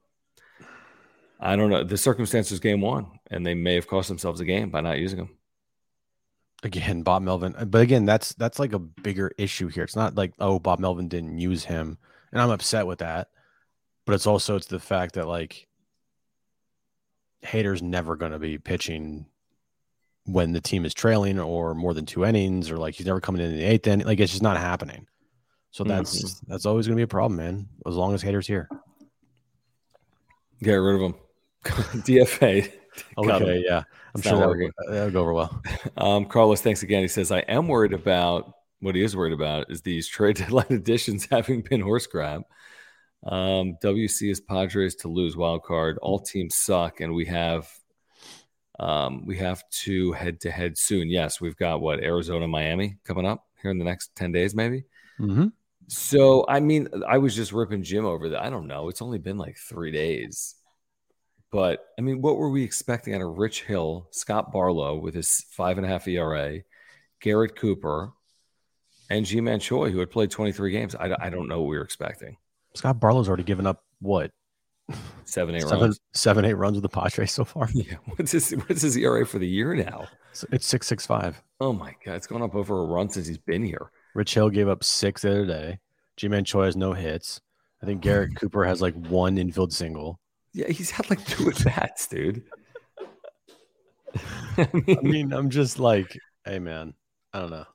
I 1.40 1.56
don't 1.56 1.70
know. 1.70 1.84
The 1.84 1.98
circumstances 1.98 2.60
game 2.60 2.82
one, 2.82 3.20
and 3.30 3.46
they 3.46 3.54
may 3.54 3.76
have 3.76 3.88
cost 3.88 4.08
themselves 4.08 4.40
a 4.40 4.46
game 4.46 4.70
by 4.70 4.82
not 4.82 5.00
using 5.00 5.20
him. 5.20 5.30
Again, 6.64 7.04
Bob 7.04 7.22
Melvin, 7.22 7.56
but 7.68 7.82
again, 7.82 8.06
that's 8.06 8.34
that's 8.34 8.58
like 8.58 8.74
a 8.74 8.80
bigger 8.80 9.32
issue 9.38 9.68
here. 9.68 9.84
It's 9.84 9.96
not 9.96 10.16
like 10.16 10.34
oh, 10.40 10.58
Bob 10.58 10.80
Melvin 10.80 11.08
didn't 11.08 11.38
use 11.38 11.64
him, 11.64 12.00
and 12.32 12.42
I'm 12.42 12.50
upset 12.50 12.88
with 12.88 13.00
that. 13.00 13.30
But 14.06 14.14
it's 14.14 14.26
also 14.26 14.56
it's 14.56 14.66
the 14.66 14.80
fact 14.80 15.16
that 15.16 15.28
like 15.28 15.68
Hader's 17.44 17.84
never 17.84 18.18
to 18.18 18.40
be 18.40 18.58
pitching 18.58 19.28
when 20.26 20.52
the 20.52 20.62
team 20.62 20.84
is 20.86 20.94
trailing 20.94 21.40
or 21.40 21.76
more 21.76 21.94
than 21.94 22.08
two 22.08 22.26
innings, 22.26 22.72
or 22.72 22.78
like 22.78 22.96
he's 22.96 23.06
never 23.06 23.22
coming 23.22 23.42
in, 23.42 23.52
in 23.52 23.58
the 23.58 23.64
eighth 23.64 23.86
inning. 23.86 24.08
Like 24.08 24.20
it's 24.20 24.32
just 24.32 24.44
not 24.44 24.58
happening. 24.58 25.06
So 25.72 25.84
that's 25.84 26.40
that's 26.42 26.66
always 26.66 26.88
going 26.88 26.96
to 26.96 27.00
be 27.00 27.04
a 27.04 27.08
problem, 27.08 27.38
man. 27.38 27.68
As 27.86 27.96
long 27.96 28.14
as 28.14 28.24
Hader's 28.24 28.48
here. 28.48 28.70
Get 30.62 30.74
rid 30.74 30.96
of 30.96 31.02
him. 31.02 31.16
DFA. 32.04 32.72
Okay, 33.18 33.64
yeah, 33.64 33.78
I'm 33.78 34.20
It's 34.20 34.28
sure 34.28 34.40
that'll, 34.40 34.94
that'll 34.94 35.12
go 35.12 35.22
over 35.22 35.34
well. 35.34 35.62
Um, 35.98 36.26
Carlos, 36.26 36.62
thanks 36.62 36.82
again. 36.82 37.02
He 37.02 37.08
says, 37.08 37.32
I 37.32 37.40
am 37.42 37.68
worried 37.68 37.94
about 37.94 38.54
what 38.80 38.96
he 38.96 39.04
is 39.04 39.16
worried 39.16 39.34
about 39.34 39.72
is 39.72 39.82
these 39.82 40.08
trade 40.08 40.36
deadline 40.38 40.66
additions 40.70 41.28
having 41.30 41.62
been 41.62 41.82
horse 41.82 42.08
grab. 42.08 42.44
Um, 43.24 43.78
WC 43.84 44.32
is 44.32 44.42
Padres 44.42 44.96
to 44.98 45.08
lose 45.08 45.36
wild 45.36 45.64
card. 45.64 45.98
All 46.02 46.20
teams 46.20 46.56
suck, 46.56 47.02
and 47.02 47.14
we 47.14 47.26
have 47.26 47.70
um, 48.80 49.26
we 49.26 49.38
have 49.38 49.68
to 49.70 50.14
head 50.14 50.40
to 50.42 50.52
head 50.52 50.78
soon. 50.78 51.10
Yes, 51.10 51.42
we've 51.42 51.58
got 51.58 51.82
what 51.82 52.00
Arizona, 52.00 52.48
Miami 52.48 52.98
coming 53.04 53.26
up 53.26 53.46
here 53.62 53.72
in 53.72 53.80
the 53.80 53.86
next 53.86 54.16
10 54.16 54.32
days, 54.32 54.54
maybe. 54.54 54.86
Mm-hmm. 55.20 55.48
So, 55.88 56.46
I 56.48 56.60
mean, 56.60 56.90
I 57.08 57.18
was 57.18 57.36
just 57.36 57.54
ripping 57.54 57.84
Jim 57.84 58.06
over 58.06 58.30
that. 58.30 58.44
I 58.44 58.50
don't 58.50 58.68
know. 58.68 58.90
It's 58.90 59.02
only 59.02 59.18
been 59.18 59.38
like 59.38 59.58
three 59.58 59.92
days. 59.92 60.56
But 61.50 61.86
I 61.98 62.02
mean, 62.02 62.22
what 62.22 62.36
were 62.38 62.50
we 62.50 62.64
expecting 62.64 63.14
out 63.16 63.22
of 63.22 63.38
Rich 63.38 63.64
Hill, 63.64 64.10
Scott 64.12 64.52
Barlow 64.52 64.98
with 64.98 65.16
his 65.16 65.46
five 65.52 65.78
and 65.78 65.86
a 65.86 65.90
half 65.90 66.08
ERA, 66.08 66.60
Garrett 67.22 67.56
Cooper, 67.56 68.12
and 69.10 69.26
Ji-Man 69.26 69.62
Choi, 69.62 69.90
who 69.90 70.00
had 70.00 70.12
played 70.12 70.30
23 70.30 70.72
games? 70.72 70.94
I, 70.94 71.16
I 71.18 71.30
don't 71.30 71.48
know 71.48 71.62
what 71.62 71.70
we 71.70 71.78
were 71.78 71.84
expecting. 71.84 72.36
Scott 72.76 73.00
Barlow's 73.00 73.30
already 73.30 73.44
given 73.44 73.66
up 73.66 73.84
what 74.00 74.32
Seven, 75.26 75.56
eight 75.56 75.64
seven, 75.64 75.80
runs. 75.80 76.00
seven, 76.14 76.46
eight 76.46 76.54
runs 76.54 76.76
with 76.76 76.84
the 76.84 76.90
Padres 76.90 77.32
so 77.32 77.44
far. 77.44 77.68
Yeah. 77.74 77.96
What's 78.16 78.32
his, 78.32 78.52
what's 78.52 78.82
his 78.82 78.96
ERA 78.96 79.26
for 79.26 79.40
the 79.40 79.48
year 79.48 79.76
now? 79.76 80.08
It's 80.52 80.66
six 80.66 80.88
six 80.88 81.06
five. 81.06 81.42
Oh 81.60 81.74
my 81.74 81.94
God. 82.06 82.16
It's 82.16 82.28
gone 82.28 82.42
up 82.42 82.56
over 82.56 82.80
a 82.82 82.86
run 82.86 83.10
since 83.10 83.28
he's 83.28 83.38
been 83.38 83.64
here. 83.64 83.92
Rich 84.18 84.34
Hill 84.34 84.50
gave 84.50 84.68
up 84.68 84.84
six 84.84 85.22
the 85.22 85.30
other 85.30 85.46
day. 85.46 85.78
Ji-Man 86.16 86.44
Choi 86.44 86.66
has 86.66 86.76
no 86.76 86.94
hits. 86.94 87.40
I 87.84 87.86
think 87.86 88.02
Garrett 88.02 88.36
Cooper 88.40 88.66
has 88.66 88.82
like 88.82 88.96
one 88.96 89.38
infield 89.38 89.72
single. 89.72 90.20
Yeah, 90.54 90.70
he's 90.70 90.90
had 90.90 91.08
like 91.12 91.24
two 91.28 91.52
at 91.52 91.64
bats, 91.64 92.08
dude. 92.08 92.42
I 94.58 95.00
mean, 95.04 95.32
I'm 95.32 95.52
just 95.52 95.78
like, 95.78 96.18
hey 96.46 96.58
man, 96.58 96.96
I 97.32 97.42
don't 97.42 97.52
know. 97.52 97.66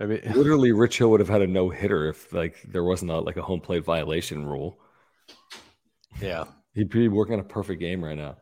I 0.00 0.06
mean, 0.06 0.22
literally 0.34 0.72
Rich 0.72 0.96
Hill 0.96 1.10
would 1.10 1.20
have 1.20 1.28
had 1.28 1.42
a 1.42 1.46
no 1.46 1.68
hitter 1.68 2.08
if 2.08 2.32
like 2.32 2.62
there 2.66 2.84
wasn't 2.84 3.10
a, 3.10 3.20
like 3.20 3.36
a 3.36 3.42
home 3.42 3.60
plate 3.60 3.84
violation 3.84 4.46
rule. 4.46 4.80
Yeah, 6.22 6.44
he'd 6.72 6.88
be 6.88 7.08
working 7.08 7.34
on 7.34 7.40
a 7.40 7.44
perfect 7.44 7.80
game 7.80 8.02
right 8.02 8.16
now. 8.16 8.38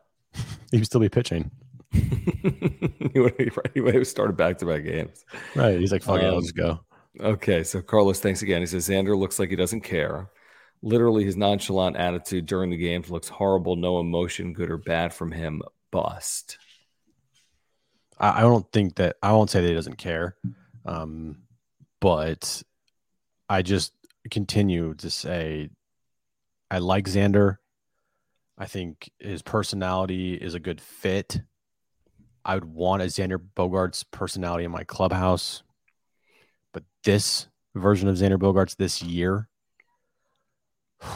He 0.71 0.77
would 0.77 0.85
still 0.85 1.01
be 1.01 1.09
pitching. 1.09 1.51
he 1.91 3.19
would 3.19 3.51
he 3.73 3.81
would 3.81 3.93
have 3.93 4.07
started 4.07 4.37
back 4.37 4.57
to 4.59 4.65
back 4.65 4.85
games. 4.85 5.25
Right. 5.53 5.77
He's 5.77 5.91
like, 5.91 6.01
fuck 6.01 6.21
um, 6.21 6.37
it, 6.37 6.41
just 6.41 6.55
go. 6.55 6.79
Okay, 7.19 7.63
so 7.63 7.81
Carlos, 7.81 8.19
thanks 8.19 8.41
again. 8.41 8.61
He 8.61 8.65
says 8.65 8.87
Xander 8.87 9.17
looks 9.17 9.37
like 9.37 9.49
he 9.49 9.55
doesn't 9.55 9.81
care. 9.81 10.29
Literally, 10.81 11.23
his 11.23 11.37
nonchalant 11.37 11.95
attitude 11.95 12.45
during 12.45 12.69
the 12.69 12.77
games 12.77 13.09
looks 13.09 13.29
horrible. 13.29 13.75
No 13.75 13.99
emotion, 13.99 14.53
good 14.53 14.71
or 14.71 14.77
bad, 14.77 15.13
from 15.13 15.31
him. 15.31 15.61
Bust. 15.91 16.57
I, 18.19 18.41
don't 18.41 18.69
think 18.71 18.95
that 18.95 19.17
I 19.21 19.31
won't 19.33 19.49
say 19.49 19.61
that 19.61 19.67
he 19.67 19.73
doesn't 19.73 19.97
care, 19.97 20.35
um, 20.85 21.43
but 21.99 22.63
I 23.49 23.61
just 23.61 23.93
continue 24.31 24.93
to 24.95 25.09
say 25.09 25.69
I 26.71 26.79
like 26.79 27.05
Xander. 27.05 27.57
I 28.57 28.65
think 28.65 29.11
his 29.19 29.41
personality 29.41 30.35
is 30.35 30.53
a 30.53 30.59
good 30.59 30.79
fit. 30.79 31.41
I 32.45 32.55
would 32.55 32.65
want 32.65 33.01
a 33.01 33.05
Xander 33.05 33.39
Bogaerts 33.55 34.05
personality 34.09 34.63
in 34.63 34.71
my 34.71 34.83
clubhouse. 34.83 35.63
This 37.03 37.47
version 37.75 38.07
of 38.07 38.15
Xander 38.15 38.37
Bogaerts 38.37 38.75
this 38.77 39.01
year, 39.01 39.47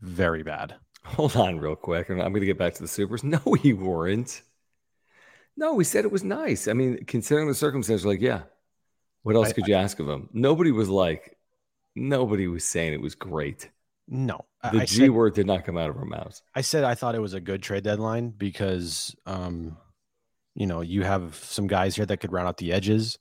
very 0.00 0.42
bad. 0.42 0.76
Hold 1.04 1.36
on, 1.36 1.58
real 1.58 1.76
quick. 1.76 2.10
I'm 2.10 2.18
going 2.18 2.34
to 2.34 2.46
get 2.46 2.58
back 2.58 2.74
to 2.74 2.82
the 2.82 2.88
Supers. 2.88 3.24
No, 3.24 3.38
he 3.60 3.72
weren't. 3.72 4.42
No, 5.56 5.74
we 5.74 5.84
said 5.84 6.04
it 6.04 6.12
was 6.12 6.22
nice. 6.22 6.68
I 6.68 6.72
mean, 6.72 7.04
considering 7.06 7.48
the 7.48 7.54
circumstances, 7.54 8.06
like, 8.06 8.20
yeah, 8.20 8.42
what 9.22 9.34
else 9.34 9.48
I, 9.48 9.52
could 9.52 9.66
you 9.66 9.74
I, 9.74 9.82
ask 9.82 9.98
of 9.98 10.08
him? 10.08 10.28
Nobody 10.32 10.70
was 10.70 10.88
like, 10.88 11.36
nobody 11.96 12.46
was 12.46 12.64
saying 12.64 12.92
it 12.92 13.00
was 13.00 13.14
great. 13.14 13.68
No, 14.06 14.46
the 14.62 14.80
I 14.80 14.84
G 14.84 15.00
said, 15.00 15.10
word 15.10 15.34
did 15.34 15.46
not 15.46 15.64
come 15.64 15.76
out 15.76 15.90
of 15.90 15.96
our 15.96 16.04
mouths. 16.04 16.42
I 16.54 16.60
said 16.60 16.84
I 16.84 16.94
thought 16.94 17.14
it 17.14 17.20
was 17.20 17.34
a 17.34 17.40
good 17.40 17.62
trade 17.62 17.82
deadline 17.82 18.30
because, 18.30 19.14
um, 19.26 19.76
you 20.54 20.66
know, 20.66 20.80
you 20.80 21.02
have 21.02 21.34
some 21.34 21.66
guys 21.66 21.96
here 21.96 22.06
that 22.06 22.18
could 22.18 22.32
round 22.32 22.48
out 22.48 22.56
the 22.56 22.72
edges, 22.72 23.18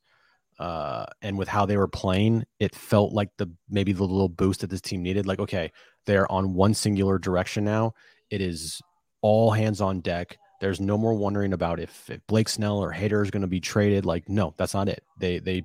uh, 0.60 1.06
and 1.22 1.38
with 1.38 1.48
how 1.48 1.66
they 1.66 1.78
were 1.78 1.88
playing, 1.88 2.44
it 2.60 2.74
felt 2.76 3.14
like 3.14 3.30
the 3.38 3.50
maybe 3.70 3.94
the 3.94 4.04
little 4.04 4.30
boost 4.30 4.62
that 4.62 4.70
this 4.70 4.82
team 4.82 5.04
needed. 5.04 5.26
Like, 5.26 5.40
okay, 5.40 5.72
they're 6.06 6.32
on 6.32 6.54
one 6.54 6.74
singular 6.74 7.20
direction 7.20 7.64
now. 7.64 7.94
It 8.30 8.42
is 8.42 8.82
all 9.22 9.52
hands 9.52 9.82
on 9.82 10.02
deck. 10.02 10.38
There's 10.60 10.80
no 10.80 10.98
more 10.98 11.14
wondering 11.14 11.54
about 11.54 11.80
if, 11.80 12.10
if 12.10 12.26
Blake 12.28 12.50
Snell 12.50 12.80
or 12.80 12.92
Hader 12.92 13.24
is 13.24 13.30
going 13.30 13.42
to 13.42 13.48
be 13.48 13.60
traded. 13.60 14.06
Like, 14.06 14.28
no, 14.28 14.54
that's 14.58 14.74
not 14.74 14.90
it. 14.90 15.04
They 15.20 15.40
they 15.40 15.64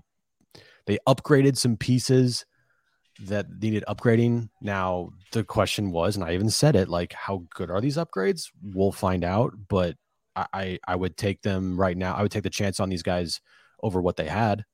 they 0.87 0.99
upgraded 1.09 1.57
some 1.57 1.77
pieces 1.77 2.45
that 3.21 3.47
needed 3.61 3.85
upgrading. 3.89 4.51
Now 4.61 5.11
the 5.33 5.45
question 5.45 5.91
was, 5.91 6.17
and 6.17 6.25
I 6.25 6.35
even 6.35 6.51
said 6.51 6.77
it, 6.77 6.89
like, 6.89 7.15
how 7.15 7.45
good 7.55 7.71
are 7.71 7.81
these 7.81 7.97
upgrades? 7.97 8.51
We'll 8.63 8.93
find 8.93 9.25
out. 9.25 9.55
But 9.69 9.97
I 10.37 10.79
I 10.87 10.97
would 10.97 11.17
take 11.17 11.43
them 11.43 11.79
right 11.79 11.97
now. 11.97 12.15
I 12.15 12.23
would 12.23 12.33
take 12.33 12.43
the 12.43 12.51
chance 12.51 12.81
on 12.81 12.89
these 12.91 13.03
guys 13.03 13.41
over 13.83 14.01
what 14.01 14.17
they 14.17 14.29
had. 14.29 14.65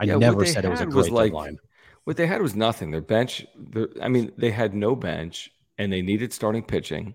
I 0.00 0.04
yeah, 0.04 0.16
never 0.16 0.44
said 0.46 0.64
it 0.64 0.68
was 0.68 0.80
a 0.80 0.86
great 0.86 0.94
was 0.94 1.10
like, 1.10 1.32
line. 1.32 1.58
What 2.04 2.16
they 2.16 2.26
had 2.26 2.40
was 2.40 2.54
nothing. 2.54 2.90
Their 2.90 3.00
bench, 3.00 3.44
their, 3.56 3.88
I 4.02 4.08
mean, 4.08 4.32
they 4.36 4.50
had 4.50 4.74
no 4.74 4.96
bench 4.96 5.50
and 5.76 5.92
they 5.92 6.02
needed 6.02 6.32
starting 6.32 6.62
pitching. 6.62 7.14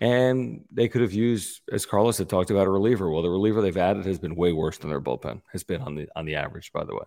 And 0.00 0.64
they 0.70 0.88
could 0.88 1.02
have 1.02 1.12
used, 1.12 1.60
as 1.72 1.84
Carlos 1.84 2.18
had 2.18 2.28
talked 2.28 2.50
about, 2.50 2.68
a 2.68 2.70
reliever. 2.70 3.10
Well, 3.10 3.22
the 3.22 3.30
reliever 3.30 3.60
they've 3.60 3.76
added 3.76 4.06
has 4.06 4.18
been 4.18 4.36
way 4.36 4.52
worse 4.52 4.78
than 4.78 4.90
their 4.90 5.00
bullpen 5.00 5.42
has 5.52 5.64
been 5.64 5.80
on 5.80 5.96
the 5.96 6.08
on 6.14 6.24
the 6.24 6.36
average, 6.36 6.72
by 6.72 6.84
the 6.84 6.94
way. 6.94 7.02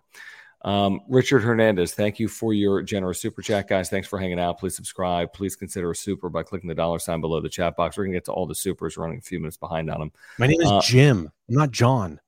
Um, 0.64 1.00
Richard 1.08 1.42
Hernandez, 1.42 1.94
thank 1.94 2.20
you 2.20 2.28
for 2.28 2.54
your 2.54 2.84
generous 2.84 3.20
super 3.20 3.42
chat, 3.42 3.68
guys. 3.68 3.90
Thanks 3.90 4.08
for 4.08 4.20
hanging 4.20 4.40
out. 4.40 4.60
Please 4.60 4.76
subscribe. 4.76 5.32
Please 5.34 5.56
consider 5.56 5.90
a 5.90 5.96
super 5.96 6.30
by 6.30 6.44
clicking 6.44 6.68
the 6.68 6.76
dollar 6.76 7.00
sign 7.00 7.22
below 7.22 7.40
the 7.40 7.50
chat 7.50 7.76
box. 7.78 7.98
We're 7.98 8.04
gonna 8.04 8.18
get 8.18 8.26
to 8.26 8.34
all 8.34 8.46
the 8.46 8.56
supers 8.56 8.98
running 8.98 9.20
a 9.20 9.22
few 9.22 9.40
minutes 9.40 9.58
behind 9.58 9.90
on 9.90 10.00
them. 10.00 10.12
My 10.38 10.48
name 10.48 10.62
is 10.62 10.70
uh, 10.70 10.82
Jim, 10.82 11.32
I'm 11.50 11.56
not 11.56 11.72
John. 11.72 12.20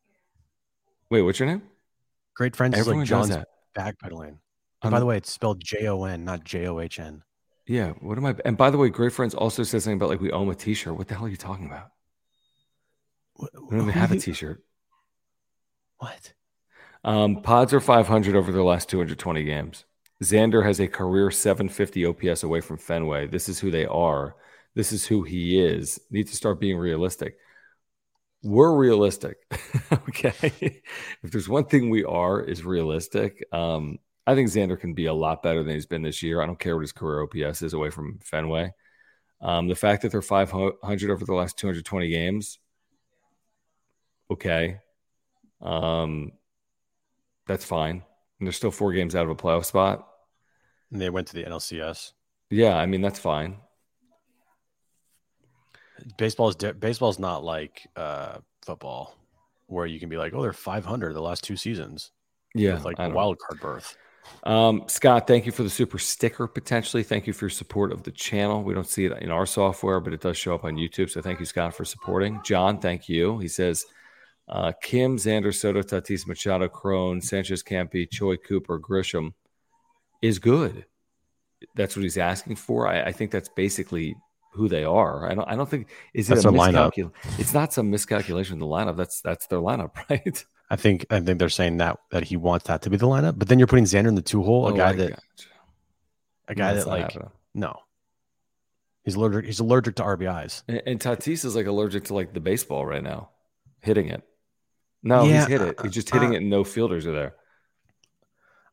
Wait, 1.10 1.22
what's 1.22 1.40
your 1.40 1.48
name? 1.48 1.62
Great 2.36 2.56
friends 2.56 2.78
Everyone 2.78 3.04
is 3.04 3.12
like 3.12 3.30
John's 3.30 3.46
backpedaling. 3.76 4.38
And 4.82 4.92
by 4.92 5.00
the 5.00 5.06
way, 5.06 5.18
it's 5.18 5.32
spelled 5.32 5.62
J 5.64 5.88
O 5.88 6.04
N, 6.04 6.26
not 6.26 6.44
J 6.44 6.68
O 6.68 6.80
H 6.80 7.00
N. 7.00 7.24
Yeah. 7.66 7.92
What 8.02 8.18
am 8.18 8.26
I? 8.26 8.36
And 8.44 8.58
by 8.58 8.70
the 8.70 8.78
way, 8.78 8.90
Great 8.90 9.14
Friends 9.14 9.34
also 9.34 9.64
says 9.64 9.84
something 9.84 9.98
about 9.98 10.10
like 10.10 10.20
we 10.20 10.32
own 10.32 10.50
a 10.50 10.56
T-shirt. 10.56 10.98
What 10.98 11.08
the 11.08 11.16
hell 11.16 11.26
are 11.26 11.30
you 11.30 11.38
talking 11.38 11.68
about? 11.68 11.92
What, 13.36 13.52
we 13.56 13.78
don't 13.78 13.90
even 13.90 14.00
have 14.00 14.12
a 14.12 14.18
T-shirt. 14.18 14.62
What? 15.98 16.34
Um, 17.06 17.42
pods 17.42 17.74
are 17.74 17.80
500 17.80 18.36
over 18.36 18.52
their 18.52 18.64
last 18.64 18.90
220 18.90 19.44
games. 19.44 19.86
Xander 20.22 20.66
has 20.66 20.80
a 20.80 20.88
career 20.88 21.32
750 21.32 22.06
OPS 22.06 22.44
away 22.44 22.62
from 22.62 22.78
Fenway. 22.78 23.28
This 23.28 23.50
is 23.50 23.60
who 23.60 23.72
they 23.72 23.86
are. 23.86 24.36
This 24.76 24.92
is 24.92 25.06
who 25.06 25.24
he 25.24 25.60
is. 25.64 26.00
Need 26.12 26.28
to 26.28 26.36
start 26.36 26.60
being 26.60 26.78
realistic. 26.78 27.38
We're 28.44 28.76
realistic. 28.76 29.38
okay. 30.10 30.34
if 31.24 31.32
there's 31.32 31.48
one 31.48 31.66
thing 31.66 31.90
we 31.90 32.04
are, 32.04 32.42
is 32.42 32.66
realistic. 32.66 33.44
Um, 33.54 34.00
I 34.28 34.36
think 34.36 34.50
Xander 34.50 34.80
can 34.80 34.94
be 34.94 35.06
a 35.06 35.14
lot 35.14 35.44
better 35.44 35.64
than 35.64 35.74
he's 35.74 35.86
been 35.86 36.02
this 36.02 36.22
year. 36.22 36.42
I 36.42 36.46
don't 36.46 36.60
care 36.60 36.76
what 36.76 36.82
his 36.82 36.92
career 36.92 37.24
OPS 37.24 37.62
is 37.62 37.74
away 37.74 37.90
from 37.90 38.20
Fenway. 38.22 38.74
Um, 39.42 39.68
the 39.68 39.76
fact 39.76 40.02
that 40.02 40.12
they're 40.12 40.22
500 40.22 41.12
over 41.12 41.26
the 41.26 41.34
last 41.34 41.58
220 41.58 42.10
games, 42.10 42.60
okay. 44.32 44.80
Um, 45.62 46.34
that's 47.48 47.66
fine. 47.66 48.04
And 48.40 48.48
they're 48.48 48.54
still 48.54 48.72
four 48.72 48.94
games 48.94 49.16
out 49.16 49.26
of 49.26 49.30
a 49.30 49.36
playoff 49.36 49.66
spot. 49.66 50.08
And 50.92 51.02
they 51.02 51.10
went 51.10 51.28
to 51.28 51.34
the 51.34 51.44
NLCS. 51.44 52.12
Yeah, 52.50 52.78
I 52.78 52.86
mean 52.86 53.02
that's 53.02 53.20
fine. 53.20 53.58
Baseball 56.18 56.50
is 56.50 56.56
baseball's 56.56 57.20
not 57.20 57.44
like 57.44 57.88
uh, 57.96 58.38
football, 58.62 59.18
where 59.68 59.86
you 59.86 60.00
can 60.00 60.10
be 60.10 60.18
like, 60.18 60.34
oh, 60.34 60.42
they're 60.42 60.54
500 60.54 61.14
the 61.14 61.22
last 61.22 61.44
two 61.44 61.56
seasons. 61.56 62.12
Yeah, 62.56 62.80
like 62.84 63.00
a 63.00 63.10
wild 63.10 63.40
card 63.40 63.60
berth. 63.60 63.98
Um, 64.44 64.84
Scott, 64.88 65.28
thank 65.28 65.46
you 65.46 65.52
for 65.52 65.64
the 65.64 65.70
super 65.70 65.98
sticker 65.98 66.48
potentially. 66.48 67.04
Thank 67.04 67.28
you 67.28 67.34
for 67.34 67.46
your 67.46 67.50
support 67.50 67.92
of 67.92 68.04
the 68.04 68.12
channel. 68.12 68.64
We 68.64 68.74
don't 68.74 68.88
see 68.88 69.06
it 69.06 69.12
in 69.22 69.32
our 69.32 69.46
software, 69.46 70.00
but 70.00 70.14
it 70.14 70.22
does 70.22 70.38
show 70.38 70.56
up 70.56 70.64
on 70.64 70.76
YouTube. 70.76 71.10
So 71.10 71.22
thank 71.22 71.40
you, 71.40 71.46
Scott, 71.46 71.76
for 71.76 71.86
supporting. 71.86 72.40
John, 72.44 72.80
thank 72.80 73.10
you. 73.10 73.40
He 73.40 73.48
says, 73.48 73.86
uh, 74.48 74.74
Kim, 74.82 75.18
Xander, 75.18 75.54
Soto, 75.54 75.82
Tatis, 75.82 76.28
Machado, 76.28 76.68
Cron, 76.68 77.22
Sanchez, 77.22 77.64
Campy, 77.64 78.10
Choi, 78.10 78.38
Cooper, 78.38 78.80
Grisham 78.80 79.34
is 80.22 80.40
good. 80.40 80.86
That's 81.76 81.96
what 81.96 82.04
he's 82.04 82.18
asking 82.18 82.58
for. 82.58 82.88
I, 82.88 83.04
I 83.04 83.12
think 83.12 83.32
that's 83.32 83.50
basically 83.50 84.16
who 84.54 84.70
they 84.70 84.84
are. 84.84 85.30
I 85.30 85.34
don't. 85.34 85.48
I 85.48 85.56
don't 85.56 85.70
think 85.70 85.90
is 86.14 86.28
that's 86.28 86.46
it 86.46 86.48
a 86.48 86.52
miscalculation? 86.52 87.12
It's 87.38 87.54
not 87.54 87.74
some 87.74 87.90
miscalculation 87.90 88.54
in 88.54 88.60
the 88.60 88.66
lineup. 88.66 88.96
That's 88.96 89.22
that's 89.22 89.48
their 89.48 89.60
lineup, 89.60 89.92
right? 90.10 90.46
I 90.70 90.76
think 90.76 91.06
I 91.10 91.20
think 91.20 91.40
they're 91.40 91.50
saying 91.50 91.78
that 91.78 92.00
that 92.12 92.24
he 92.24 92.38
wants 92.38 92.68
that 92.68 92.82
to 92.84 92.90
be 92.90 92.98
the 92.98 93.08
lineup. 93.08 93.38
But 93.38 93.48
then 93.48 93.60
you're 93.60 93.68
putting 93.68 93.86
Xander 93.86 94.08
in 94.08 94.16
the 94.16 94.22
two 94.22 94.44
hole, 94.44 94.68
a 94.68 94.74
oh, 94.74 94.78
guy 94.78 94.94
that 94.94 95.20
a 96.48 96.56
guy 96.56 96.74
that's 96.74 96.86
that 96.86 96.92
like 96.92 97.04
happening. 97.04 97.30
no. 97.54 97.80
He's 99.04 99.16
allergic. 99.16 99.46
He's 99.46 99.60
allergic 99.60 99.96
to 99.98 100.04
RBIs. 100.04 100.64
And, 100.70 100.82
and 100.86 101.00
Tatis 101.00 101.44
is 101.44 101.58
like 101.58 101.66
allergic 101.66 102.06
to 102.06 102.14
like 102.14 102.34
the 102.34 102.40
baseball 102.40 102.86
right 102.86 103.04
now, 103.04 103.32
hitting 103.82 104.08
it. 104.08 104.24
No, 105.02 105.26
yeah, 105.26 105.40
he's 105.40 105.48
hit 105.48 105.62
it. 105.62 105.80
He's 105.82 105.92
just 105.92 106.10
hitting 106.10 106.30
uh, 106.30 106.34
it, 106.34 106.38
and 106.38 106.50
no 106.50 106.64
fielders 106.64 107.06
are 107.06 107.12
there. 107.12 107.36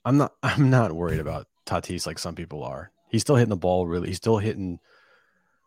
I'm 0.04 0.18
not. 0.18 0.34
I'm 0.42 0.70
not 0.70 0.92
worried 0.92 1.18
about 1.18 1.48
Tatis 1.66 2.06
like 2.06 2.20
some 2.20 2.36
people 2.36 2.62
are. 2.62 2.92
He's 3.08 3.22
still 3.22 3.34
hitting 3.34 3.50
the 3.50 3.56
ball 3.56 3.88
really. 3.88 4.08
He's 4.08 4.18
still 4.18 4.38
hitting 4.38 4.78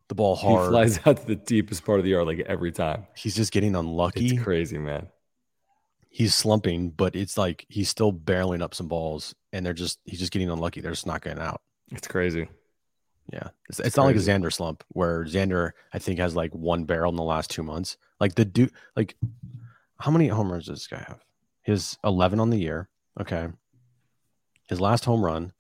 the 0.08 0.16
ball 0.16 0.36
hard. 0.36 0.66
He 0.66 0.70
flies 0.70 1.00
out 1.06 1.18
to 1.18 1.26
the 1.26 1.36
deepest 1.36 1.86
part 1.86 2.00
of 2.00 2.06
the 2.06 2.12
yard 2.12 2.28
like 2.28 2.40
every 2.42 2.72
time. 2.72 3.08
He's 3.16 3.36
just 3.36 3.52
getting 3.52 3.76
unlucky. 3.76 4.28
It's 4.28 4.44
crazy, 4.44 4.78
man. 4.78 5.08
He's 6.10 6.36
slumping, 6.36 6.92
but 6.92 7.16
it's 7.16 7.38
like 7.38 7.66
he's 7.70 7.90
still 7.90 8.14
barreling 8.14 8.62
up 8.62 8.76
some 8.76 8.88
balls, 8.88 9.34
and 9.52 9.66
they're 9.66 9.74
just 9.74 10.00
he's 10.06 10.20
just 10.20 10.32
getting 10.32 10.50
unlucky. 10.50 10.82
They're 10.82 10.92
just 10.92 11.08
not 11.08 11.24
getting 11.24 11.42
out. 11.42 11.62
It's 11.92 12.08
crazy. 12.08 12.48
Yeah, 13.32 13.50
it's, 13.70 13.80
it's, 13.80 13.88
it's 13.88 13.98
not 13.98 14.06
like 14.06 14.16
a 14.16 14.20
Xander 14.20 14.52
slump 14.52 14.84
where 14.90 15.24
Xander 15.24 15.72
I 15.94 16.00
think 16.00 16.20
has 16.20 16.36
like 16.36 16.54
one 16.54 16.84
barrel 16.84 17.10
in 17.10 17.16
the 17.16 17.24
last 17.24 17.50
two 17.50 17.64
months. 17.64 17.98
Like 18.20 18.36
the 18.36 18.46
dude, 18.46 18.72
like 18.96 19.16
how 19.98 20.12
many 20.12 20.28
homers 20.28 20.66
does 20.66 20.80
this 20.80 20.88
guy 20.88 21.04
have? 21.08 21.24
His 21.62 21.98
11 22.04 22.40
on 22.42 22.50
the 22.50 22.58
year. 22.58 22.90
Okay. 23.20 23.48
His 24.68 24.82
last 24.82 25.06
home 25.06 25.24
run. 25.24 25.54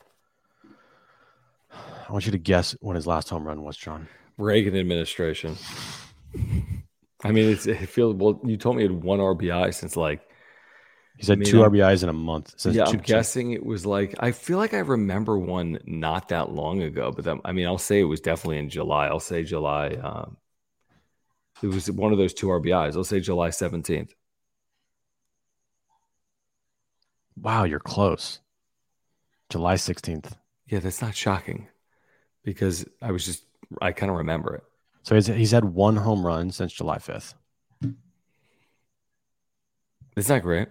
I 1.71 2.11
want 2.11 2.25
you 2.25 2.33
to 2.33 2.37
guess 2.37 2.75
when 2.81 2.95
his 2.95 3.07
last 3.07 3.29
home 3.29 3.47
run 3.47 3.63
was, 3.63 3.77
John. 3.77 4.07
Reagan 4.37 4.75
administration. 4.75 5.57
I 7.23 7.31
mean, 7.31 7.49
it's 7.49 7.65
it 7.67 7.87
feels 7.87 8.15
well. 8.15 8.41
You 8.43 8.57
told 8.57 8.75
me 8.77 8.83
it 8.83 8.91
had 8.91 9.03
one 9.03 9.19
RBI 9.19 9.73
since 9.73 9.95
like 9.95 10.21
He 11.17 11.23
said 11.23 11.37
I 11.37 11.39
mean, 11.39 11.49
two 11.49 11.59
RBIs 11.59 12.03
in 12.03 12.09
a 12.09 12.13
month. 12.13 12.53
Since 12.57 12.75
yeah, 12.75 12.85
I'm 12.85 12.99
guessing 12.99 13.51
it 13.51 13.65
was 13.65 13.85
like 13.85 14.15
I 14.19 14.31
feel 14.31 14.57
like 14.57 14.73
I 14.73 14.79
remember 14.79 15.37
one 15.37 15.79
not 15.85 16.29
that 16.29 16.51
long 16.51 16.81
ago, 16.81 17.11
but 17.11 17.25
that, 17.25 17.37
I 17.45 17.51
mean, 17.53 17.67
I'll 17.67 17.77
say 17.77 17.99
it 17.99 18.05
was 18.05 18.21
definitely 18.21 18.57
in 18.57 18.69
July. 18.69 19.07
I'll 19.07 19.19
say 19.19 19.43
July. 19.43 19.89
Um, 19.89 20.37
it 21.61 21.67
was 21.67 21.89
one 21.89 22.11
of 22.11 22.17
those 22.17 22.33
two 22.33 22.47
RBIs. 22.47 22.95
I'll 22.97 23.03
say 23.05 23.19
July 23.21 23.49
17th. 23.49 24.11
Wow, 27.35 27.63
you're 27.63 27.79
close. 27.79 28.39
July 29.49 29.75
16th. 29.75 30.33
Yeah, 30.67 30.79
that's 30.79 31.01
not 31.01 31.15
shocking 31.15 31.67
because 32.43 32.85
I 33.01 33.11
was 33.11 33.25
just 33.25 33.43
I 33.81 33.91
kind 33.91 34.09
of 34.09 34.17
remember 34.17 34.55
it. 34.55 34.63
So 35.03 35.15
he's, 35.15 35.27
he's 35.27 35.51
had 35.51 35.65
one 35.65 35.97
home 35.97 36.25
run 36.25 36.51
since 36.51 36.71
July 36.71 36.97
5th. 36.97 37.33
It's 40.15 40.29
not 40.29 40.43
great. 40.43 40.67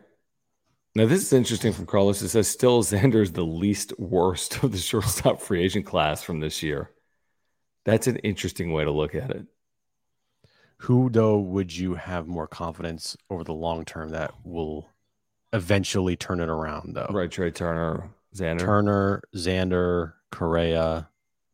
Now 0.95 1.07
this 1.07 1.23
is 1.23 1.33
interesting 1.33 1.73
from 1.73 1.87
Carlos. 1.87 2.23
It 2.23 2.29
says 2.29 2.49
still 2.49 2.83
Xander 2.83 3.23
is 3.23 3.33
the 3.33 3.45
least 3.45 3.99
worst 3.99 4.63
of 4.63 4.73
the 4.73 4.79
shortstop 4.79 5.41
free 5.41 5.63
agent 5.63 5.87
class 5.87 6.23
from 6.23 6.41
this 6.41 6.63
year. 6.63 6.91
That's 7.85 8.07
an 8.07 8.17
interesting 8.19 8.73
way 8.73 8.85
to 8.85 8.91
look 8.91 9.15
at 9.15 9.31
it. 9.31 9.47
Who, 10.79 11.11
though, 11.11 11.39
would 11.39 11.77
you 11.77 11.95
have 11.95 12.27
more 12.27 12.47
confidence 12.47 13.17
over 13.31 13.45
the 13.45 13.55
long 13.55 13.85
term 13.85 14.11
that 14.11 14.33
will 14.45 14.89
eventually 15.53 16.17
turn 16.17 16.41
it 16.41 16.49
around, 16.49 16.95
though? 16.95 17.09
Right, 17.11 17.31
Trey 17.31 17.53
Turner, 17.53 18.11
Xander, 18.35 18.59
Turner, 18.59 19.23
Xander, 19.35 20.15
Correa, 20.31 21.09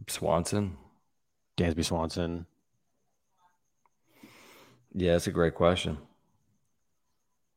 Swanson. 0.08 0.76
Dansby 1.58 1.84
Swanson. 1.84 2.46
Yeah, 4.94 5.12
that's 5.12 5.26
a 5.26 5.32
great 5.32 5.54
question. 5.54 5.98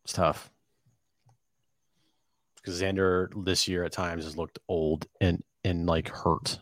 It's 0.04 0.14
tough. 0.14 0.50
Because 2.56 2.82
Xander 2.82 3.30
this 3.46 3.68
year 3.68 3.84
at 3.84 3.92
times 3.92 4.26
has 4.26 4.36
looked 4.38 4.60
old 4.68 5.08
and, 5.22 5.44
and 5.64 5.86
like 5.86 6.10
hurt. 6.10 6.60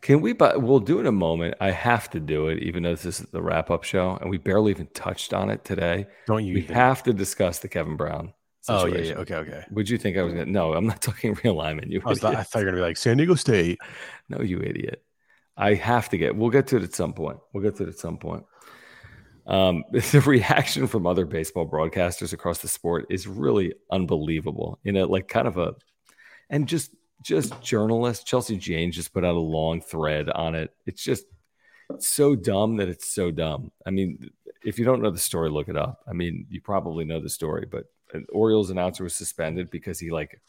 Can 0.00 0.20
we? 0.20 0.32
But 0.32 0.62
we'll 0.62 0.78
do 0.80 0.98
it 0.98 1.00
in 1.02 1.06
a 1.06 1.12
moment. 1.12 1.56
I 1.60 1.72
have 1.72 2.08
to 2.10 2.20
do 2.20 2.48
it, 2.48 2.60
even 2.62 2.84
though 2.84 2.94
this 2.94 3.04
is 3.04 3.18
the 3.18 3.42
wrap 3.42 3.70
up 3.70 3.82
show, 3.84 4.16
and 4.20 4.30
we 4.30 4.38
barely 4.38 4.70
even 4.70 4.86
touched 4.94 5.34
on 5.34 5.50
it 5.50 5.64
today. 5.64 6.06
Don't 6.26 6.44
you 6.44 6.54
We 6.54 6.62
even- 6.62 6.74
have 6.74 7.02
to 7.02 7.12
discuss 7.12 7.58
the 7.58 7.68
Kevin 7.68 7.96
Brown. 7.96 8.32
Oh, 8.68 8.86
yeah, 8.86 8.98
yeah. 8.98 9.14
Okay, 9.14 9.34
okay. 9.34 9.64
Would 9.70 9.88
you 9.88 9.98
think 9.98 10.16
I 10.16 10.22
was 10.22 10.32
gonna? 10.32 10.46
No, 10.46 10.74
I'm 10.74 10.86
not 10.86 11.02
talking 11.02 11.34
realignment. 11.36 11.90
You 11.90 12.02
I, 12.04 12.08
was, 12.08 12.24
I 12.24 12.42
thought 12.42 12.60
you 12.60 12.66
were 12.66 12.72
going 12.72 12.74
to 12.76 12.80
be 12.80 12.86
like 12.86 12.96
San 12.96 13.16
Diego 13.16 13.34
State. 13.34 13.78
No, 14.28 14.40
you 14.40 14.60
idiot. 14.60 15.02
I 15.56 15.74
have 15.74 16.08
to 16.10 16.18
get. 16.18 16.36
We'll 16.36 16.50
get 16.50 16.68
to 16.68 16.76
it 16.76 16.82
at 16.82 16.94
some 16.94 17.12
point. 17.12 17.38
We'll 17.52 17.62
get 17.62 17.76
to 17.76 17.84
it 17.84 17.88
at 17.88 17.98
some 17.98 18.18
point. 18.18 18.44
Um, 19.46 19.84
the 19.92 20.22
reaction 20.24 20.86
from 20.86 21.06
other 21.06 21.24
baseball 21.24 21.68
broadcasters 21.68 22.32
across 22.32 22.58
the 22.58 22.68
sport 22.68 23.06
is 23.10 23.26
really 23.26 23.74
unbelievable. 23.90 24.78
You 24.84 24.92
know, 24.92 25.06
like 25.06 25.28
kind 25.28 25.48
of 25.48 25.58
a, 25.58 25.74
and 26.50 26.68
just 26.68 26.90
just 27.22 27.60
journalists. 27.60 28.24
Chelsea 28.24 28.56
Jane 28.56 28.92
just 28.92 29.12
put 29.12 29.24
out 29.24 29.34
a 29.34 29.40
long 29.40 29.80
thread 29.80 30.28
on 30.28 30.54
it. 30.54 30.72
It's 30.86 31.02
just 31.02 31.24
so 31.98 32.36
dumb 32.36 32.76
that 32.76 32.88
it's 32.88 33.12
so 33.12 33.30
dumb. 33.30 33.72
I 33.86 33.90
mean, 33.90 34.30
if 34.64 34.78
you 34.78 34.84
don't 34.84 35.02
know 35.02 35.10
the 35.10 35.18
story, 35.18 35.50
look 35.50 35.68
it 35.68 35.76
up. 35.76 36.04
I 36.06 36.12
mean, 36.12 36.46
you 36.50 36.60
probably 36.60 37.04
know 37.04 37.20
the 37.20 37.30
story, 37.30 37.66
but 37.70 37.84
an 38.12 38.26
Orioles 38.30 38.70
announcer 38.70 39.04
was 39.04 39.14
suspended 39.14 39.70
because 39.70 39.98
he 39.98 40.10
like 40.10 40.40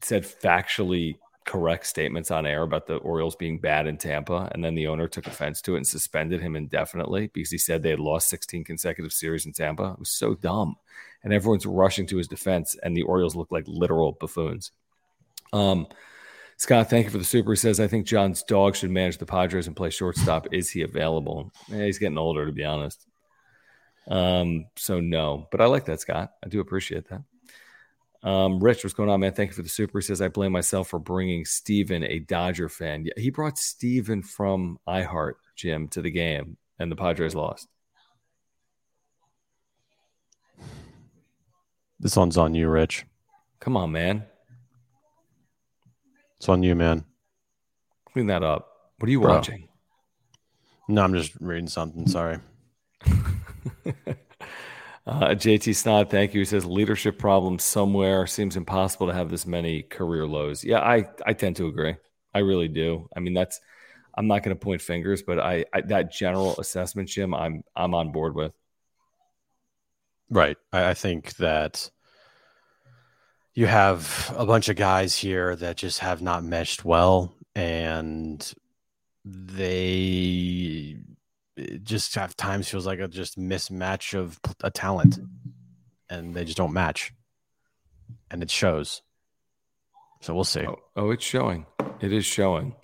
said 0.00 0.24
factually 0.24 1.16
correct 1.44 1.86
statements 1.86 2.30
on 2.30 2.46
air 2.46 2.62
about 2.62 2.86
the 2.86 2.96
Orioles 2.96 3.36
being 3.36 3.58
bad 3.58 3.86
in 3.86 3.98
Tampa, 3.98 4.48
and 4.52 4.64
then 4.64 4.74
the 4.74 4.86
owner 4.86 5.08
took 5.08 5.26
offense 5.26 5.60
to 5.62 5.74
it 5.74 5.78
and 5.78 5.86
suspended 5.86 6.40
him 6.40 6.56
indefinitely 6.56 7.30
because 7.32 7.50
he 7.50 7.58
said 7.58 7.82
they 7.82 7.90
had 7.90 8.00
lost 8.00 8.28
16 8.28 8.64
consecutive 8.64 9.12
series 9.12 9.46
in 9.46 9.52
Tampa. 9.52 9.92
It 9.92 9.98
was 9.98 10.10
so 10.10 10.34
dumb, 10.34 10.76
and 11.22 11.32
everyone's 11.32 11.66
rushing 11.66 12.06
to 12.08 12.16
his 12.16 12.28
defense, 12.28 12.76
and 12.82 12.96
the 12.96 13.02
Orioles 13.02 13.36
look 13.36 13.50
like 13.50 13.64
literal 13.66 14.12
buffoons. 14.12 14.72
Um, 15.52 15.86
Scott, 16.56 16.88
thank 16.88 17.04
you 17.04 17.10
for 17.10 17.18
the 17.18 17.24
super. 17.24 17.52
He 17.52 17.56
says, 17.56 17.80
I 17.80 17.88
think 17.88 18.06
John's 18.06 18.42
dog 18.42 18.76
should 18.76 18.90
manage 18.90 19.18
the 19.18 19.26
Padres 19.26 19.66
and 19.66 19.76
play 19.76 19.90
shortstop. 19.90 20.46
Is 20.52 20.70
he 20.70 20.82
available? 20.82 21.52
Yeah, 21.68 21.84
he's 21.84 21.98
getting 21.98 22.18
older, 22.18 22.46
to 22.46 22.52
be 22.52 22.64
honest. 22.64 23.06
Um, 24.08 24.66
so 24.76 25.00
no, 25.00 25.48
but 25.50 25.60
I 25.60 25.66
like 25.66 25.86
that, 25.86 26.00
Scott. 26.00 26.32
I 26.44 26.48
do 26.48 26.60
appreciate 26.60 27.08
that. 27.08 27.22
Um, 28.28 28.58
Rich, 28.58 28.84
what's 28.84 28.94
going 28.94 29.10
on, 29.10 29.20
man? 29.20 29.32
Thank 29.32 29.50
you 29.50 29.54
for 29.54 29.62
the 29.62 29.68
super. 29.68 29.98
He 29.98 30.02
says, 30.02 30.22
I 30.22 30.28
blame 30.28 30.52
myself 30.52 30.88
for 30.88 30.98
bringing 30.98 31.44
Steven, 31.44 32.02
a 32.04 32.20
Dodger 32.20 32.70
fan. 32.70 33.04
Yeah, 33.04 33.12
he 33.16 33.30
brought 33.30 33.58
Steven 33.58 34.22
from 34.22 34.78
iHeart, 34.88 35.34
Jim, 35.56 35.88
to 35.88 36.00
the 36.00 36.10
game, 36.10 36.56
and 36.78 36.90
the 36.90 36.96
Padres 36.96 37.34
lost. 37.34 37.68
This 42.00 42.16
one's 42.16 42.38
on 42.38 42.54
you, 42.54 42.68
Rich. 42.68 43.04
Come 43.60 43.76
on, 43.76 43.92
man. 43.92 44.24
It's 46.38 46.48
on 46.48 46.62
you, 46.62 46.74
man. 46.74 47.04
Clean 48.12 48.26
that 48.26 48.42
up. 48.42 48.68
What 48.98 49.08
are 49.08 49.10
you 49.10 49.20
Bro. 49.20 49.34
watching? 49.34 49.68
No, 50.88 51.02
I'm 51.02 51.14
just 51.14 51.34
reading 51.40 51.68
something. 51.68 52.06
Sorry. 52.06 52.38
Uh, 55.06 55.34
JT 55.34 55.74
Snod, 55.74 56.08
thank 56.08 56.32
you. 56.32 56.40
He 56.40 56.44
says 56.46 56.64
leadership 56.64 57.18
problems 57.18 57.62
somewhere. 57.62 58.26
Seems 58.26 58.56
impossible 58.56 59.06
to 59.08 59.12
have 59.12 59.30
this 59.30 59.44
many 59.44 59.82
career 59.82 60.26
lows. 60.26 60.64
Yeah, 60.64 60.78
I 60.80 61.06
I 61.26 61.34
tend 61.34 61.56
to 61.56 61.66
agree. 61.66 61.96
I 62.32 62.38
really 62.38 62.68
do. 62.68 63.08
I 63.14 63.20
mean, 63.20 63.34
that's 63.34 63.60
I'm 64.14 64.26
not 64.26 64.42
going 64.42 64.56
to 64.56 64.60
point 64.64 64.80
fingers, 64.80 65.22
but 65.22 65.38
I, 65.38 65.66
I 65.74 65.82
that 65.82 66.10
general 66.10 66.58
assessment, 66.58 67.10
Jim, 67.10 67.34
I'm 67.34 67.64
I'm 67.76 67.94
on 67.94 68.12
board 68.12 68.34
with. 68.34 68.52
Right. 70.30 70.56
I, 70.72 70.90
I 70.90 70.94
think 70.94 71.36
that 71.36 71.90
you 73.52 73.66
have 73.66 74.34
a 74.36 74.46
bunch 74.46 74.70
of 74.70 74.76
guys 74.76 75.14
here 75.14 75.54
that 75.56 75.76
just 75.76 75.98
have 76.00 76.22
not 76.22 76.44
meshed 76.44 76.82
well, 76.84 77.34
and 77.54 78.54
they 79.24 80.96
just 81.82 82.14
have 82.16 82.36
times 82.36 82.68
feels 82.68 82.86
like 82.86 82.98
a 83.00 83.08
just 83.08 83.38
mismatch 83.38 84.14
of 84.18 84.38
a 84.62 84.70
talent, 84.70 85.18
and 86.10 86.34
they 86.34 86.44
just 86.44 86.56
don't 86.56 86.72
match, 86.72 87.12
and 88.30 88.42
it 88.42 88.50
shows. 88.50 89.02
So 90.20 90.34
we'll 90.34 90.44
see. 90.44 90.66
Oh, 90.66 90.78
oh, 90.96 91.10
it's 91.10 91.24
showing. 91.24 91.66
It 92.00 92.12
is 92.12 92.24
showing. 92.24 92.74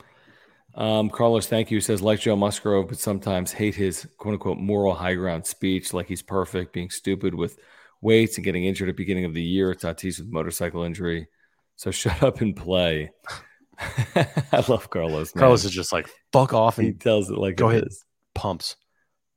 Um, 0.74 1.10
Carlos, 1.10 1.46
thank 1.46 1.70
you. 1.70 1.80
Says, 1.80 2.02
like 2.02 2.20
Joe 2.20 2.36
Musgrove, 2.36 2.88
but 2.88 2.98
sometimes 2.98 3.52
hate 3.52 3.74
his 3.74 4.06
quote 4.18 4.34
unquote 4.34 4.58
moral 4.58 4.94
high 4.94 5.14
ground 5.14 5.46
speech, 5.46 5.92
like 5.92 6.06
he's 6.06 6.22
perfect, 6.22 6.72
being 6.72 6.90
stupid 6.90 7.34
with 7.34 7.58
weights 8.02 8.36
and 8.36 8.44
getting 8.44 8.64
injured 8.64 8.88
at 8.88 8.96
the 8.96 9.02
beginning 9.02 9.24
of 9.24 9.34
the 9.34 9.42
year. 9.42 9.74
Tatis 9.74 10.18
with 10.20 10.28
motorcycle 10.28 10.84
injury. 10.84 11.28
So 11.76 11.90
shut 11.90 12.22
up 12.22 12.40
and 12.40 12.54
play. 12.54 13.10
I 14.14 14.64
love 14.68 14.90
Carlos. 14.90 15.34
Man. 15.34 15.40
Carlos 15.40 15.64
is 15.64 15.70
just 15.72 15.92
like 15.92 16.08
fuck 16.32 16.52
off 16.52 16.78
and 16.78 16.86
he 16.86 16.92
tells 16.92 17.30
it 17.30 17.38
like 17.38 17.56
Go 17.56 17.70
it 17.70 17.76
ahead. 17.76 17.86
is. 17.88 18.04
Pumps. 18.40 18.76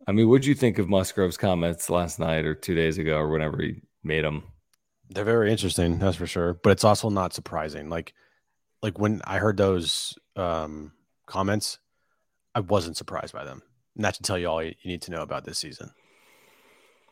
I 0.08 0.12
mean, 0.14 0.30
what'd 0.30 0.46
you 0.46 0.56
think 0.56 0.80
of 0.80 0.90
Musgrove's 0.90 1.38
comments 1.38 1.90
last 1.90 2.20
night 2.20 2.46
or 2.46 2.56
two 2.56 2.74
days 2.76 2.98
ago 2.98 3.18
or 3.18 3.30
whenever 3.30 3.62
he 3.62 3.82
made 4.04 4.24
them? 4.24 4.44
They're 5.10 5.26
very 5.26 5.52
interesting, 5.52 6.00
that's 6.00 6.18
for 6.18 6.26
sure. 6.28 6.54
But 6.64 6.72
it's 6.72 6.84
also 6.84 7.10
not 7.10 7.34
surprising. 7.34 7.90
Like, 7.90 8.14
like 8.82 8.98
when 9.00 9.22
I 9.26 9.38
heard 9.40 9.58
those 9.58 10.18
um, 10.36 10.94
comments, 11.26 11.80
I 12.56 12.62
wasn't 12.62 12.98
surprised 12.98 13.34
by 13.34 13.44
them. 13.44 13.62
And 13.96 14.04
that 14.06 14.16
should 14.16 14.26
tell 14.26 14.38
you 14.38 14.48
all 14.48 14.64
you 14.64 14.74
need 14.86 15.02
to 15.04 15.12
know 15.12 15.22
about 15.22 15.44
this 15.46 15.60
season. 15.60 15.92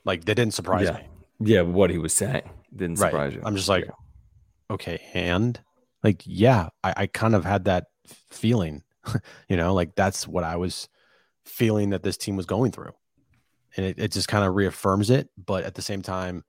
Like, 0.04 0.26
they 0.26 0.34
didn't 0.34 0.54
surprise 0.54 0.86
Yeah. 0.88 0.98
me. 0.98 1.08
Yeah, 1.54 1.62
what 1.62 1.90
he 1.90 1.98
was 1.98 2.14
saying 2.14 2.44
didn't 2.76 3.00
Right. 3.00 3.10
surprise 3.12 3.34
you. 3.36 3.42
I'm 3.44 3.56
just 3.56 3.70
like, 3.70 3.86
Yeah. 3.86 3.92
okay, 4.72 5.00
and 5.14 5.60
like, 6.04 6.24
yeah, 6.26 6.70
I, 6.84 6.94
I 6.98 7.08
kind 7.08 7.36
of 7.36 7.46
had 7.46 7.66
that 7.66 7.86
feeling, 8.32 8.84
you 9.50 9.58
know, 9.58 9.74
like 9.74 9.96
that's 9.96 10.28
what 10.28 10.44
I 10.44 10.56
was 10.56 10.88
feeling 11.46 11.90
that 11.92 12.04
this 12.04 12.18
team 12.18 12.36
was 12.36 12.46
going 12.46 12.72
through. 12.72 12.92
And 13.78 13.86
it, 13.86 14.00
it 14.00 14.12
just 14.12 14.28
kind 14.28 14.46
of 14.46 14.54
reaffirms 14.56 15.10
it. 15.10 15.30
But 15.38 15.64
at 15.64 15.76
the 15.76 15.82
same 15.82 16.02
time, 16.02 16.44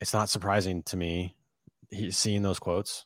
it's 0.00 0.12
not 0.12 0.28
surprising 0.28 0.82
to 0.84 0.96
me 0.96 1.34
seeing 2.10 2.42
those 2.42 2.58
quotes. 2.58 3.04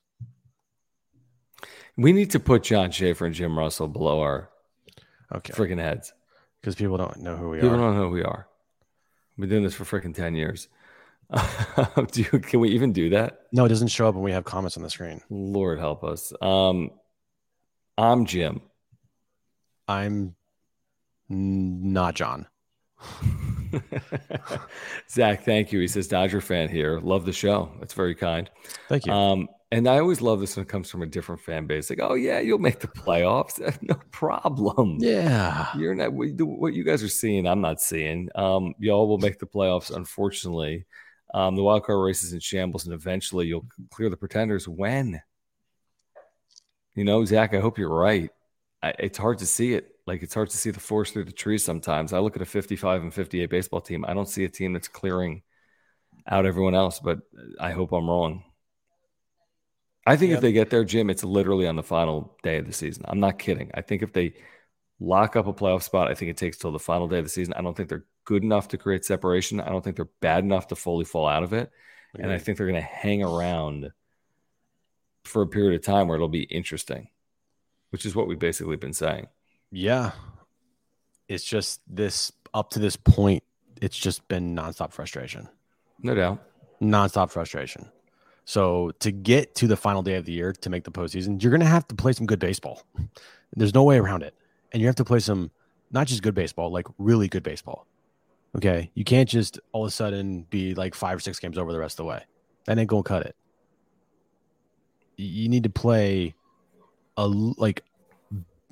we 1.96 2.12
need 2.12 2.30
to 2.32 2.40
put 2.40 2.62
John 2.62 2.90
Schaefer 2.90 3.26
and 3.26 3.34
Jim 3.34 3.58
Russell 3.58 3.88
below 3.88 4.20
our 4.20 4.50
Okay. 5.34 5.52
freaking 5.54 5.78
heads. 5.80 6.12
Because 6.60 6.76
people 6.76 6.96
don't 6.96 7.16
know 7.18 7.36
who 7.36 7.48
we 7.50 7.56
People 7.58 7.74
are. 7.74 7.78
don't 7.78 7.94
know 7.96 8.04
who 8.04 8.10
we 8.10 8.22
are. 8.22 8.46
We've 9.36 9.42
been 9.48 9.50
doing 9.50 9.62
this 9.64 9.74
for 9.74 9.84
freaking 9.84 10.14
10 10.14 10.34
years. 10.36 10.68
do 12.12 12.22
you, 12.22 12.38
can 12.38 12.60
we 12.60 12.68
even 12.70 12.92
do 12.92 13.10
that? 13.10 13.40
No, 13.52 13.64
it 13.64 13.68
doesn't 13.68 13.88
show 13.88 14.08
up 14.08 14.14
when 14.14 14.22
we 14.22 14.30
have 14.32 14.44
comments 14.44 14.76
on 14.76 14.84
the 14.84 14.90
screen. 14.90 15.20
Lord 15.28 15.80
help 15.80 16.04
us. 16.04 16.32
Um, 16.40 16.90
I'm 17.98 18.24
Jim. 18.26 18.60
I'm 19.88 20.35
not 21.28 22.14
John. 22.14 22.46
Zach, 25.10 25.44
thank 25.44 25.72
you. 25.72 25.80
He 25.80 25.88
says, 25.88 26.08
Dodger 26.08 26.40
fan 26.40 26.68
here. 26.68 27.00
Love 27.00 27.26
the 27.26 27.32
show. 27.32 27.72
That's 27.78 27.94
very 27.94 28.14
kind. 28.14 28.50
Thank 28.88 29.06
you. 29.06 29.12
Um, 29.12 29.48
And 29.72 29.88
I 29.88 29.98
always 29.98 30.20
love 30.22 30.40
this 30.40 30.56
when 30.56 30.64
it 30.64 30.68
comes 30.68 30.90
from 30.90 31.02
a 31.02 31.06
different 31.06 31.40
fan 31.40 31.66
base. 31.66 31.90
Like, 31.90 31.98
oh 32.00 32.14
yeah, 32.14 32.38
you'll 32.38 32.58
make 32.58 32.78
the 32.78 32.88
playoffs, 32.88 33.58
no 33.82 33.96
problem. 34.12 34.98
Yeah, 35.00 35.68
you're 35.76 35.94
not 35.94 36.12
what 36.12 36.74
you 36.74 36.84
guys 36.84 37.02
are 37.02 37.08
seeing. 37.08 37.46
I'm 37.46 37.60
not 37.60 37.80
seeing. 37.80 38.28
Um, 38.36 38.74
y'all 38.78 39.08
will 39.08 39.18
make 39.18 39.38
the 39.40 39.46
playoffs. 39.46 39.94
Unfortunately, 39.94 40.86
um, 41.34 41.56
the 41.56 41.62
wild 41.64 41.84
card 41.84 42.04
race 42.04 42.22
is 42.22 42.32
in 42.32 42.40
shambles, 42.40 42.84
and 42.86 42.94
eventually 42.94 43.46
you'll 43.46 43.66
clear 43.90 44.08
the 44.08 44.16
pretenders. 44.16 44.68
When? 44.68 45.20
You 46.94 47.04
know, 47.04 47.24
Zach. 47.24 47.52
I 47.52 47.60
hope 47.60 47.78
you're 47.78 47.90
right. 47.94 48.30
I, 48.86 48.94
it's 48.98 49.18
hard 49.18 49.38
to 49.38 49.46
see 49.46 49.74
it. 49.74 49.96
Like 50.06 50.22
it's 50.22 50.34
hard 50.34 50.50
to 50.50 50.56
see 50.56 50.70
the 50.70 50.80
forest 50.80 51.12
through 51.12 51.24
the 51.24 51.32
trees 51.32 51.64
sometimes. 51.64 52.12
I 52.12 52.20
look 52.20 52.36
at 52.36 52.42
a 52.42 52.46
55 52.46 53.02
and 53.02 53.12
58 53.12 53.50
baseball 53.50 53.80
team. 53.80 54.04
I 54.06 54.14
don't 54.14 54.28
see 54.28 54.44
a 54.44 54.48
team 54.48 54.72
that's 54.72 54.88
clearing 54.88 55.42
out 56.28 56.46
everyone 56.46 56.74
else, 56.74 57.00
but 57.00 57.20
I 57.60 57.72
hope 57.72 57.92
I'm 57.92 58.08
wrong. 58.08 58.44
I 60.06 60.16
think 60.16 60.30
yep. 60.30 60.38
if 60.38 60.42
they 60.42 60.52
get 60.52 60.70
there, 60.70 60.84
Jim, 60.84 61.10
it's 61.10 61.24
literally 61.24 61.66
on 61.66 61.74
the 61.74 61.82
final 61.82 62.36
day 62.44 62.58
of 62.58 62.66
the 62.66 62.72
season. 62.72 63.04
I'm 63.08 63.18
not 63.18 63.40
kidding. 63.40 63.72
I 63.74 63.80
think 63.80 64.02
if 64.02 64.12
they 64.12 64.34
lock 65.00 65.34
up 65.34 65.48
a 65.48 65.52
playoff 65.52 65.82
spot, 65.82 66.08
I 66.08 66.14
think 66.14 66.30
it 66.30 66.36
takes 66.36 66.58
till 66.58 66.70
the 66.70 66.78
final 66.78 67.08
day 67.08 67.18
of 67.18 67.24
the 67.24 67.30
season. 67.30 67.54
I 67.54 67.62
don't 67.62 67.76
think 67.76 67.88
they're 67.88 68.04
good 68.24 68.44
enough 68.44 68.68
to 68.68 68.78
create 68.78 69.04
separation. 69.04 69.60
I 69.60 69.68
don't 69.68 69.82
think 69.82 69.96
they're 69.96 70.08
bad 70.20 70.44
enough 70.44 70.68
to 70.68 70.76
fully 70.76 71.04
fall 71.04 71.26
out 71.26 71.42
of 71.42 71.52
it. 71.52 71.70
Mm-hmm. 72.14 72.22
And 72.22 72.32
I 72.32 72.38
think 72.38 72.56
they're 72.56 72.68
going 72.68 72.80
to 72.80 72.86
hang 72.86 73.24
around 73.24 73.90
for 75.24 75.42
a 75.42 75.46
period 75.46 75.78
of 75.78 75.84
time 75.84 76.06
where 76.06 76.14
it'll 76.14 76.28
be 76.28 76.44
interesting, 76.44 77.08
which 77.96 78.04
is 78.04 78.14
what 78.14 78.28
we've 78.28 78.38
basically 78.38 78.76
been 78.76 78.92
saying. 78.92 79.26
Yeah. 79.72 80.10
It's 81.28 81.42
just 81.42 81.80
this 81.88 82.30
up 82.52 82.68
to 82.72 82.78
this 82.78 82.94
point, 82.94 83.42
it's 83.80 83.96
just 83.96 84.28
been 84.28 84.54
nonstop 84.54 84.92
frustration. 84.92 85.48
No 86.02 86.14
doubt. 86.14 86.44
Nonstop 86.82 87.30
frustration. 87.30 87.88
So 88.44 88.90
to 89.00 89.10
get 89.10 89.54
to 89.54 89.66
the 89.66 89.78
final 89.78 90.02
day 90.02 90.16
of 90.16 90.26
the 90.26 90.32
year 90.32 90.52
to 90.52 90.68
make 90.68 90.84
the 90.84 90.90
postseason, 90.90 91.42
you're 91.42 91.50
going 91.50 91.62
to 91.62 91.66
have 91.66 91.88
to 91.88 91.94
play 91.94 92.12
some 92.12 92.26
good 92.26 92.38
baseball. 92.38 92.82
There's 93.54 93.72
no 93.72 93.82
way 93.82 93.96
around 93.96 94.22
it, 94.22 94.34
and 94.72 94.82
you 94.82 94.88
have 94.88 94.96
to 94.96 95.04
play 95.04 95.20
some 95.20 95.50
not 95.90 96.06
just 96.06 96.22
good 96.22 96.34
baseball, 96.34 96.70
like 96.70 96.86
really 96.98 97.28
good 97.28 97.42
baseball. 97.42 97.86
Okay, 98.54 98.90
you 98.92 99.04
can't 99.04 99.26
just 99.26 99.58
all 99.72 99.84
of 99.84 99.88
a 99.88 99.90
sudden 99.90 100.42
be 100.50 100.74
like 100.74 100.94
five 100.94 101.16
or 101.16 101.20
six 101.20 101.38
games 101.38 101.56
over 101.56 101.72
the 101.72 101.78
rest 101.78 101.94
of 101.94 102.04
the 102.04 102.10
way. 102.10 102.24
That 102.66 102.78
ain't 102.78 102.90
gonna 102.90 103.02
cut 103.02 103.24
it. 103.24 103.36
You 105.16 105.48
need 105.48 105.62
to 105.62 105.70
play 105.70 106.34
a 107.16 107.26
like, 107.26 107.84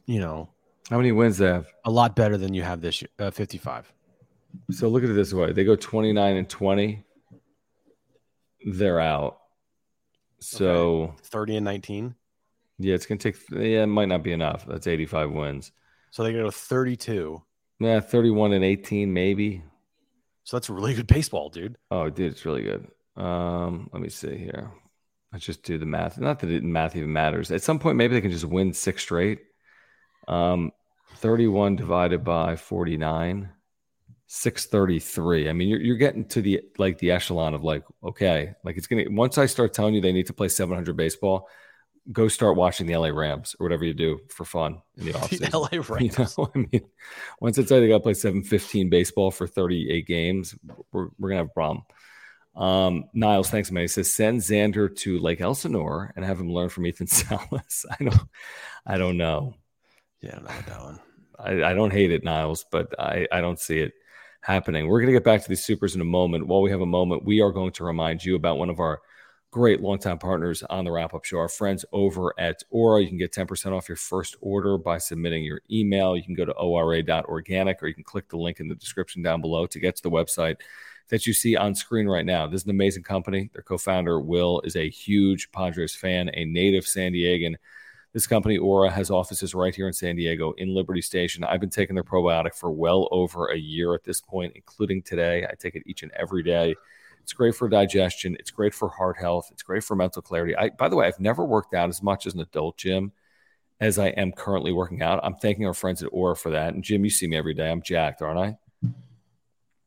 you 0.06 0.20
know, 0.20 0.48
how 0.90 0.96
many 0.96 1.12
wins 1.12 1.38
they 1.38 1.46
have? 1.46 1.66
A 1.84 1.90
lot 1.90 2.14
better 2.14 2.36
than 2.36 2.54
you 2.54 2.62
have 2.62 2.80
this 2.80 3.00
year, 3.00 3.08
uh, 3.18 3.30
55. 3.30 3.92
So 4.70 4.88
look 4.88 5.02
at 5.02 5.10
it 5.10 5.14
this 5.14 5.32
way: 5.32 5.52
they 5.52 5.64
go 5.64 5.76
29 5.76 6.36
and 6.36 6.48
20. 6.48 7.04
They're 8.66 9.00
out. 9.00 9.40
So 10.40 11.02
okay. 11.02 11.12
30 11.24 11.56
and 11.56 11.64
19. 11.64 12.14
Yeah, 12.78 12.94
it's 12.94 13.06
gonna 13.06 13.18
take. 13.18 13.36
Yeah, 13.50 13.84
it 13.84 13.86
might 13.86 14.08
not 14.08 14.22
be 14.22 14.32
enough. 14.32 14.66
That's 14.66 14.86
85 14.86 15.30
wins. 15.30 15.72
So 16.10 16.22
they 16.22 16.32
go 16.32 16.50
32. 16.50 17.42
Yeah, 17.80 18.00
31 18.00 18.52
and 18.52 18.64
18, 18.64 19.12
maybe. 19.12 19.62
So 20.44 20.56
that's 20.56 20.70
really 20.70 20.94
good 20.94 21.06
baseball, 21.06 21.48
dude. 21.48 21.76
Oh, 21.90 22.08
dude, 22.08 22.32
it's 22.32 22.44
really 22.44 22.62
good. 22.62 22.86
Um, 23.16 23.88
let 23.92 24.02
me 24.02 24.08
see 24.08 24.36
here. 24.36 24.70
Let's 25.34 25.46
just 25.46 25.64
do 25.64 25.78
the 25.78 25.84
math. 25.84 26.16
Not 26.16 26.38
that 26.38 26.50
it, 26.50 26.62
math 26.62 26.94
even 26.94 27.12
matters. 27.12 27.50
At 27.50 27.60
some 27.60 27.80
point, 27.80 27.96
maybe 27.96 28.14
they 28.14 28.20
can 28.20 28.30
just 28.30 28.44
win 28.44 28.72
six 28.72 29.02
straight. 29.02 29.40
Um, 30.28 30.70
31 31.16 31.74
divided 31.74 32.22
by 32.22 32.54
49. 32.54 33.50
633. 34.28 35.48
I 35.48 35.52
mean, 35.52 35.68
you're, 35.68 35.80
you're 35.80 35.96
getting 35.96 36.24
to 36.26 36.40
the 36.40 36.60
like 36.78 36.98
the 36.98 37.10
echelon 37.10 37.52
of 37.52 37.64
like, 37.64 37.82
okay, 38.04 38.52
like 38.64 38.76
it's 38.76 38.86
gonna 38.86 39.04
once 39.08 39.36
I 39.36 39.46
start 39.46 39.74
telling 39.74 39.94
you 39.94 40.00
they 40.00 40.12
need 40.12 40.28
to 40.28 40.32
play 40.32 40.48
700 40.48 40.96
baseball, 40.96 41.48
go 42.12 42.28
start 42.28 42.56
watching 42.56 42.86
the 42.86 42.96
LA 42.96 43.08
Rams 43.08 43.56
or 43.58 43.64
whatever 43.64 43.84
you 43.84 43.92
do 43.92 44.20
for 44.30 44.44
fun 44.44 44.82
in 44.96 45.06
the 45.06 45.12
offseason. 45.14 45.50
The 45.50 45.58
LA 45.58 45.68
Rams. 45.94 46.18
You 46.18 46.24
know, 46.24 46.50
I 46.54 46.58
mean, 46.58 46.90
once 47.40 47.58
I 47.58 47.64
tell 47.64 47.78
you 47.78 47.84
they 47.84 47.88
got 47.88 47.98
to 47.98 48.02
play 48.04 48.14
715 48.14 48.88
baseball 48.88 49.32
for 49.32 49.48
38 49.48 50.06
games, 50.06 50.54
we're, 50.92 51.08
we're 51.18 51.30
gonna 51.30 51.40
have 51.40 51.48
a 51.48 51.50
problem. 51.50 51.82
Um, 52.56 53.04
Niles, 53.12 53.50
thanks, 53.50 53.70
man. 53.70 53.82
He 53.82 53.88
says 53.88 54.12
send 54.12 54.40
Xander 54.40 54.94
to 54.98 55.18
Lake 55.18 55.40
Elsinore 55.40 56.12
and 56.14 56.24
have 56.24 56.38
him 56.38 56.52
learn 56.52 56.68
from 56.68 56.86
Ethan 56.86 57.06
Salas. 57.08 57.86
I 57.90 58.04
don't, 58.04 58.20
I 58.86 58.98
don't 58.98 59.16
know. 59.16 59.54
Yeah, 60.20 60.36
I 60.36 60.36
don't 60.36 60.44
know 60.44 60.62
that 60.66 60.84
one. 60.84 61.00
I, 61.38 61.70
I 61.70 61.74
don't 61.74 61.92
hate 61.92 62.12
it, 62.12 62.24
Niles, 62.24 62.64
but 62.70 62.98
I, 62.98 63.26
I 63.32 63.40
don't 63.40 63.58
see 63.58 63.78
it 63.78 63.92
happening. 64.40 64.86
We're 64.86 65.00
going 65.00 65.12
to 65.12 65.18
get 65.18 65.24
back 65.24 65.42
to 65.42 65.48
these 65.48 65.64
supers 65.64 65.94
in 65.94 66.00
a 66.00 66.04
moment. 66.04 66.46
While 66.46 66.62
we 66.62 66.70
have 66.70 66.80
a 66.80 66.86
moment, 66.86 67.24
we 67.24 67.40
are 67.40 67.50
going 67.50 67.72
to 67.72 67.84
remind 67.84 68.24
you 68.24 68.36
about 68.36 68.58
one 68.58 68.70
of 68.70 68.78
our 68.78 69.00
great 69.50 69.80
longtime 69.80 70.18
partners 70.18 70.62
on 70.64 70.84
the 70.84 70.90
wrap 70.90 71.14
up 71.14 71.24
show, 71.24 71.38
our 71.38 71.48
friends 71.48 71.84
over 71.92 72.34
at 72.38 72.62
Ora. 72.70 73.00
You 73.00 73.08
can 73.08 73.18
get 73.18 73.32
10% 73.32 73.72
off 73.72 73.88
your 73.88 73.96
first 73.96 74.36
order 74.40 74.76
by 74.78 74.98
submitting 74.98 75.44
your 75.44 75.60
email. 75.70 76.16
You 76.16 76.22
can 76.22 76.34
go 76.34 76.44
to 76.44 76.52
ora.organic 76.52 77.82
or 77.82 77.86
you 77.86 77.94
can 77.94 78.04
click 78.04 78.28
the 78.28 78.36
link 78.36 78.60
in 78.60 78.68
the 78.68 78.74
description 78.74 79.22
down 79.22 79.40
below 79.40 79.66
to 79.66 79.78
get 79.78 79.96
to 79.96 80.02
the 80.02 80.10
website 80.10 80.56
that 81.08 81.26
you 81.26 81.32
see 81.32 81.56
on 81.56 81.74
screen 81.74 82.06
right 82.06 82.24
now. 82.24 82.46
This 82.46 82.62
is 82.62 82.64
an 82.66 82.70
amazing 82.70 83.02
company. 83.02 83.50
Their 83.52 83.62
co 83.62 83.78
founder, 83.78 84.20
Will, 84.20 84.60
is 84.64 84.76
a 84.76 84.88
huge 84.88 85.50
Padres 85.52 85.94
fan, 85.94 86.30
a 86.34 86.44
native 86.44 86.86
San 86.86 87.12
Diegan. 87.12 87.56
This 88.12 88.26
company, 88.26 88.56
Ora, 88.56 88.90
has 88.90 89.10
offices 89.10 89.54
right 89.54 89.74
here 89.74 89.88
in 89.88 89.92
San 89.92 90.16
Diego 90.16 90.52
in 90.52 90.72
Liberty 90.72 91.02
Station. 91.02 91.42
I've 91.42 91.60
been 91.60 91.68
taking 91.68 91.94
their 91.94 92.04
probiotic 92.04 92.54
for 92.54 92.70
well 92.70 93.08
over 93.10 93.48
a 93.48 93.56
year 93.56 93.92
at 93.92 94.04
this 94.04 94.20
point, 94.20 94.52
including 94.54 95.02
today. 95.02 95.44
I 95.44 95.54
take 95.58 95.74
it 95.74 95.82
each 95.84 96.04
and 96.04 96.12
every 96.12 96.42
day. 96.42 96.76
It's 97.24 97.32
great 97.32 97.56
for 97.56 97.68
digestion. 97.68 98.36
It's 98.38 98.50
great 98.50 98.72
for 98.72 98.88
heart 98.88 99.16
health. 99.16 99.48
It's 99.50 99.62
great 99.62 99.82
for 99.82 99.96
mental 99.96 100.22
clarity. 100.22 100.54
I, 100.56 100.70
by 100.70 100.88
the 100.88 100.96
way, 100.96 101.06
I've 101.06 101.18
never 101.18 101.44
worked 101.44 101.74
out 101.74 101.88
as 101.88 102.02
much 102.02 102.26
as 102.26 102.34
an 102.34 102.40
adult, 102.40 102.76
Jim, 102.76 103.12
as 103.80 103.98
I 103.98 104.08
am 104.08 104.30
currently 104.30 104.72
working 104.72 105.02
out. 105.02 105.20
I'm 105.24 105.34
thanking 105.34 105.66
our 105.66 105.74
friends 105.74 106.02
at 106.02 106.10
Ora 106.12 106.36
for 106.36 106.50
that. 106.50 106.74
And 106.74 106.84
Jim, 106.84 107.02
you 107.02 107.10
see 107.10 107.26
me 107.26 107.36
every 107.36 107.54
day. 107.54 107.68
I'm 107.68 107.82
jacked, 107.82 108.22
aren't 108.22 108.38
I? 108.38 108.90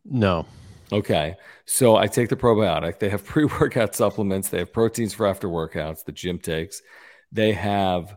No. 0.03 0.45
Okay. 0.91 1.35
So 1.65 1.97
I 1.97 2.07
take 2.07 2.29
the 2.29 2.35
probiotic. 2.35 2.99
They 2.99 3.09
have 3.09 3.25
pre 3.25 3.45
workout 3.45 3.95
supplements, 3.95 4.49
they 4.49 4.59
have 4.59 4.73
proteins 4.73 5.13
for 5.13 5.27
after 5.27 5.47
workouts 5.47 6.05
the 6.05 6.11
gym 6.11 6.39
takes. 6.39 6.81
They 7.31 7.53
have 7.53 8.15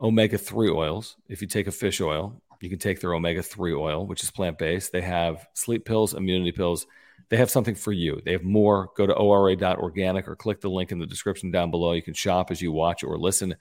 omega 0.00 0.38
3 0.38 0.70
oils. 0.70 1.16
If 1.28 1.40
you 1.40 1.46
take 1.46 1.66
a 1.66 1.72
fish 1.72 2.00
oil, 2.00 2.42
you 2.60 2.68
can 2.68 2.78
take 2.78 3.00
their 3.00 3.14
omega 3.14 3.42
3 3.42 3.74
oil, 3.74 4.06
which 4.06 4.24
is 4.24 4.30
plant 4.30 4.58
based. 4.58 4.92
They 4.92 5.02
have 5.02 5.46
sleep 5.54 5.84
pills, 5.84 6.14
immunity 6.14 6.52
pills. 6.52 6.86
They 7.28 7.36
have 7.36 7.50
something 7.50 7.76
for 7.76 7.92
you. 7.92 8.20
They 8.24 8.32
have 8.32 8.42
more. 8.42 8.90
Go 8.96 9.06
to 9.06 9.14
ora.organic 9.14 10.26
or 10.26 10.34
click 10.34 10.60
the 10.60 10.70
link 10.70 10.90
in 10.90 10.98
the 10.98 11.06
description 11.06 11.52
down 11.52 11.70
below. 11.70 11.92
You 11.92 12.02
can 12.02 12.14
shop 12.14 12.50
as 12.50 12.60
you 12.60 12.72
watch 12.72 13.04
or 13.04 13.16
listen 13.18 13.54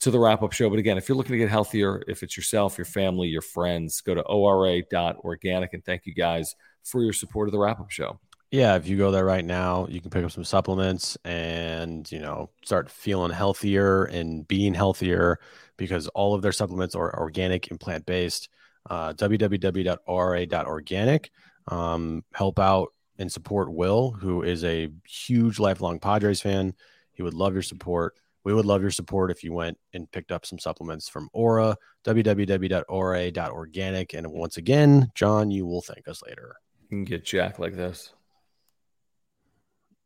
to 0.00 0.10
the 0.10 0.18
wrap 0.18 0.42
up 0.42 0.52
show. 0.52 0.68
But 0.68 0.80
again, 0.80 0.98
if 0.98 1.08
you're 1.08 1.16
looking 1.16 1.34
to 1.34 1.38
get 1.38 1.48
healthier, 1.48 2.02
if 2.08 2.24
it's 2.24 2.36
yourself, 2.36 2.76
your 2.76 2.86
family, 2.86 3.28
your 3.28 3.40
friends, 3.42 4.00
go 4.00 4.14
to 4.14 4.22
ora.organic. 4.22 5.74
And 5.74 5.84
thank 5.84 6.06
you 6.06 6.14
guys 6.14 6.56
for 6.84 7.02
your 7.02 7.12
support 7.12 7.48
of 7.48 7.52
the 7.52 7.58
wrap 7.58 7.80
up 7.80 7.90
show 7.90 8.18
yeah, 8.54 8.76
if 8.76 8.86
you 8.86 8.96
go 8.96 9.10
there 9.10 9.24
right 9.24 9.44
now, 9.44 9.88
you 9.90 10.00
can 10.00 10.10
pick 10.10 10.24
up 10.24 10.30
some 10.30 10.44
supplements 10.44 11.18
and, 11.24 12.08
you 12.12 12.20
know, 12.20 12.50
start 12.64 12.88
feeling 12.88 13.32
healthier 13.32 14.04
and 14.04 14.46
being 14.46 14.74
healthier 14.74 15.40
because 15.76 16.06
all 16.08 16.36
of 16.36 16.42
their 16.42 16.52
supplements 16.52 16.94
are 16.94 17.18
organic 17.18 17.68
and 17.72 17.80
plant 17.80 18.06
based. 18.06 18.48
Uh, 18.88 19.12
www.ora.organic. 19.14 21.30
Um, 21.66 22.22
help 22.32 22.60
out 22.60 22.92
and 23.18 23.32
support 23.32 23.72
Will, 23.72 24.12
who 24.12 24.42
is 24.42 24.62
a 24.62 24.88
huge 25.04 25.58
lifelong 25.58 25.98
Padres 25.98 26.40
fan. 26.40 26.74
He 27.12 27.24
would 27.24 27.34
love 27.34 27.54
your 27.54 27.62
support. 27.62 28.14
We 28.44 28.54
would 28.54 28.66
love 28.66 28.82
your 28.82 28.92
support 28.92 29.32
if 29.32 29.42
you 29.42 29.52
went 29.52 29.78
and 29.94 30.08
picked 30.12 30.30
up 30.30 30.46
some 30.46 30.60
supplements 30.60 31.08
from 31.08 31.28
Ora, 31.32 31.76
www.ora.organic. 32.04 32.84
And 34.14 34.30
once 34.30 34.58
again, 34.58 35.10
John, 35.16 35.50
you 35.50 35.66
will 35.66 35.82
thank 35.82 36.06
us 36.06 36.22
later. 36.24 36.54
Can 36.94 37.04
get 37.04 37.24
Jack 37.24 37.58
like 37.58 37.74
this. 37.74 38.12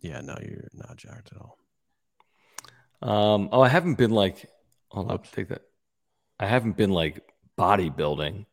Yeah, 0.01 0.21
no, 0.21 0.37
you're 0.41 0.69
not 0.75 0.97
jacked 0.97 1.33
at 1.33 1.39
all. 1.39 1.59
Um, 3.01 3.49
oh, 3.53 3.61
I 3.61 3.69
haven't 3.69 3.97
been 3.97 4.11
like, 4.11 4.49
hold 4.89 5.11
up, 5.11 5.31
take 5.31 5.49
that. 5.49 5.63
I 6.39 6.47
haven't 6.47 6.77
been 6.77 6.91
like 6.91 7.23
bodybuilding, 7.59 8.47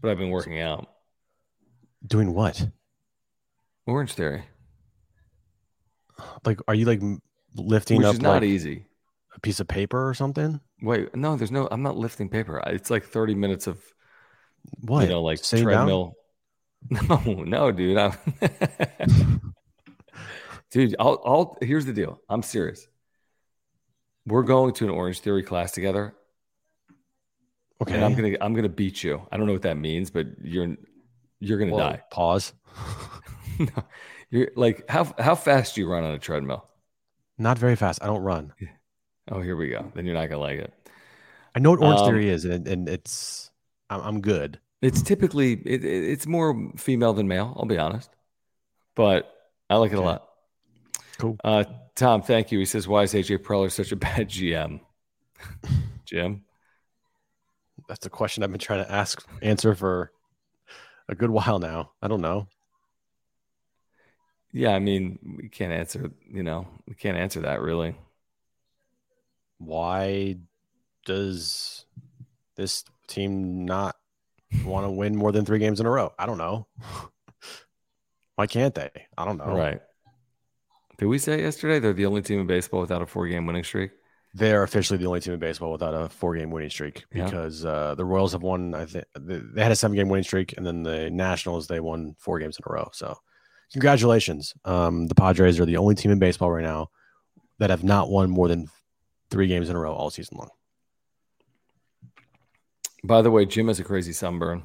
but 0.00 0.10
I've 0.10 0.18
been 0.18 0.30
working 0.30 0.60
out. 0.60 0.88
Doing 2.06 2.32
what? 2.32 2.68
Orange 3.86 4.14
Theory. 4.14 4.44
Like, 6.44 6.60
are 6.68 6.74
you 6.74 6.86
like 6.86 7.00
lifting 7.56 7.98
Which 7.98 8.06
up? 8.06 8.14
Is 8.14 8.20
not 8.22 8.34
like 8.34 8.44
easy. 8.44 8.86
A 9.34 9.40
piece 9.40 9.60
of 9.60 9.68
paper 9.68 10.08
or 10.08 10.14
something? 10.14 10.60
Wait, 10.80 11.14
no, 11.14 11.36
there's 11.36 11.50
no. 11.50 11.68
I'm 11.70 11.82
not 11.82 11.96
lifting 11.96 12.28
paper. 12.28 12.62
It's 12.66 12.90
like 12.90 13.04
30 13.04 13.34
minutes 13.34 13.66
of 13.66 13.80
what? 14.80 15.02
You 15.02 15.08
know, 15.08 15.22
like 15.22 15.38
Sitting 15.38 15.64
treadmill. 15.64 16.14
No, 16.90 17.44
no, 17.44 17.72
dude. 17.72 17.98
Dude, 20.70 20.96
I'll, 20.98 21.20
I'll 21.24 21.58
here's 21.60 21.84
the 21.84 21.92
deal. 21.92 22.20
I'm 22.30 22.42
serious. 22.42 22.88
We're 24.26 24.42
going 24.42 24.72
to 24.74 24.84
an 24.84 24.90
Orange 24.90 25.20
Theory 25.20 25.42
class 25.42 25.72
together. 25.72 26.14
Okay. 27.82 27.94
And 27.94 28.04
I'm 28.04 28.14
gonna 28.14 28.36
I'm 28.40 28.54
gonna 28.54 28.70
beat 28.70 29.04
you. 29.04 29.20
I 29.30 29.36
don't 29.36 29.46
know 29.46 29.52
what 29.52 29.62
that 29.62 29.76
means, 29.76 30.10
but 30.10 30.26
you're 30.42 30.76
you're 31.40 31.58
gonna 31.58 31.72
Whoa, 31.72 31.78
die. 31.78 32.02
Pause. 32.10 32.54
no, 33.58 33.66
you're 34.30 34.48
like 34.56 34.88
how 34.88 35.12
how 35.18 35.34
fast 35.34 35.74
do 35.74 35.82
you 35.82 35.88
run 35.90 36.04
on 36.04 36.12
a 36.12 36.18
treadmill? 36.18 36.66
Not 37.36 37.58
very 37.58 37.76
fast. 37.76 38.02
I 38.02 38.06
don't 38.06 38.22
run. 38.22 38.54
Oh, 39.30 39.40
here 39.42 39.56
we 39.56 39.68
go. 39.68 39.92
Then 39.94 40.06
you're 40.06 40.14
not 40.14 40.30
gonna 40.30 40.40
like 40.40 40.58
it. 40.58 40.72
I 41.54 41.58
know 41.58 41.70
what 41.70 41.80
Orange 41.80 42.00
Um, 42.00 42.06
Theory 42.06 42.30
is, 42.30 42.46
and, 42.46 42.66
and 42.66 42.88
it's 42.88 43.50
I'm, 43.90 44.00
I'm 44.00 44.20
good. 44.22 44.58
It's 44.82 45.00
typically 45.00 45.52
it, 45.64 45.84
it- 45.84 46.04
it's 46.10 46.26
more 46.26 46.72
female 46.76 47.12
than 47.14 47.28
male. 47.28 47.54
I'll 47.56 47.64
be 47.66 47.78
honest, 47.78 48.10
but 48.94 49.32
I 49.70 49.76
like 49.76 49.92
it 49.92 49.98
a 49.98 50.02
lot. 50.02 50.28
Cool. 51.18 51.36
Uh, 51.44 51.64
Tom, 51.94 52.20
thank 52.22 52.50
you. 52.52 52.58
He 52.58 52.64
says, 52.64 52.88
"Why 52.88 53.04
is 53.04 53.14
AJ 53.14 53.38
Preller 53.38 53.70
such 53.70 53.92
a 53.92 53.96
bad 53.96 54.28
GM?" 54.28 54.80
Jim, 56.04 56.42
That's 57.88 58.04
a 58.06 58.10
question 58.10 58.42
I've 58.42 58.50
been 58.50 58.58
trying 58.58 58.84
to 58.84 58.90
ask 58.92 59.24
answer 59.40 59.74
for 59.74 60.12
a 61.08 61.14
good 61.14 61.30
while 61.30 61.58
now. 61.58 61.92
I 62.02 62.08
don't 62.08 62.20
know. 62.20 62.48
yeah, 64.52 64.70
I 64.74 64.78
mean, 64.78 65.18
we 65.42 65.48
can't 65.48 65.72
answer. 65.72 66.10
You 66.28 66.42
know, 66.42 66.66
we 66.88 66.94
can't 66.94 67.16
answer 67.16 67.40
that 67.42 67.60
really. 67.60 67.94
Why 69.58 70.36
does 71.04 71.84
this 72.56 72.84
team 73.06 73.64
not 73.64 73.96
want 74.64 74.86
to 74.86 74.90
win 74.90 75.16
more 75.16 75.32
than 75.32 75.44
three 75.44 75.58
games 75.58 75.80
in 75.80 75.86
a 75.86 75.90
row? 75.90 76.12
I 76.18 76.26
don't 76.26 76.38
know. 76.38 76.66
Why 78.36 78.46
can't 78.46 78.74
they? 78.74 78.90
I 79.16 79.24
don't 79.24 79.36
know. 79.38 79.54
Right? 79.54 79.80
Did 80.98 81.06
we 81.06 81.18
say 81.18 81.40
yesterday 81.42 81.78
they're 81.78 81.92
the 81.92 82.06
only 82.06 82.22
team 82.22 82.40
in 82.40 82.46
baseball 82.46 82.80
without 82.80 83.02
a 83.02 83.06
four-game 83.06 83.46
winning 83.46 83.64
streak? 83.64 83.90
They're 84.34 84.62
officially 84.62 84.98
the 84.98 85.06
only 85.06 85.20
team 85.20 85.34
in 85.34 85.40
baseball 85.40 85.72
without 85.72 85.94
a 85.94 86.08
four-game 86.08 86.50
winning 86.50 86.70
streak 86.70 87.04
Yeah. 87.12 87.24
because 87.24 87.64
uh, 87.64 87.94
the 87.96 88.04
Royals 88.04 88.32
have 88.32 88.42
won. 88.42 88.74
I 88.74 88.86
think 88.86 89.04
they 89.14 89.62
had 89.62 89.72
a 89.72 89.76
seven-game 89.76 90.08
winning 90.08 90.24
streak, 90.24 90.56
and 90.56 90.66
then 90.66 90.82
the 90.82 91.10
Nationals 91.10 91.66
they 91.66 91.80
won 91.80 92.14
four 92.18 92.38
games 92.38 92.56
in 92.56 92.62
a 92.66 92.72
row. 92.72 92.88
So, 92.92 93.16
congratulations. 93.72 94.54
Um, 94.64 95.06
the 95.08 95.14
Padres 95.14 95.60
are 95.60 95.66
the 95.66 95.76
only 95.76 95.94
team 95.94 96.10
in 96.12 96.18
baseball 96.18 96.50
right 96.50 96.64
now 96.64 96.88
that 97.58 97.70
have 97.70 97.84
not 97.84 98.08
won 98.08 98.30
more 98.30 98.48
than 98.48 98.68
three 99.30 99.48
games 99.48 99.68
in 99.68 99.76
a 99.76 99.78
row 99.78 99.92
all 99.92 100.08
season 100.10 100.38
long. 100.38 100.50
By 103.04 103.22
the 103.22 103.30
way, 103.30 103.44
Jim 103.46 103.68
has 103.68 103.80
a 103.80 103.84
crazy 103.84 104.12
sunburn. 104.12 104.62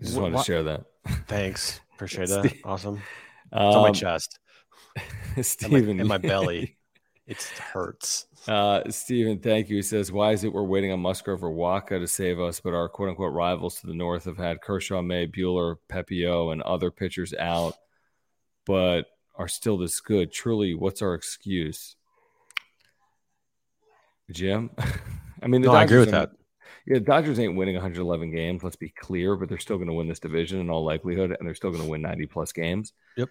I 0.00 0.04
just 0.04 0.16
Wh- 0.16 0.20
wanted 0.22 0.34
what? 0.34 0.44
to 0.46 0.52
share 0.52 0.62
that. 0.64 0.84
Thanks, 1.28 1.80
appreciate 1.94 2.28
that. 2.28 2.52
Awesome. 2.64 2.96
It's 3.46 3.54
on 3.54 3.82
my 3.82 3.88
Um, 3.88 3.94
chest, 3.94 4.38
my, 5.36 5.42
Steven, 5.42 6.00
in 6.00 6.06
my 6.06 6.18
belly. 6.18 6.76
It 7.28 7.42
hurts. 7.42 8.26
Uh, 8.46 8.88
Steven, 8.88 9.40
thank 9.40 9.68
you. 9.68 9.74
He 9.74 9.82
says, 9.82 10.12
Why 10.12 10.30
is 10.30 10.44
it 10.44 10.52
we're 10.52 10.62
waiting 10.62 10.92
on 10.92 11.00
Musgrove 11.00 11.42
or 11.42 11.50
Wacha 11.50 11.98
to 11.98 12.06
save 12.06 12.38
us, 12.38 12.60
but 12.60 12.72
our 12.72 12.88
quote 12.88 13.08
unquote 13.08 13.32
rivals 13.32 13.80
to 13.80 13.88
the 13.88 13.94
north 13.94 14.26
have 14.26 14.36
had 14.36 14.60
Kershaw, 14.60 15.02
May, 15.02 15.26
Buehler, 15.26 15.74
Pepiot, 15.88 16.52
and 16.52 16.62
other 16.62 16.92
pitchers 16.92 17.34
out, 17.34 17.74
but 18.64 19.06
are 19.34 19.48
still 19.48 19.76
this 19.76 19.98
good? 19.98 20.30
Truly, 20.32 20.74
what's 20.76 21.02
our 21.02 21.14
excuse? 21.14 21.96
Jim? 24.30 24.70
I 25.46 25.48
mean, 25.48 25.62
the 25.62 25.68
No, 25.68 25.74
I 25.74 25.84
agree 25.84 26.00
with 26.00 26.10
that. 26.10 26.32
Yeah, 26.88 26.98
Dodgers 26.98 27.38
ain't 27.38 27.54
winning 27.54 27.76
111 27.76 28.32
games. 28.32 28.64
Let's 28.64 28.74
be 28.74 28.88
clear, 28.88 29.36
but 29.36 29.48
they're 29.48 29.60
still 29.60 29.76
going 29.76 29.86
to 29.86 29.94
win 29.94 30.08
this 30.08 30.18
division 30.18 30.58
in 30.58 30.68
all 30.68 30.84
likelihood, 30.84 31.36
and 31.38 31.46
they're 31.46 31.54
still 31.54 31.70
going 31.70 31.84
to 31.84 31.88
win 31.88 32.02
90 32.02 32.26
plus 32.26 32.50
games. 32.50 32.92
Yep. 33.16 33.28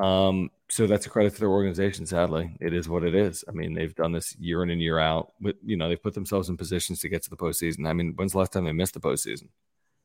Um, 0.00 0.50
so 0.70 0.86
that's 0.86 1.04
a 1.04 1.10
credit 1.10 1.34
to 1.34 1.40
their 1.40 1.50
organization. 1.50 2.06
Sadly, 2.06 2.56
it 2.62 2.72
is 2.72 2.88
what 2.88 3.04
it 3.04 3.14
is. 3.14 3.44
I 3.46 3.52
mean, 3.52 3.74
they've 3.74 3.94
done 3.94 4.12
this 4.12 4.34
year 4.36 4.62
in 4.62 4.70
and 4.70 4.80
year 4.80 4.98
out, 4.98 5.34
but 5.38 5.56
you 5.62 5.76
know 5.76 5.90
they've 5.90 6.02
put 6.02 6.14
themselves 6.14 6.48
in 6.48 6.56
positions 6.56 7.00
to 7.00 7.10
get 7.10 7.22
to 7.24 7.30
the 7.30 7.36
postseason. 7.36 7.86
I 7.86 7.92
mean, 7.92 8.14
when's 8.16 8.32
the 8.32 8.38
last 8.38 8.54
time 8.54 8.64
they 8.64 8.72
missed 8.72 8.94
the 8.94 9.00
postseason? 9.00 9.48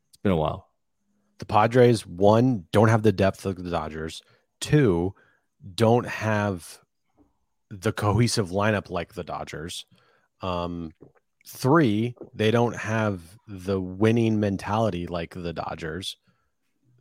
It's 0.09 0.17
been 0.21 0.33
a 0.33 0.35
while. 0.35 0.67
The 1.37 1.45
Padres, 1.45 2.05
one, 2.05 2.65
don't 2.73 2.89
have 2.89 3.03
the 3.03 3.13
depth 3.13 3.45
of 3.45 3.63
the 3.63 3.71
Dodgers. 3.71 4.21
Two, 4.59 5.15
don't 5.75 6.05
have 6.05 6.79
the 7.69 7.93
cohesive 7.93 8.49
lineup 8.49 8.89
like 8.89 9.13
the 9.13 9.23
Dodgers. 9.23 9.85
Um, 10.41 10.91
three, 11.49 12.15
they 12.33 12.51
don't 12.51 12.75
have 12.75 13.21
the 13.47 13.81
winning 13.81 14.39
mentality 14.39 15.07
like 15.07 15.33
the 15.33 15.53
Dodgers. 15.53 16.17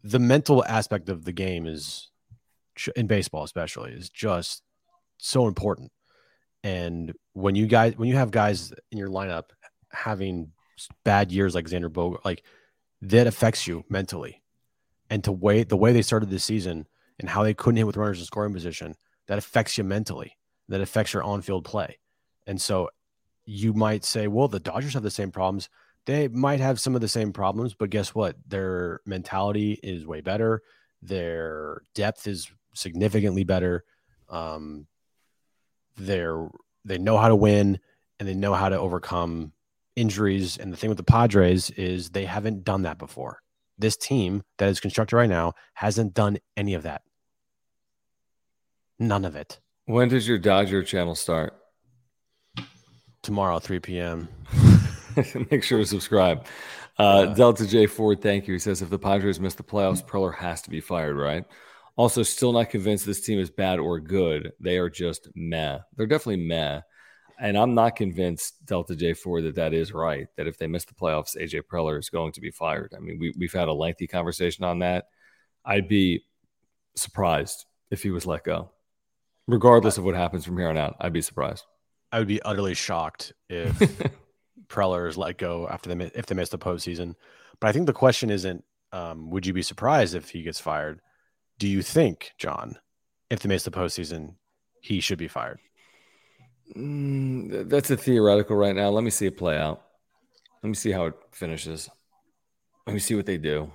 The 0.03 0.19
mental 0.19 0.65
aspect 0.65 1.09
of 1.09 1.25
the 1.25 1.33
game 1.33 1.67
is 1.67 2.11
in 2.97 3.07
baseball, 3.07 3.45
especially, 3.45 3.93
is 3.93 4.09
just 4.09 4.63
so 5.19 5.47
important. 5.47 5.93
And 6.65 7.13
when 7.35 7.55
you 7.55 7.67
guys, 7.67 7.97
when 7.97 8.09
you 8.09 8.17
have 8.17 8.31
guys 8.31 8.73
in 8.91 8.99
your 8.99 9.09
lineup 9.09 9.51
having 9.93 10.53
bad 11.05 11.31
years 11.31 11.55
like 11.55 11.67
Xander 11.67 11.91
Boga, 11.91 12.25
like 12.25 12.43
that 13.03 13.27
affects 13.27 13.67
you 13.67 13.85
mentally. 13.89 14.43
And 15.11 15.23
to 15.25 15.33
wait 15.33 15.69
the 15.69 15.77
way 15.77 15.93
they 15.93 16.03
started 16.03 16.31
this 16.31 16.45
season 16.45 16.87
and 17.19 17.29
how 17.29 17.43
they 17.43 17.55
couldn't 17.55 17.77
hit 17.77 17.87
with 17.87 17.97
runners 17.97 18.19
in 18.19 18.25
scoring 18.25 18.53
position, 18.53 18.95
that 19.27 19.39
affects 19.39 19.77
you 19.77 19.85
mentally. 19.85 20.37
That 20.69 20.81
affects 20.81 21.15
your 21.15 21.23
on-field 21.23 21.65
play. 21.65 21.99
And 22.47 22.61
so 22.61 22.91
you 23.51 23.73
might 23.73 24.05
say, 24.05 24.29
well, 24.29 24.47
the 24.47 24.61
Dodgers 24.61 24.93
have 24.93 25.03
the 25.03 25.11
same 25.11 25.33
problems. 25.33 25.71
They 26.05 26.29
might 26.29 26.61
have 26.61 26.79
some 26.79 26.95
of 26.95 27.01
the 27.01 27.09
same 27.09 27.33
problems, 27.33 27.73
but 27.73 27.89
guess 27.89 28.15
what? 28.15 28.37
Their 28.47 29.01
mentality 29.07 29.81
is 29.83 30.07
way 30.07 30.21
better. 30.21 30.61
Their 31.01 31.81
depth 31.95 32.27
is 32.27 32.51
significantly 32.75 33.45
better. 33.45 33.85
Um, 34.29 34.87
they're 35.97 36.47
they 36.85 36.99
know 36.99 37.17
how 37.17 37.29
to 37.29 37.37
win 37.37 37.79
and 38.21 38.29
they 38.29 38.35
know 38.35 38.53
how 38.53 38.69
to 38.69 38.79
overcome 38.79 39.53
injuries. 39.97 40.59
And 40.59 40.71
the 40.71 40.77
thing 40.77 40.91
with 40.91 40.99
the 40.99 41.03
Padres 41.03 41.71
is 41.71 42.11
they 42.11 42.27
haven't 42.27 42.65
done 42.65 42.83
that 42.83 42.99
before. 42.99 43.41
This 43.79 43.97
team 43.97 44.43
that 44.59 44.69
is 44.69 44.79
constructed 44.79 45.17
right 45.17 45.29
now 45.29 45.55
hasn't 45.73 46.13
done 46.13 46.37
any 46.55 46.75
of 46.75 46.83
that. 46.83 47.01
None 48.99 49.25
of 49.25 49.37
it. 49.37 49.59
When 49.87 50.09
does 50.09 50.29
your 50.29 50.39
Dodger 50.39 50.83
channel 50.83 51.15
start? 51.15 51.58
Tomorrow, 53.23 53.59
3 53.59 53.81
p.m. 53.81 54.29
Make 55.51 55.63
sure 55.63 55.79
to 55.79 55.87
subscribe. 55.87 56.47
Uh, 56.99 57.27
Delta 57.27 57.67
J 57.67 57.87
Ford, 57.87 58.21
thank 58.21 58.47
you. 58.47 58.55
He 58.55 58.59
says 58.59 58.83
if 58.83 58.91
the 58.91 58.99
Padres 58.99 59.39
miss 59.39 59.55
the 59.55 59.63
playoffs, 59.63 60.05
Preller 60.05 60.35
has 60.35 60.63
to 60.63 60.71
be 60.71 60.81
fired, 60.81 61.17
right? 61.17 61.45
Also, 61.97 62.23
still 62.23 62.53
not 62.53 62.71
convinced 62.71 63.07
this 63.07 63.21
team 63.21 63.39
is 63.39 63.51
bad 63.51 63.79
or 63.79 63.99
good. 64.01 64.53
They 64.61 64.79
are 64.79 64.91
just 64.91 65.29
meh. 65.35 65.79
They're 65.97 66.07
definitely 66.07 66.47
meh. 66.47 66.81
And 67.41 67.57
I'm 67.57 67.75
not 67.75 67.97
convinced, 67.97 68.65
Delta 68.67 68.95
J4, 68.95 69.45
that 69.45 69.55
that 69.57 69.75
is 69.75 69.93
right. 69.93 70.27
That 70.37 70.49
if 70.49 70.59
they 70.59 70.67
miss 70.67 70.85
the 70.85 70.95
playoffs, 70.95 71.37
AJ 71.37 71.63
Preller 71.71 71.99
is 71.99 72.11
going 72.11 72.33
to 72.33 72.41
be 72.41 72.51
fired. 72.51 72.95
I 72.97 73.01
mean, 73.01 73.19
we, 73.21 73.33
we've 73.37 73.53
had 73.53 73.69
a 73.69 73.73
lengthy 73.73 74.09
conversation 74.09 74.65
on 74.65 74.81
that. 74.81 75.07
I'd 75.65 75.89
be 75.89 76.25
surprised 76.97 77.65
if 77.91 78.03
he 78.03 78.11
was 78.11 78.27
let 78.27 78.45
go, 78.45 78.71
regardless 79.47 79.99
of 79.99 80.05
what 80.05 80.17
happens 80.17 80.45
from 80.45 80.59
here 80.59 80.69
on 80.69 80.77
out. 80.77 80.97
I'd 81.01 81.13
be 81.13 81.23
surprised. 81.23 81.65
I 82.13 82.19
would 82.19 82.29
be 82.29 82.41
utterly 82.43 82.75
shocked 82.75 83.33
if 83.49 83.75
Preller 84.69 85.09
is 85.09 85.17
let 85.17 85.39
go 85.39 85.69
after 85.69 85.95
they 85.95 86.05
if 86.15 86.27
they 86.27 86.35
miss 86.35 86.49
the 86.49 86.59
postseason. 86.59 87.15
But 87.61 87.69
I 87.69 87.73
think 87.73 87.87
the 87.87 87.93
question 87.93 88.31
isn't 88.31 88.65
um, 88.93 89.31
would 89.31 89.47
you 89.47 89.53
be 89.53 89.63
surprised 89.63 90.15
if 90.15 90.31
he 90.31 90.43
gets 90.43 90.61
fired? 90.61 91.01
Do 91.59 91.69
you 91.69 91.83
think, 91.83 92.33
John, 92.39 92.79
if 93.31 93.41
they 93.41 93.49
miss 93.49 93.65
the 93.65 93.71
postseason, 93.71 94.37
he 94.81 95.01
should 95.01 95.19
be 95.19 95.29
fired? 95.29 95.59
Mm, 96.77 97.69
that's 97.69 97.91
a 97.91 97.97
theoretical 97.97 98.57
right 98.57 98.75
now. 98.77 98.91
Let 98.91 99.05
me 99.05 99.11
see 99.11 99.27
it 99.27 99.37
play 99.37 99.59
out. 99.59 99.83
Let 100.63 100.69
me 100.69 100.75
see 100.75 100.91
how 100.93 101.07
it 101.07 101.15
finishes. 101.33 101.89
Let 102.87 102.93
me 102.95 103.01
see 103.01 103.15
what 103.15 103.27
they 103.27 103.39
do. 103.39 103.71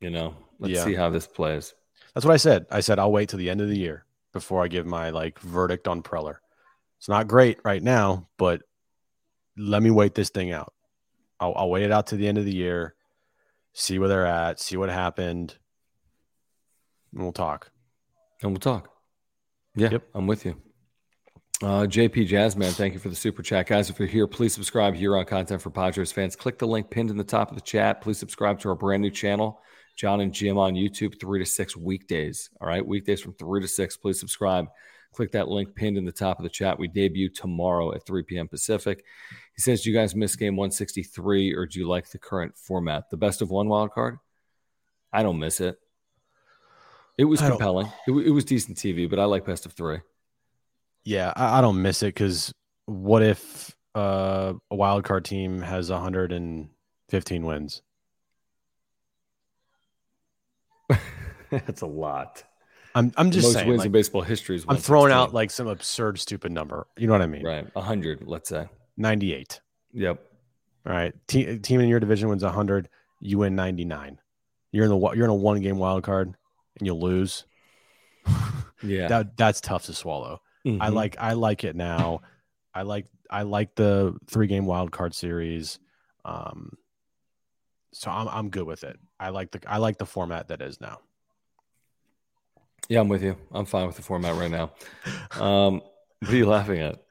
You 0.00 0.10
know, 0.10 0.36
let's 0.58 0.74
Yeah. 0.74 0.84
see 0.84 0.94
how 0.94 1.10
this 1.10 1.26
plays. 1.26 1.74
That's 2.14 2.26
what 2.26 2.32
I 2.34 2.38
said. 2.38 2.66
I 2.70 2.80
said 2.80 2.98
I'll 2.98 3.12
wait 3.12 3.28
till 3.28 3.38
the 3.38 3.50
end 3.50 3.60
of 3.60 3.68
the 3.68 3.78
year 3.78 4.04
before 4.32 4.62
I 4.64 4.68
give 4.68 4.86
my 4.86 5.10
like 5.10 5.38
verdict 5.38 5.88
on 5.88 6.02
Preller. 6.02 6.36
It's 7.02 7.08
not 7.08 7.26
great 7.26 7.58
right 7.64 7.82
now, 7.82 8.28
but 8.38 8.62
let 9.56 9.82
me 9.82 9.90
wait 9.90 10.14
this 10.14 10.30
thing 10.30 10.52
out. 10.52 10.72
I'll, 11.40 11.52
I'll 11.56 11.68
wait 11.68 11.82
it 11.82 11.90
out 11.90 12.06
to 12.06 12.16
the 12.16 12.28
end 12.28 12.38
of 12.38 12.44
the 12.44 12.54
year, 12.54 12.94
see 13.72 13.98
where 13.98 14.08
they're 14.08 14.24
at, 14.24 14.60
see 14.60 14.76
what 14.76 14.88
happened, 14.88 15.58
and 17.12 17.24
we'll 17.24 17.32
talk. 17.32 17.72
And 18.40 18.52
we'll 18.52 18.60
talk. 18.60 18.88
Yeah, 19.74 19.88
Yep. 19.90 20.02
I'm 20.14 20.28
with 20.28 20.44
you. 20.44 20.54
Uh, 21.60 21.86
JP 21.88 22.28
Jazzman, 22.28 22.70
thank 22.70 22.94
you 22.94 23.00
for 23.00 23.08
the 23.08 23.16
super 23.16 23.42
chat. 23.42 23.66
Guys, 23.66 23.90
if 23.90 23.98
you're 23.98 24.06
here, 24.06 24.28
please 24.28 24.54
subscribe 24.54 24.94
here 24.94 25.16
on 25.16 25.24
Content 25.24 25.60
for 25.60 25.70
Padres 25.70 26.12
fans. 26.12 26.36
Click 26.36 26.56
the 26.56 26.68
link 26.68 26.88
pinned 26.88 27.10
in 27.10 27.16
the 27.16 27.24
top 27.24 27.50
of 27.50 27.56
the 27.56 27.62
chat. 27.62 28.00
Please 28.00 28.18
subscribe 28.18 28.60
to 28.60 28.68
our 28.68 28.76
brand 28.76 29.02
new 29.02 29.10
channel, 29.10 29.60
John 29.96 30.20
and 30.20 30.32
Jim 30.32 30.56
on 30.56 30.74
YouTube, 30.74 31.18
three 31.18 31.40
to 31.40 31.46
six 31.46 31.76
weekdays. 31.76 32.48
All 32.60 32.68
right, 32.68 32.86
weekdays 32.86 33.20
from 33.20 33.32
three 33.32 33.60
to 33.60 33.66
six. 33.66 33.96
Please 33.96 34.20
subscribe. 34.20 34.68
Click 35.12 35.32
that 35.32 35.48
link 35.48 35.74
pinned 35.74 35.98
in 35.98 36.04
the 36.04 36.12
top 36.12 36.38
of 36.38 36.42
the 36.42 36.48
chat. 36.48 36.78
We 36.78 36.88
debut 36.88 37.28
tomorrow 37.28 37.94
at 37.94 38.06
3 38.06 38.22
p.m. 38.22 38.48
Pacific. 38.48 39.04
He 39.54 39.60
says, 39.60 39.82
Do 39.82 39.90
you 39.90 39.96
guys 39.96 40.14
miss 40.14 40.36
game 40.36 40.56
163 40.56 41.54
or 41.54 41.66
do 41.66 41.78
you 41.78 41.86
like 41.86 42.10
the 42.10 42.18
current 42.18 42.56
format? 42.56 43.10
The 43.10 43.16
best 43.16 43.42
of 43.42 43.50
one 43.50 43.68
wild 43.68 43.92
card? 43.92 44.18
I 45.12 45.22
don't 45.22 45.38
miss 45.38 45.60
it. 45.60 45.78
It 47.18 47.24
was 47.24 47.40
compelling. 47.40 47.88
It, 48.08 48.12
it 48.12 48.30
was 48.30 48.46
decent 48.46 48.78
TV, 48.78 49.08
but 49.08 49.18
I 49.18 49.24
like 49.24 49.44
best 49.44 49.66
of 49.66 49.72
three. 49.72 49.98
Yeah, 51.04 51.32
I, 51.36 51.58
I 51.58 51.60
don't 51.60 51.82
miss 51.82 52.02
it 52.02 52.14
because 52.14 52.54
what 52.86 53.22
if 53.22 53.76
uh, 53.94 54.54
a 54.70 54.74
wild 54.74 55.04
card 55.04 55.24
team 55.24 55.60
has 55.60 55.90
115 55.90 57.44
wins? 57.44 57.82
That's 61.50 61.82
a 61.82 61.86
lot. 61.86 62.44
I'm 62.94 63.12
I'm 63.16 63.30
just 63.30 63.46
most 63.46 63.54
saying. 63.54 63.68
wins 63.68 63.78
like, 63.80 63.86
in 63.86 63.92
baseball 63.92 64.22
history 64.22 64.56
is 64.56 64.64
I'm 64.68 64.76
throwing 64.76 65.12
out 65.12 65.32
like 65.32 65.50
some 65.50 65.66
absurd, 65.66 66.18
stupid 66.18 66.52
number. 66.52 66.86
You 66.96 67.06
know 67.06 67.12
what 67.14 67.22
I 67.22 67.26
mean? 67.26 67.44
right 67.44 67.66
hundred, 67.76 68.26
let's 68.26 68.48
say. 68.48 68.68
98. 68.96 69.60
Yep. 69.94 70.20
All 70.86 70.92
right. 70.92 71.14
Team 71.28 71.60
team 71.60 71.80
in 71.80 71.88
your 71.88 72.00
division 72.00 72.28
wins 72.28 72.42
100. 72.44 72.88
You 73.20 73.38
win 73.38 73.54
99. 73.56 74.18
You're 74.72 74.84
in 74.84 74.90
the 74.90 74.98
you're 75.14 75.24
in 75.24 75.30
a 75.30 75.34
one 75.34 75.60
game 75.60 75.78
wild 75.78 76.02
card 76.02 76.34
and 76.78 76.86
you 76.86 76.94
lose. 76.94 77.44
Yeah. 78.84 79.06
That 79.06 79.36
that's 79.36 79.60
tough 79.60 79.84
to 79.84 79.94
swallow. 79.94 80.40
I 80.66 80.68
Mhm. 80.68 80.92
like 80.92 81.16
I 81.20 81.34
like 81.34 81.62
it 81.62 81.76
now. 81.76 82.22
I 82.74 82.82
like 82.82 83.06
I 83.30 83.42
like 83.42 83.76
the 83.76 84.16
three 84.26 84.48
game 84.48 84.66
wild 84.66 84.90
card 84.90 85.14
series. 85.14 85.78
Um, 86.24 86.72
so 87.92 88.10
I'm 88.10 88.26
I'm 88.28 88.50
good 88.50 88.64
with 88.64 88.82
it. 88.82 88.98
I 89.20 89.28
like 89.28 89.52
the 89.52 89.60
I 89.68 89.78
like 89.78 89.98
the 89.98 90.06
format 90.06 90.48
that 90.48 90.60
is 90.60 90.80
now. 90.80 90.98
Yeah, 92.88 93.00
I'm 93.00 93.08
with 93.08 93.22
you. 93.22 93.36
I'm 93.52 93.64
fine 93.64 93.86
with 93.86 93.96
the 93.96 94.02
format 94.02 94.36
right 94.36 94.50
now. 94.50 94.72
Um, 95.40 95.80
what 96.20 96.32
are 96.32 96.36
you 96.36 96.46
laughing 96.46 96.80
at? 96.80 97.02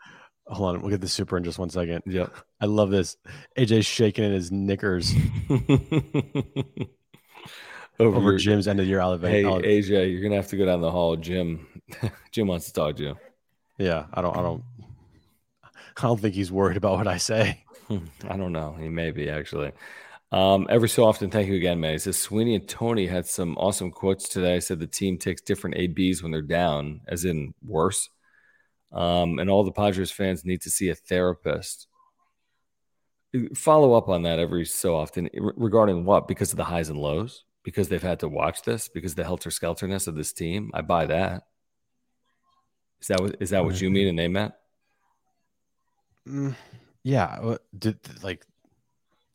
Hold 0.47 0.75
on, 0.75 0.81
we'll 0.81 0.89
get 0.91 1.01
the 1.01 1.07
super 1.07 1.37
in 1.37 1.43
just 1.43 1.57
one 1.59 1.69
second. 1.69 2.03
Yep. 2.05 2.33
I 2.59 2.65
love 2.65 2.89
this. 2.91 3.15
AJ's 3.57 3.85
shaking 3.85 4.25
in 4.25 4.31
his 4.33 4.51
knickers 4.51 5.13
Over, 7.99 8.17
over 8.17 8.37
Jim's 8.37 8.67
end 8.67 8.79
of 8.79 8.87
year 8.87 8.99
Hey, 8.99 9.03
elevation. 9.05 9.51
AJ, 9.61 10.11
you're 10.11 10.23
gonna 10.23 10.35
have 10.35 10.47
to 10.47 10.57
go 10.57 10.65
down 10.65 10.81
the 10.81 10.89
hall. 10.91 11.15
Jim, 11.15 11.67
Jim 12.31 12.47
wants 12.47 12.65
to 12.65 12.73
talk 12.73 12.95
to 12.97 13.03
you. 13.03 13.17
yeah, 13.77 14.05
I 14.13 14.21
don't 14.21 14.35
I 14.35 14.41
don't 14.41 14.63
I 15.63 16.01
don't 16.07 16.19
think 16.19 16.33
he's 16.33 16.51
worried 16.51 16.77
about 16.77 16.97
what 16.97 17.07
I 17.07 17.17
say. 17.17 17.63
I 18.27 18.37
don't 18.37 18.53
know. 18.53 18.75
He 18.79 18.89
may 18.89 19.11
be 19.11 19.29
actually. 19.29 19.71
Um, 20.31 20.67
every 20.69 20.87
so 20.87 21.05
often, 21.05 21.29
thank 21.29 21.49
you 21.49 21.55
again, 21.55 21.79
May. 21.79 21.93
He 21.93 21.97
says 21.99 22.17
Sweeney 22.17 22.55
and 22.55 22.67
Tony 22.67 23.05
had 23.05 23.25
some 23.25 23.57
awesome 23.57 23.91
quotes 23.91 24.29
today. 24.29 24.55
I 24.55 24.59
Said 24.59 24.79
the 24.79 24.87
team 24.87 25.17
takes 25.17 25.41
different 25.41 25.75
ABs 25.75 26.23
when 26.23 26.31
they're 26.31 26.41
down, 26.41 27.01
as 27.07 27.25
in 27.25 27.53
worse. 27.65 28.09
Um, 28.93 29.39
and 29.39 29.49
all 29.49 29.63
the 29.63 29.71
Padres 29.71 30.11
fans 30.11 30.45
need 30.45 30.61
to 30.61 30.69
see 30.69 30.89
a 30.89 30.95
therapist. 30.95 31.87
Follow 33.55 33.93
up 33.93 34.09
on 34.09 34.23
that 34.23 34.39
every 34.39 34.65
so 34.65 34.95
often 34.95 35.29
re- 35.33 35.53
regarding 35.55 36.05
what? 36.05 36.27
Because 36.27 36.51
of 36.51 36.57
the 36.57 36.65
highs 36.65 36.89
and 36.89 36.99
lows? 36.99 37.43
Because 37.63 37.89
they've 37.89 38.01
had 38.01 38.19
to 38.19 38.27
watch 38.27 38.63
this? 38.63 38.87
Because 38.87 39.15
the 39.15 39.23
helter 39.23 39.51
skelterness 39.51 40.07
of 40.07 40.15
this 40.15 40.33
team? 40.33 40.71
I 40.73 40.81
buy 40.81 41.05
that. 41.07 41.43
Is 43.01 43.07
that 43.07 43.21
what 43.21 43.35
is 43.39 43.49
that 43.49 43.63
what 43.63 43.81
you 43.81 43.89
mean 43.89 44.07
and 44.07 44.19
they 44.19 44.27
meant? 44.27 44.53
Mm, 46.27 46.55
yeah, 47.03 47.55
did, 47.77 47.97
like 48.23 48.45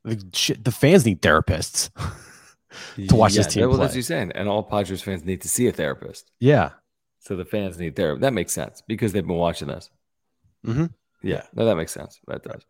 the 0.07 0.25
shit, 0.33 0.65
the 0.65 0.73
fans 0.73 1.05
need 1.05 1.21
therapists 1.21 1.91
to 3.09 3.15
watch 3.15 3.35
this 3.35 3.47
team 3.47 3.63
Well, 3.63 3.71
play. 3.71 3.79
that's 3.85 3.91
what 3.93 3.97
you're 3.97 4.03
saying. 4.03 4.33
And 4.35 4.49
all 4.49 4.63
Padres 4.63 5.03
fans 5.03 5.25
need 5.25 5.43
to 5.43 5.49
see 5.49 5.67
a 5.67 5.73
therapist. 5.73 6.31
yeah, 6.41 6.71
So 7.19 7.37
the 7.37 7.45
fans 7.45 7.79
need 7.79 7.97
therapy. 7.97 8.21
That 8.21 8.33
makes 8.33 8.53
sense 8.53 8.83
because 8.87 9.13
they've 9.13 9.27
been 9.27 9.37
watching 9.37 9.69
this. 9.69 9.91
Mhm. 10.65 10.93
Yeah, 11.23 11.43
no, 11.55 11.65
that 11.65 11.77
makes 11.77 11.93
sense. 11.93 12.21
That 12.27 12.43
does. 12.43 12.63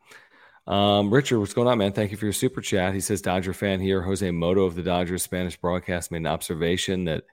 Um, 0.67 1.13
Richard, 1.13 1.39
what's 1.39 1.55
going 1.55 1.69
on, 1.69 1.79
man? 1.79 1.93
Thank 1.93 2.11
you 2.11 2.17
for 2.17 2.25
your 2.27 2.33
super 2.33 2.61
chat. 2.61 2.93
He 2.95 3.01
says 3.01 3.23
Dodger 3.23 3.53
fan 3.53 3.81
here. 3.81 4.03
Jose 4.03 4.29
Mota 4.31 4.63
of 4.63 4.75
the 4.75 4.83
Dodgers 4.83 5.23
Spanish 5.23 5.57
broadcast 5.57 6.11
made 6.11 6.19
an 6.19 6.27
observation 6.27 7.05
that 7.05 7.25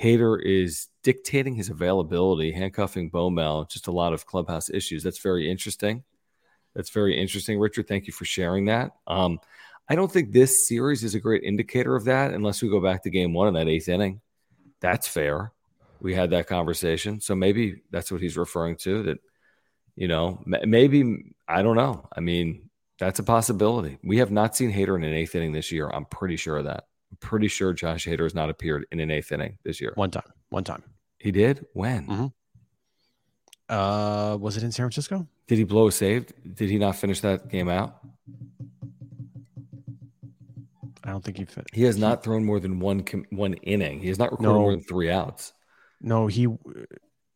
Hader 0.00 0.40
is 0.40 0.86
dictating 1.02 1.54
his 1.56 1.70
availability, 1.70 2.52
handcuffing 2.52 3.10
Bomel. 3.10 3.68
Just 3.68 3.88
a 3.88 3.92
lot 3.92 4.12
of 4.12 4.26
clubhouse 4.26 4.70
issues. 4.70 5.02
That's 5.02 5.18
very 5.18 5.50
interesting. 5.50 6.04
That's 6.78 6.90
very 6.90 7.20
interesting, 7.20 7.58
Richard. 7.58 7.88
Thank 7.88 8.06
you 8.06 8.12
for 8.12 8.24
sharing 8.24 8.66
that. 8.66 8.92
Um, 9.08 9.40
I 9.88 9.96
don't 9.96 10.12
think 10.12 10.30
this 10.30 10.68
series 10.68 11.02
is 11.02 11.16
a 11.16 11.18
great 11.18 11.42
indicator 11.42 11.96
of 11.96 12.04
that 12.04 12.32
unless 12.32 12.62
we 12.62 12.68
go 12.68 12.80
back 12.80 13.02
to 13.02 13.10
game 13.10 13.34
one 13.34 13.48
in 13.48 13.54
that 13.54 13.66
eighth 13.66 13.88
inning. 13.88 14.20
That's 14.78 15.08
fair. 15.08 15.50
We 16.00 16.14
had 16.14 16.30
that 16.30 16.46
conversation. 16.46 17.20
So 17.20 17.34
maybe 17.34 17.82
that's 17.90 18.12
what 18.12 18.20
he's 18.20 18.36
referring 18.36 18.76
to 18.76 19.02
that, 19.02 19.18
you 19.96 20.06
know, 20.06 20.40
maybe, 20.46 21.34
I 21.48 21.62
don't 21.62 21.74
know. 21.74 22.08
I 22.16 22.20
mean, 22.20 22.70
that's 23.00 23.18
a 23.18 23.24
possibility. 23.24 23.98
We 24.04 24.18
have 24.18 24.30
not 24.30 24.54
seen 24.54 24.72
Hader 24.72 24.94
in 24.94 25.02
an 25.02 25.14
eighth 25.14 25.34
inning 25.34 25.50
this 25.50 25.72
year. 25.72 25.90
I'm 25.92 26.04
pretty 26.04 26.36
sure 26.36 26.58
of 26.58 26.66
that. 26.66 26.84
I'm 27.10 27.16
pretty 27.18 27.48
sure 27.48 27.72
Josh 27.72 28.06
Hader 28.06 28.22
has 28.22 28.36
not 28.36 28.50
appeared 28.50 28.86
in 28.92 29.00
an 29.00 29.10
eighth 29.10 29.32
inning 29.32 29.58
this 29.64 29.80
year. 29.80 29.94
one 29.96 30.12
time, 30.12 30.30
one 30.50 30.62
time. 30.62 30.84
He 31.18 31.32
did? 31.32 31.66
When? 31.72 32.06
Mhm. 32.06 32.32
Uh, 33.68 34.36
was 34.40 34.56
it 34.56 34.62
in 34.62 34.72
San 34.72 34.84
Francisco? 34.84 35.26
Did 35.46 35.58
he 35.58 35.64
blow 35.64 35.88
a 35.88 35.92
save? 35.92 36.32
Did 36.54 36.70
he 36.70 36.78
not 36.78 36.96
finish 36.96 37.20
that 37.20 37.48
game 37.48 37.68
out? 37.68 37.98
I 41.04 41.10
don't 41.10 41.24
think 41.24 41.38
he 41.38 41.44
fit. 41.44 41.66
He 41.72 41.82
has 41.84 41.96
not 41.96 42.22
thrown 42.22 42.44
more 42.44 42.60
than 42.60 42.80
one 42.80 43.04
one 43.30 43.54
inning. 43.54 44.00
He 44.00 44.08
has 44.08 44.18
not 44.18 44.30
recorded 44.30 44.52
No. 44.52 44.58
more 44.60 44.70
than 44.72 44.82
three 44.82 45.10
outs. 45.10 45.52
No, 46.00 46.26
he 46.26 46.44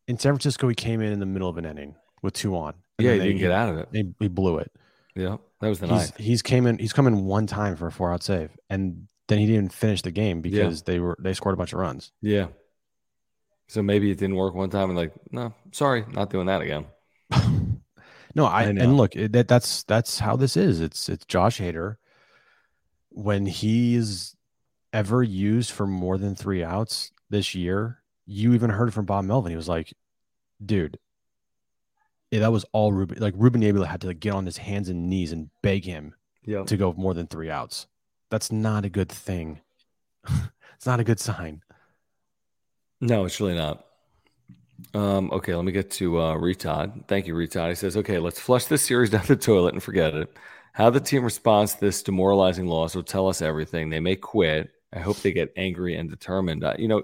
in 0.08 0.18
San 0.18 0.32
Francisco. 0.32 0.68
He 0.68 0.74
came 0.74 1.00
in 1.00 1.12
in 1.12 1.20
the 1.20 1.26
middle 1.26 1.48
of 1.48 1.56
an 1.58 1.64
inning 1.64 1.94
with 2.22 2.34
two 2.34 2.56
on. 2.56 2.74
and 2.98 3.06
Yeah, 3.06 3.12
he 3.12 3.18
then 3.18 3.26
didn't 3.28 3.40
get 3.40 3.50
out 3.50 3.68
of 3.70 3.78
it. 3.78 3.88
He, 3.92 4.12
he 4.18 4.28
blew 4.28 4.58
it. 4.58 4.70
Yeah, 5.14 5.36
that 5.60 5.68
was 5.68 5.80
the 5.80 5.86
He's 5.86 5.96
ninth. 5.96 6.16
he's 6.16 6.42
came 6.42 6.66
in. 6.66 6.78
He's 6.78 6.92
come 6.92 7.06
in 7.06 7.24
one 7.24 7.46
time 7.46 7.76
for 7.76 7.86
a 7.86 7.92
four 7.92 8.12
out 8.12 8.22
save, 8.22 8.50
and 8.70 9.06
then 9.28 9.38
he 9.38 9.46
didn't 9.46 9.72
finish 9.72 10.02
the 10.02 10.10
game 10.10 10.40
because 10.42 10.82
they 10.82 10.98
were 10.98 11.16
they 11.20 11.32
scored 11.34 11.54
a 11.54 11.56
bunch 11.56 11.72
of 11.72 11.78
runs. 11.78 12.12
Yeah. 12.20 12.48
So 13.72 13.82
maybe 13.82 14.10
it 14.10 14.18
didn't 14.18 14.36
work 14.36 14.54
one 14.54 14.68
time 14.68 14.90
and 14.90 14.98
like, 14.98 15.12
no, 15.30 15.54
sorry, 15.70 16.04
not 16.12 16.28
doing 16.28 16.46
that 16.46 16.60
again. 16.60 16.84
No, 18.34 18.46
I, 18.46 18.62
I 18.62 18.64
and 18.64 18.96
look 18.96 19.14
it- 19.14 19.32
that 19.32 19.46
that's 19.46 19.82
that's 19.84 20.18
how 20.18 20.36
this 20.36 20.56
is. 20.56 20.80
It's 20.80 21.10
it's 21.10 21.26
Josh 21.26 21.58
Hader 21.60 21.96
when 23.10 23.44
he's 23.44 24.34
ever 24.92 25.22
used 25.22 25.70
for 25.70 25.86
more 25.86 26.16
than 26.16 26.34
three 26.34 26.64
outs 26.64 27.12
this 27.28 27.54
year. 27.54 27.98
You 28.24 28.54
even 28.54 28.70
heard 28.70 28.94
from 28.94 29.04
Bob 29.04 29.26
Melvin. 29.26 29.50
He 29.50 29.56
was 29.56 29.68
like, 29.68 29.92
"Dude, 30.64 30.98
yeah, 32.30 32.40
that 32.40 32.52
was 32.52 32.64
all 32.72 32.90
Ruben. 32.92 33.18
Like 33.18 33.34
Ruben 33.36 33.60
Niebla 33.60 33.86
had 33.86 34.00
to 34.00 34.06
like, 34.06 34.20
get 34.20 34.32
on 34.32 34.46
his 34.46 34.56
hands 34.56 34.88
and 34.88 35.10
knees 35.10 35.32
and 35.32 35.50
beg 35.62 35.84
him 35.84 36.14
Yeah. 36.42 36.64
to 36.64 36.76
go 36.78 36.94
more 36.94 37.12
than 37.12 37.26
three 37.26 37.50
outs. 37.50 37.86
That's 38.30 38.50
not 38.50 38.86
a 38.86 38.90
good 38.90 39.10
thing. 39.10 39.60
it's 40.74 40.86
not 40.86 41.00
a 41.00 41.04
good 41.04 41.20
sign. 41.20 41.62
No, 43.02 43.24
it's 43.24 43.40
really 43.40 43.54
not. 43.56 43.84
Um, 44.94 45.30
okay, 45.32 45.54
let 45.54 45.64
me 45.64 45.72
get 45.72 45.90
to 45.92 46.18
uh, 46.18 46.36
Retod. 46.36 47.06
Thank 47.08 47.26
you, 47.26 47.34
Retod. 47.34 47.68
He 47.68 47.74
says, 47.74 47.96
okay, 47.96 48.18
let's 48.18 48.40
flush 48.40 48.66
this 48.66 48.82
series 48.86 49.10
down 49.14 49.24
the 49.26 49.36
toilet 49.36 49.74
and 49.74 49.82
forget 49.82 50.14
it. 50.14 50.34
How 50.72 50.88
the 50.88 51.00
team 51.00 51.24
responds 51.24 51.74
to 51.74 51.80
this 51.80 52.02
demoralizing 52.02 52.66
loss 52.66 52.94
will 52.94 53.02
tell 53.02 53.28
us 53.28 53.42
everything. 53.42 53.90
They 53.90 54.00
may 54.00 54.16
quit. 54.16 54.70
I 54.92 55.00
hope 55.00 55.18
they 55.18 55.32
get 55.32 55.52
angry 55.56 55.96
and 55.96 56.08
determined. 56.08 56.64
Uh, 56.64 56.74
you 56.78 56.88
know, 56.88 57.02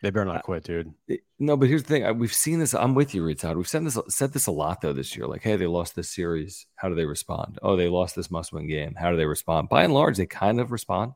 They 0.00 0.10
better 0.10 0.24
not 0.24 0.44
quit, 0.44 0.64
dude. 0.64 0.94
it- 1.08 1.20
no, 1.38 1.56
but 1.56 1.68
here's 1.68 1.82
the 1.82 1.88
thing. 1.88 2.04
I- 2.06 2.12
We've 2.12 2.32
seen 2.32 2.60
this. 2.60 2.72
I'm 2.72 2.94
with 2.94 3.14
you, 3.14 3.22
Retod. 3.24 3.56
We've 3.56 3.66
said 3.68 3.84
this 3.84 3.98
said 4.08 4.32
this 4.32 4.46
a 4.46 4.52
lot 4.52 4.80
though 4.80 4.92
this 4.92 5.16
year. 5.16 5.26
Like, 5.26 5.42
hey, 5.42 5.56
they 5.56 5.66
lost 5.66 5.96
this 5.96 6.08
series. 6.08 6.66
How 6.76 6.88
do 6.88 6.94
they 6.94 7.04
respond? 7.04 7.58
Oh, 7.62 7.74
they 7.76 7.88
lost 7.88 8.14
this 8.14 8.30
must-win 8.30 8.68
game. 8.68 8.94
How 8.94 9.10
do 9.10 9.16
they 9.16 9.26
respond? 9.26 9.68
By 9.68 9.82
and 9.82 9.92
large, 9.92 10.16
they 10.16 10.26
kind 10.26 10.60
of 10.60 10.70
respond. 10.70 11.12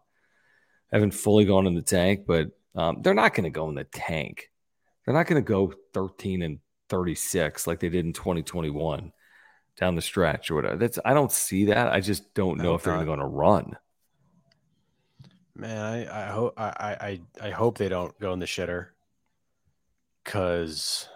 Haven't 0.92 1.12
fully 1.14 1.44
gone 1.44 1.66
in 1.68 1.74
the 1.74 1.82
tank, 1.82 2.24
but 2.26 2.48
um, 2.76 3.02
they're 3.02 3.14
not 3.14 3.34
going 3.34 3.44
to 3.44 3.50
go 3.50 3.68
in 3.68 3.74
the 3.74 3.84
tank. 3.84 4.50
They're 5.04 5.14
not 5.14 5.26
going 5.26 5.42
to 5.42 5.46
go 5.46 5.72
13 5.94 6.42
and 6.42 6.58
36 6.88 7.66
like 7.66 7.80
they 7.80 7.88
did 7.88 8.04
in 8.04 8.12
2021 8.12 9.12
down 9.76 9.94
the 9.94 10.02
stretch 10.02 10.50
or 10.50 10.54
whatever. 10.56 10.76
That's 10.76 10.98
I 11.04 11.14
don't 11.14 11.32
see 11.32 11.66
that. 11.66 11.92
I 11.92 12.00
just 12.00 12.34
don't 12.34 12.58
know 12.58 12.74
if 12.74 12.82
they're 12.82 13.04
going 13.04 13.18
to 13.20 13.26
run. 13.26 13.76
Man, 15.54 15.78
I, 15.78 16.26
I 16.26 16.30
hope 16.30 16.54
I, 16.58 17.20
I 17.40 17.46
I 17.46 17.50
hope 17.50 17.78
they 17.78 17.88
don't 17.88 18.18
go 18.20 18.32
in 18.32 18.38
the 18.38 18.46
shitter. 18.46 18.88
Cause 20.24 21.08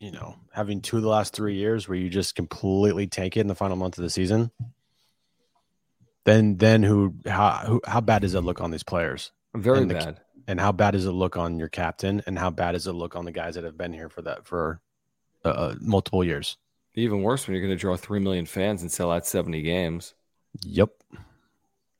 you 0.00 0.10
know, 0.10 0.36
having 0.52 0.80
two 0.80 0.96
of 0.96 1.02
the 1.02 1.08
last 1.08 1.32
three 1.34 1.54
years 1.56 1.88
where 1.88 1.96
you 1.98 2.08
just 2.10 2.34
completely 2.34 3.06
tank 3.06 3.36
it 3.36 3.40
in 3.40 3.46
the 3.46 3.54
final 3.54 3.76
month 3.76 3.96
of 3.98 4.02
the 4.04 4.10
season, 4.10 4.50
then 6.24 6.56
then 6.56 6.82
who 6.82 7.14
how 7.26 7.62
who, 7.66 7.80
how 7.86 8.00
bad 8.00 8.22
does 8.22 8.34
it 8.34 8.40
look 8.42 8.60
on 8.60 8.70
these 8.70 8.82
players? 8.82 9.32
Very 9.54 9.78
And 9.78 9.90
the- 9.90 9.94
bad. 9.94 10.20
And 10.48 10.58
how 10.58 10.72
bad 10.72 10.92
does 10.92 11.04
it 11.06 11.12
look 11.12 11.36
on 11.36 11.58
your 11.60 11.68
captain? 11.68 12.22
And 12.26 12.36
how 12.38 12.50
bad 12.50 12.72
does 12.72 12.88
it 12.88 12.92
look 12.94 13.14
on 13.14 13.24
the 13.24 13.30
guys 13.32 13.54
that 13.54 13.62
have 13.64 13.78
been 13.78 13.92
here 13.92 14.08
for 14.08 14.22
that 14.22 14.46
for 14.46 14.80
uh, 15.44 15.48
uh, 15.50 15.74
multiple 15.80 16.24
years? 16.24 16.56
Even 16.94 17.22
worse 17.22 17.46
when 17.46 17.54
you're 17.54 17.62
going 17.64 17.76
to 17.76 17.80
draw 17.80 17.96
3 17.96 18.18
million 18.18 18.46
fans 18.46 18.82
and 18.82 18.90
sell 18.90 19.12
out 19.12 19.24
70 19.26 19.62
games. 19.62 20.14
Yep. 20.62 20.90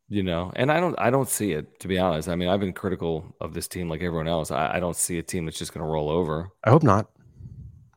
you 0.09 0.23
know 0.23 0.51
and 0.57 0.73
i 0.73 0.81
don't 0.81 0.95
i 0.99 1.11
don't 1.11 1.29
see 1.29 1.53
it 1.53 1.79
to 1.81 1.87
be 1.89 1.99
honest 1.99 2.29
i 2.31 2.35
mean 2.35 2.49
i've 2.49 2.61
been 2.61 2.73
critical 2.73 3.37
of 3.43 3.53
this 3.53 3.69
team 3.69 3.91
like 3.91 4.03
everyone 4.03 4.27
else 4.27 4.51
i, 4.51 4.77
I 4.77 4.81
don't 4.81 4.97
see 4.97 5.19
a 5.19 5.23
team 5.23 5.45
that's 5.45 5.59
just 5.59 5.75
going 5.75 5.85
to 5.85 5.91
roll 5.93 6.09
over 6.09 6.49
I 6.65 6.71
hope 6.71 6.83
not. 6.83 7.11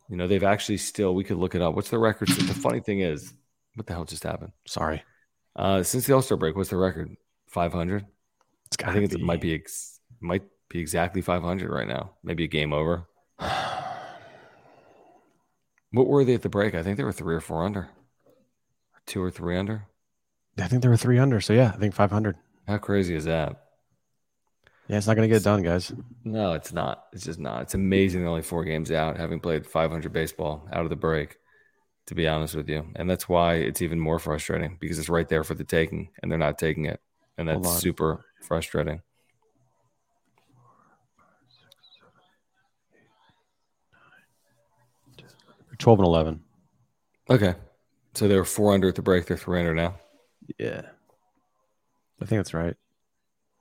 you 0.10 0.18
know 0.18 0.28
they've 0.28 0.44
actually 0.44 0.78
still 0.78 1.16
we 1.16 1.24
could 1.24 1.38
look 1.38 1.56
it 1.56 1.62
up 1.62 1.74
what's 1.74 1.90
the 1.90 1.98
record 1.98 2.28
the 2.28 2.54
funny 2.54 2.82
thing 2.82 3.00
is 3.00 3.34
what 3.76 3.88
the 3.88 3.94
hell 3.94 4.04
just 4.04 4.24
happened 4.24 4.52
Sorry. 4.68 5.02
uh 5.56 5.84
since 5.84 6.06
the 6.06 6.14
all-star 6.14 6.38
break 6.38 6.58
what's 6.58 6.70
the 6.70 6.76
record 6.76 7.16
500 7.48 8.06
It's 8.66 8.84
i 8.84 8.94
think 8.94 9.14
it 9.14 9.22
might 9.22 9.40
be 9.42 9.56
ex, 9.56 10.01
might 10.22 10.44
be 10.70 10.80
exactly 10.80 11.22
500 11.22 11.70
right 11.70 11.88
now 11.88 12.12
maybe 12.24 12.46
a 12.46 12.48
game 12.48 12.72
over 12.74 13.08
what 15.92 16.08
were 16.08 16.24
they 16.24 16.34
at 16.34 16.42
the 16.42 16.50
break 16.50 16.76
i 16.76 16.84
think 16.84 16.98
they 16.98 17.04
were 17.04 17.12
three 17.12 17.36
or 17.36 17.42
four 17.42 17.64
under 17.64 17.90
two 19.06 19.22
or 19.22 19.32
three 19.32 19.58
under 19.58 19.88
I 20.60 20.68
think 20.68 20.82
there 20.82 20.92
were 20.92 20.98
three 20.98 21.20
under. 21.20 21.42
So 21.42 21.54
yeah, 21.54 21.72
I 21.74 21.78
think 21.78 21.94
five 21.94 22.12
hundred. 22.12 22.36
how 22.68 22.78
crazy 22.78 23.16
is 23.16 23.26
that 23.26 23.62
Yeah, 24.88 24.98
it's 24.98 25.08
not 25.08 25.16
going 25.16 25.30
to 25.30 25.34
get 25.34 25.44
done, 25.44 25.64
guys. 25.64 25.92
No, 26.24 26.54
it's 26.54 26.74
not. 26.74 27.06
It's 27.14 27.26
just 27.26 27.40
not. 27.40 27.64
It's 27.64 27.74
amazing. 27.74 28.28
Only 28.28 28.42
four 28.42 28.64
games 28.64 28.92
out, 28.92 29.18
having 29.18 29.40
played 29.40 29.66
500 29.66 30.12
baseball 30.12 30.68
out 30.72 30.84
of 30.84 30.90
the 30.90 30.96
break. 30.96 31.38
To 32.08 32.16
be 32.16 32.28
honest 32.28 32.56
with 32.56 32.68
you, 32.68 32.88
and 32.96 33.10
that's 33.10 33.30
why 33.30 33.54
it's 33.56 33.82
even 33.82 34.00
more 34.00 34.18
frustrating 34.18 34.78
because 34.82 34.98
it's 34.98 35.08
right 35.08 35.30
there 35.30 35.44
for 35.44 35.54
the 35.54 35.64
taking, 35.64 36.10
and 36.22 36.30
they're 36.30 36.40
not 36.40 36.58
taking 36.58 36.86
it, 36.86 37.00
and 37.38 37.48
that's 37.48 37.80
super 37.80 38.26
frustrating. 38.42 39.02
Twelve 45.82 45.98
and 45.98 46.06
eleven. 46.06 46.42
Okay, 47.28 47.56
so 48.14 48.28
they 48.28 48.36
were 48.36 48.46
four 48.46 48.72
under 48.72 48.90
at 48.90 48.96
the 48.96 49.02
break. 49.02 49.26
They're 49.26 49.36
three 49.36 49.60
under 49.60 49.74
now. 49.74 49.96
Yeah, 50.60 50.84
I 52.22 52.26
think 52.26 52.38
that's 52.38 52.54
right. 52.54 52.76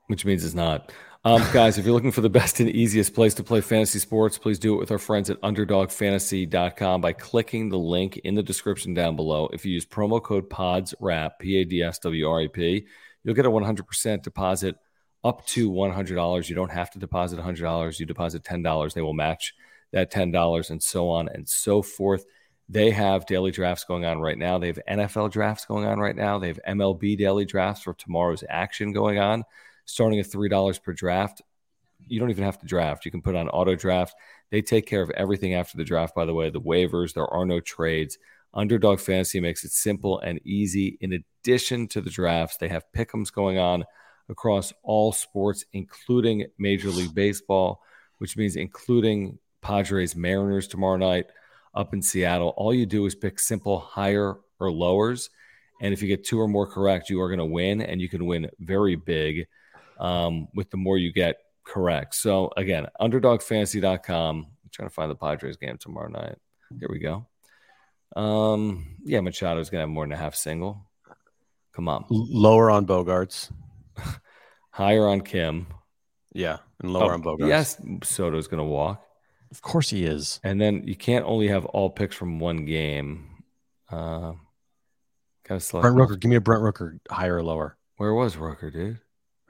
Which 0.08 0.26
means 0.26 0.44
it's 0.44 0.54
not. 0.54 0.92
Um, 1.24 1.42
guys, 1.52 1.78
if 1.78 1.86
you're 1.86 1.94
looking 1.94 2.12
for 2.12 2.20
the 2.20 2.28
best 2.28 2.60
and 2.60 2.68
easiest 2.68 3.14
place 3.14 3.32
to 3.34 3.42
play 3.42 3.62
fantasy 3.62 4.00
sports, 4.00 4.36
please 4.36 4.58
do 4.58 4.74
it 4.74 4.78
with 4.78 4.90
our 4.90 4.98
friends 4.98 5.30
at 5.30 5.40
underdogfantasy.com 5.40 7.00
by 7.00 7.14
clicking 7.14 7.70
the 7.70 7.78
link 7.78 8.18
in 8.18 8.34
the 8.34 8.42
description 8.42 8.92
down 8.92 9.16
below. 9.16 9.48
If 9.54 9.64
you 9.64 9.72
use 9.72 9.86
promo 9.86 10.22
code 10.22 10.50
PADSWRAP, 10.50 11.38
P 11.38 11.56
A 11.56 11.64
D 11.64 11.82
S 11.82 11.98
W 12.00 12.28
R 12.28 12.42
A 12.42 12.48
P, 12.48 12.86
you'll 13.24 13.34
get 13.34 13.46
a 13.46 13.50
100% 13.50 14.22
deposit 14.22 14.76
up 15.24 15.46
to 15.46 15.70
$100. 15.70 16.48
You 16.50 16.54
don't 16.54 16.70
have 16.70 16.90
to 16.90 16.98
deposit 16.98 17.38
$100. 17.38 17.98
You 17.98 18.04
deposit 18.04 18.42
$10, 18.42 18.92
they 18.92 19.00
will 19.00 19.14
match 19.14 19.54
that 19.92 20.12
$10 20.12 20.70
and 20.70 20.82
so 20.82 21.08
on 21.08 21.28
and 21.28 21.48
so 21.48 21.82
forth. 21.82 22.24
They 22.68 22.90
have 22.90 23.26
daily 23.26 23.50
drafts 23.50 23.84
going 23.84 24.04
on 24.04 24.20
right 24.20 24.38
now. 24.38 24.58
They 24.58 24.68
have 24.68 24.78
NFL 24.88 25.32
drafts 25.32 25.64
going 25.64 25.86
on 25.86 25.98
right 25.98 26.14
now. 26.14 26.38
They 26.38 26.48
have 26.48 26.60
MLB 26.68 27.18
daily 27.18 27.44
drafts 27.44 27.82
for 27.82 27.94
tomorrow's 27.94 28.44
action 28.48 28.92
going 28.92 29.18
on 29.18 29.44
starting 29.86 30.20
at 30.20 30.26
$3 30.26 30.82
per 30.82 30.92
draft. 30.92 31.42
You 32.06 32.20
don't 32.20 32.30
even 32.30 32.44
have 32.44 32.58
to 32.58 32.66
draft. 32.66 33.04
You 33.04 33.10
can 33.10 33.22
put 33.22 33.34
on 33.34 33.48
auto 33.48 33.74
draft. 33.74 34.14
They 34.50 34.62
take 34.62 34.86
care 34.86 35.02
of 35.02 35.10
everything 35.10 35.54
after 35.54 35.76
the 35.76 35.84
draft, 35.84 36.14
by 36.14 36.24
the 36.24 36.34
way, 36.34 36.50
the 36.50 36.60
waivers, 36.60 37.12
there 37.12 37.26
are 37.26 37.44
no 37.44 37.60
trades. 37.60 38.18
Underdog 38.52 38.98
Fantasy 38.98 39.38
makes 39.38 39.64
it 39.64 39.70
simple 39.70 40.18
and 40.20 40.40
easy. 40.44 40.98
In 41.00 41.12
addition 41.12 41.86
to 41.88 42.00
the 42.00 42.10
drafts, 42.10 42.56
they 42.56 42.68
have 42.68 42.84
pick'ems 42.96 43.32
going 43.32 43.58
on 43.58 43.84
across 44.28 44.72
all 44.82 45.12
sports, 45.12 45.64
including 45.72 46.46
Major 46.58 46.88
League 46.88 47.14
Baseball, 47.14 47.80
which 48.18 48.36
means 48.36 48.56
including 48.56 49.38
Padres 49.62 50.16
Mariners 50.16 50.66
tomorrow 50.68 50.96
night 50.96 51.26
up 51.74 51.92
in 51.94 52.02
Seattle. 52.02 52.54
All 52.56 52.74
you 52.74 52.86
do 52.86 53.06
is 53.06 53.14
pick 53.14 53.38
simple 53.38 53.78
higher 53.78 54.36
or 54.58 54.70
lowers. 54.70 55.30
And 55.80 55.94
if 55.94 56.02
you 56.02 56.08
get 56.08 56.24
two 56.24 56.40
or 56.40 56.48
more 56.48 56.66
correct, 56.66 57.08
you 57.08 57.20
are 57.20 57.28
going 57.28 57.38
to 57.38 57.44
win, 57.44 57.80
and 57.80 58.00
you 58.00 58.08
can 58.08 58.26
win 58.26 58.50
very 58.58 58.96
big 58.96 59.46
um, 59.98 60.48
with 60.54 60.70
the 60.70 60.76
more 60.76 60.98
you 60.98 61.12
get 61.12 61.38
correct. 61.64 62.14
So 62.14 62.50
again, 62.56 62.86
underdogfantasy.com. 63.00 64.36
I'm 64.36 64.70
trying 64.70 64.88
to 64.88 64.94
find 64.94 65.10
the 65.10 65.14
Padres 65.14 65.56
game 65.56 65.78
tomorrow 65.78 66.08
night. 66.08 66.36
Here 66.78 66.88
we 66.90 66.98
go. 66.98 67.26
Um, 68.16 68.96
yeah, 69.04 69.20
Machado's 69.20 69.70
gonna 69.70 69.82
have 69.82 69.88
more 69.88 70.04
than 70.04 70.12
a 70.12 70.16
half 70.16 70.34
single. 70.34 70.86
Come 71.72 71.88
on. 71.88 72.04
Lower 72.10 72.70
on 72.70 72.86
Bogaerts. 72.86 73.52
Higher 74.70 75.06
on 75.06 75.20
Kim. 75.20 75.66
Yeah, 76.32 76.58
and 76.80 76.92
lower 76.92 77.12
oh, 77.12 77.14
on 77.14 77.22
Bogaerts. 77.22 77.48
Yes, 77.48 77.80
Soto's 78.02 78.48
gonna 78.48 78.64
walk. 78.64 79.04
Of 79.50 79.62
course 79.62 79.90
he 79.90 80.04
is. 80.04 80.40
And 80.44 80.60
then 80.60 80.84
you 80.86 80.94
can't 80.94 81.24
only 81.24 81.48
have 81.48 81.64
all 81.66 81.90
picks 81.90 82.14
from 82.14 82.38
one 82.38 82.64
game. 82.64 83.44
Uh, 83.90 84.32
kind 85.44 85.60
of 85.60 85.70
Brent 85.82 85.96
Rooker. 85.96 86.18
Give 86.20 86.30
me 86.30 86.36
a 86.36 86.40
Brent 86.40 86.62
Rooker 86.62 86.98
higher 87.10 87.36
or 87.36 87.42
lower. 87.42 87.76
Where 87.96 88.14
was 88.14 88.36
Rooker, 88.36 88.72
dude? 88.72 89.00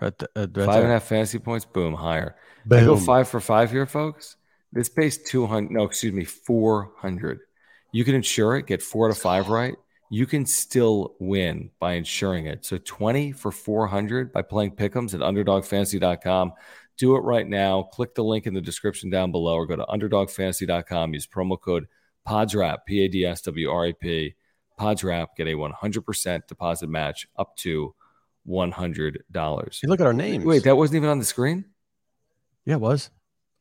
At 0.01 0.18
the, 0.18 0.30
at 0.34 0.55
five 0.55 0.82
and 0.82 0.86
a 0.86 0.94
half 0.94 1.05
fantasy 1.05 1.38
points, 1.38 1.66
boom, 1.66 1.94
higher. 1.94 2.36
Boom. 2.64 2.80
I 2.80 2.84
go 2.84 2.96
five 2.96 3.28
for 3.28 3.38
five 3.38 3.70
here, 3.70 3.84
folks. 3.84 4.36
This 4.72 4.88
pays 4.88 5.18
200, 5.18 5.70
no, 5.70 5.84
excuse 5.84 6.12
me, 6.12 6.24
400. 6.24 7.40
You 7.92 8.05
can 8.05 8.14
insure 8.14 8.57
it, 8.57 8.66
get 8.66 8.82
four 8.82 9.09
to 9.09 9.14
five 9.14 9.48
right. 9.51 9.74
You 10.11 10.26
can 10.26 10.46
still 10.46 11.14
win 11.20 11.70
by 11.78 11.92
insuring 11.92 12.46
it. 12.46 12.64
So 12.64 12.78
20 12.78 13.32
for 13.32 13.53
400 13.53 14.32
by 14.32 14.42
playing 14.42 14.72
pick'ems 14.72 15.14
at 15.14 15.20
underdogfantasy.com. 15.20 16.53
Do 17.01 17.16
it 17.16 17.20
right 17.20 17.48
now. 17.48 17.84
Click 17.84 18.14
the 18.14 18.22
link 18.22 18.46
in 18.46 18.53
the 18.53 18.61
description 18.61 19.09
down 19.09 19.32
below 19.32 19.55
or 19.55 19.64
go 19.64 19.74
to 19.74 19.86
underdogfantasy.com. 19.86 21.14
Use 21.14 21.26
promo 21.26 21.59
code 21.59 21.86
PADSWRAP, 22.28 22.80
P 22.86 23.07
A 23.07 23.09
D 23.09 23.24
S 23.24 23.40
W 23.40 23.70
R 23.70 23.86
A 23.86 23.92
P. 23.94 24.34
PADSWRAP, 24.78 25.28
get 25.34 25.46
a 25.46 25.55
100% 25.55 26.46
deposit 26.46 26.90
match 26.90 27.26
up 27.38 27.57
to 27.57 27.94
$100. 28.46 29.16
Hey, 29.32 29.88
look 29.88 29.98
at 29.98 30.07
our 30.07 30.12
names. 30.12 30.44
Wait, 30.44 30.64
that 30.64 30.76
wasn't 30.76 30.96
even 30.96 31.09
on 31.09 31.18
the 31.18 31.24
screen? 31.24 31.64
Yeah, 32.66 32.74
it 32.74 32.82
was. 32.82 33.09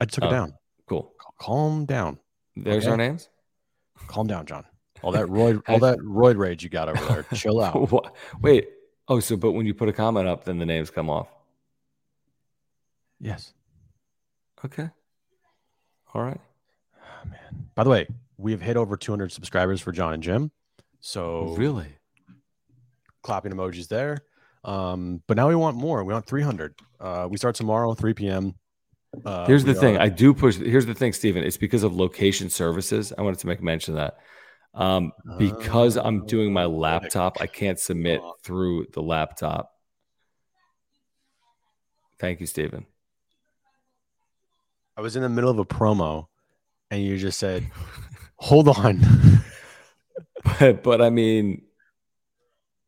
I 0.01 0.05
took 0.05 0.25
oh, 0.25 0.27
it 0.27 0.31
down. 0.31 0.53
Cool. 0.85 1.13
Calm 1.39 1.85
down. 1.85 2.19
There's 2.57 2.83
okay. 2.83 2.91
our 2.91 2.97
names. 2.97 3.29
Calm 4.07 4.27
down, 4.27 4.47
John. 4.47 4.65
All 5.01 5.13
that 5.13 5.27
roid, 5.27 5.61
all 5.69 5.79
that 5.79 5.97
roid 5.99 6.35
rage 6.35 6.61
you 6.61 6.69
got 6.69 6.89
over 6.89 7.05
there. 7.05 7.25
Chill 7.33 7.61
out. 7.61 8.13
Wait. 8.41 8.67
Oh, 9.07 9.21
so 9.21 9.37
but 9.37 9.53
when 9.53 9.65
you 9.65 9.73
put 9.73 9.87
a 9.87 9.93
comment 9.93 10.27
up, 10.27 10.43
then 10.43 10.57
the 10.57 10.65
names 10.65 10.89
come 10.89 11.09
off. 11.09 11.29
Yes. 13.19 13.53
Okay. 14.63 14.89
All 16.13 16.21
right. 16.21 16.39
Oh, 16.97 17.29
man. 17.29 17.67
By 17.75 17.83
the 17.83 17.89
way, 17.89 18.07
we 18.37 18.51
have 18.51 18.61
hit 18.61 18.77
over 18.77 18.97
200 18.97 19.31
subscribers 19.31 19.81
for 19.81 19.91
John 19.91 20.13
and 20.13 20.23
Jim. 20.23 20.51
So 21.01 21.55
really, 21.57 21.87
clapping 23.23 23.51
emojis 23.51 23.87
there. 23.87 24.17
Um, 24.63 25.21
but 25.27 25.37
now 25.37 25.47
we 25.47 25.55
want 25.55 25.77
more. 25.77 26.03
We 26.03 26.13
want 26.13 26.25
300. 26.25 26.75
Uh, 26.99 27.27
we 27.29 27.37
start 27.37 27.55
tomorrow, 27.55 27.93
3 27.93 28.13
p.m. 28.13 28.55
Uh, 29.25 29.45
here's 29.45 29.63
the 29.63 29.73
thing. 29.73 29.97
Are... 29.97 30.01
I 30.01 30.09
do 30.09 30.33
push. 30.33 30.57
Here's 30.57 30.85
the 30.85 30.93
thing, 30.93 31.13
Stephen. 31.13 31.43
It's 31.43 31.57
because 31.57 31.83
of 31.83 31.95
location 31.95 32.49
services. 32.49 33.13
I 33.17 33.21
wanted 33.21 33.39
to 33.39 33.47
make 33.47 33.61
mention 33.61 33.97
of 33.97 33.97
that. 33.97 34.17
Um, 34.73 35.11
because 35.37 35.97
uh, 35.97 36.03
I'm 36.03 36.25
doing 36.25 36.53
my 36.53 36.65
laptop, 36.65 37.41
I 37.41 37.47
can't 37.47 37.79
submit 37.79 38.21
through 38.43 38.87
the 38.93 39.01
laptop. 39.01 39.71
Thank 42.19 42.39
you, 42.39 42.45
Stephen. 42.45 42.85
I 44.99 45.01
was 45.01 45.15
in 45.15 45.21
the 45.21 45.29
middle 45.29 45.49
of 45.49 45.57
a 45.57 45.63
promo, 45.63 46.27
and 46.91 47.01
you 47.01 47.17
just 47.17 47.39
said, 47.39 47.65
"Hold 48.35 48.67
on." 48.67 48.99
but, 50.59 50.83
but 50.83 51.01
I 51.01 51.09
mean, 51.09 51.61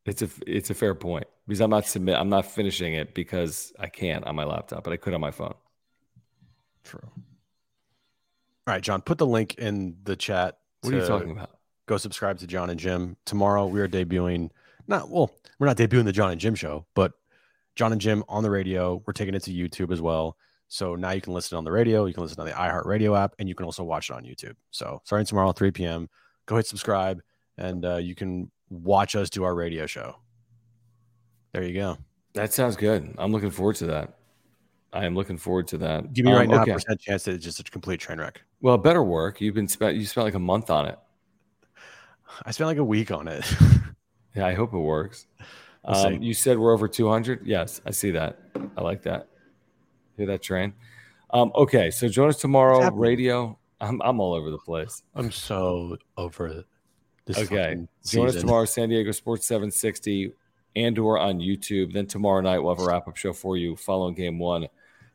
it's 0.04 0.20
a 0.20 0.28
it's 0.46 0.68
a 0.68 0.74
fair 0.74 0.94
point 0.94 1.24
because 1.48 1.62
I'm 1.62 1.70
not 1.70 1.86
submit 1.86 2.16
I'm 2.16 2.28
not 2.28 2.44
finishing 2.44 2.92
it 2.92 3.14
because 3.14 3.72
I 3.78 3.86
can't 3.86 4.26
on 4.26 4.36
my 4.36 4.44
laptop, 4.44 4.84
but 4.84 4.92
I 4.92 4.98
could 4.98 5.14
on 5.14 5.22
my 5.22 5.30
phone. 5.30 5.54
True. 6.84 7.00
All 7.02 7.14
right, 8.66 8.82
John, 8.82 9.00
put 9.00 9.16
the 9.16 9.26
link 9.26 9.54
in 9.54 9.96
the 10.04 10.14
chat. 10.14 10.58
What 10.82 10.92
are 10.92 10.98
you 10.98 11.06
talking 11.06 11.30
about? 11.30 11.56
Go 11.86 11.96
subscribe 11.96 12.40
to 12.40 12.46
John 12.46 12.68
and 12.68 12.78
Jim. 12.78 13.16
Tomorrow 13.24 13.68
we 13.68 13.80
are 13.80 13.88
debuting 13.88 14.50
not 14.86 15.08
well, 15.08 15.30
we're 15.58 15.66
not 15.66 15.78
debuting 15.78 16.04
the 16.04 16.12
John 16.12 16.30
and 16.30 16.38
Jim 16.38 16.56
show, 16.56 16.84
but 16.92 17.12
John 17.74 17.90
and 17.90 18.02
Jim 18.02 18.22
on 18.28 18.42
the 18.42 18.50
radio. 18.50 19.02
We're 19.06 19.14
taking 19.14 19.34
it 19.34 19.44
to 19.44 19.50
YouTube 19.50 19.90
as 19.90 20.02
well. 20.02 20.36
So 20.72 20.96
now 20.96 21.10
you 21.10 21.20
can 21.20 21.34
listen 21.34 21.58
on 21.58 21.64
the 21.64 21.70
radio, 21.70 22.06
you 22.06 22.14
can 22.14 22.22
listen 22.22 22.40
on 22.40 22.46
the 22.46 22.52
iHeartRadio 22.52 23.14
app, 23.18 23.34
and 23.38 23.46
you 23.46 23.54
can 23.54 23.66
also 23.66 23.84
watch 23.84 24.08
it 24.08 24.14
on 24.14 24.22
YouTube. 24.22 24.54
So 24.70 25.02
starting 25.04 25.26
tomorrow, 25.26 25.52
3 25.52 25.70
p.m., 25.70 26.08
go 26.46 26.56
hit 26.56 26.66
subscribe, 26.66 27.20
and 27.58 27.84
uh, 27.84 27.96
you 27.96 28.14
can 28.14 28.50
watch 28.70 29.14
us 29.14 29.28
do 29.28 29.44
our 29.44 29.54
radio 29.54 29.84
show. 29.84 30.16
There 31.52 31.62
you 31.62 31.74
go. 31.74 31.98
That 32.32 32.54
sounds 32.54 32.76
good. 32.76 33.14
I'm 33.18 33.32
looking 33.32 33.50
forward 33.50 33.76
to 33.76 33.86
that. 33.88 34.14
I 34.94 35.04
am 35.04 35.14
looking 35.14 35.36
forward 35.36 35.68
to 35.68 35.76
that. 35.76 36.14
Give 36.14 36.24
me 36.24 36.32
right 36.32 36.48
um, 36.48 36.54
now 36.54 36.62
okay. 36.62 36.72
percent 36.72 36.98
chance 36.98 37.24
that 37.24 37.34
it's 37.34 37.44
just 37.44 37.60
a 37.60 37.64
complete 37.64 38.00
train 38.00 38.18
wreck. 38.18 38.40
Well, 38.62 38.78
better 38.78 39.02
work. 39.02 39.42
You've 39.42 39.54
been 39.54 39.68
spent. 39.68 39.98
You 39.98 40.06
spent 40.06 40.24
like 40.24 40.34
a 40.36 40.38
month 40.38 40.70
on 40.70 40.86
it. 40.86 40.98
I 42.46 42.50
spent 42.50 42.68
like 42.68 42.78
a 42.78 42.84
week 42.84 43.10
on 43.10 43.28
it. 43.28 43.44
yeah, 44.34 44.46
I 44.46 44.54
hope 44.54 44.72
it 44.72 44.78
works. 44.78 45.26
We'll 45.86 45.96
um, 45.96 46.22
you 46.22 46.32
said 46.32 46.58
we're 46.58 46.72
over 46.72 46.88
200. 46.88 47.44
Yes, 47.44 47.82
I 47.84 47.90
see 47.90 48.10
that. 48.12 48.38
I 48.78 48.80
like 48.80 49.02
that. 49.02 49.28
Hear 50.22 50.28
that 50.28 50.42
train? 50.42 50.72
Um, 51.30 51.50
okay, 51.56 51.90
so 51.90 52.08
join 52.08 52.28
us 52.28 52.40
tomorrow. 52.40 52.88
Radio. 52.92 53.58
I'm 53.80 54.00
I'm 54.02 54.20
all 54.20 54.34
over 54.34 54.52
the 54.52 54.58
place. 54.58 55.02
I'm 55.16 55.32
so 55.32 55.96
over 56.16 56.64
this 57.24 57.38
okay. 57.38 57.76
Join 58.06 58.28
us 58.28 58.36
tomorrow, 58.36 58.64
San 58.66 58.88
Diego 58.88 59.10
Sports 59.10 59.46
760 59.46 60.32
and 60.76 60.96
or 61.00 61.18
on 61.18 61.40
YouTube. 61.40 61.92
Then 61.92 62.06
tomorrow 62.06 62.40
night 62.40 62.60
we'll 62.60 62.76
have 62.76 62.84
a 62.84 62.86
wrap-up 62.86 63.16
show 63.16 63.32
for 63.32 63.56
you 63.56 63.74
following 63.74 64.14
game 64.14 64.38
one. 64.38 64.68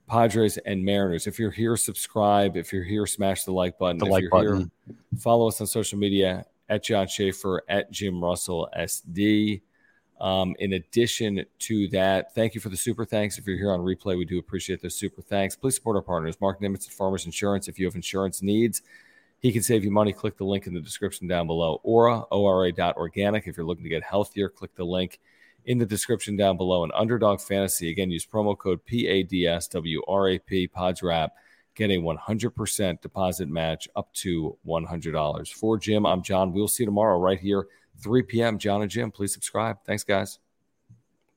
Padres 0.10 0.58
and 0.58 0.84
Mariners. 0.84 1.28
If 1.28 1.40
you're 1.40 1.52
here, 1.52 1.78
subscribe. 1.78 2.58
If 2.58 2.74
you're 2.74 2.84
here, 2.84 3.06
smash 3.06 3.46
the 3.46 3.54
like 3.54 3.78
button. 3.78 3.98
The 3.98 4.06
if 4.08 4.12
like 4.12 4.26
button. 4.30 4.72
Here, 4.86 4.96
follow 5.20 5.48
us 5.48 5.62
on 5.62 5.68
social 5.68 5.98
media 5.98 6.46
at 6.68 6.84
John 6.84 7.08
Schaefer, 7.08 7.64
at 7.70 7.90
Jim 7.92 8.22
Russell 8.22 8.68
SD. 8.78 9.62
Um, 10.20 10.56
in 10.60 10.74
addition 10.74 11.46
to 11.60 11.88
that, 11.90 12.34
thank 12.34 12.56
you 12.56 12.62
for 12.62 12.70
the 12.70 12.78
super 12.78 13.06
thanks. 13.06 13.38
If 13.38 13.46
you're 13.46 13.58
here 13.58 13.72
on 13.72 13.82
replay, 13.82 14.18
we 14.18 14.26
do 14.26 14.40
appreciate 14.40 14.82
those 14.82 14.96
super 14.96 15.22
thanks. 15.22 15.56
Please 15.56 15.76
support 15.76 15.96
our 15.96 16.02
partners, 16.02 16.38
Marc 16.42 16.60
Nimetz 16.60 16.88
at 16.88 16.94
Farmers 16.94 17.26
Insurance. 17.26 17.68
If 17.68 17.78
you 17.78 17.86
have 17.86 17.96
insurance 17.96 18.42
needs, 18.42 18.82
he 19.40 19.52
can 19.52 19.62
save 19.62 19.84
you 19.84 19.92
money. 19.92 20.14
Click 20.14 20.38
the 20.38 20.46
link 20.46 20.66
in 20.66 20.74
the 20.74 20.80
description 20.80 21.28
down 21.28 21.46
below. 21.46 21.80
Ora, 21.84 22.24
O-R-A 22.32 22.72
dot 22.72 22.98
organic. 22.98 23.48
If 23.48 23.58
you're 23.58 23.66
looking 23.66 23.84
to 23.84 23.90
get 23.90 24.04
healthier, 24.04 24.50
click 24.50 24.74
the 24.76 24.86
link 24.86 25.20
in 25.66 25.78
the 25.78 25.86
description 25.86 26.36
down 26.36 26.58
below. 26.58 26.84
And 26.84 26.92
Underdog 26.96 27.40
Fantasy, 27.42 27.92
again, 27.92 28.10
use 28.10 28.26
promo 28.26 28.58
code 28.58 28.80
PADSWRAP, 28.86 30.72
PODSRAP, 30.72 31.30
get 31.76 31.92
a 31.92 31.98
100% 31.98 33.02
deposit 33.02 33.50
match 33.50 33.88
up 33.96 34.12
to 34.14 34.58
$100. 34.66 35.54
For 35.54 35.78
Jim, 35.78 36.06
I'm 36.06 36.24
John. 36.24 36.52
We'll 36.52 36.68
see 36.68 36.84
you 36.84 36.88
tomorrow 36.88 37.20
right 37.20 37.40
here, 37.40 37.68
3 38.02 38.24
p.m. 38.24 38.58
John 38.58 38.82
and 38.82 38.92
Jim, 38.92 39.12
please 39.12 39.34
subscribe. 39.34 39.78
Thanks, 39.86 40.04
guys. 40.04 40.40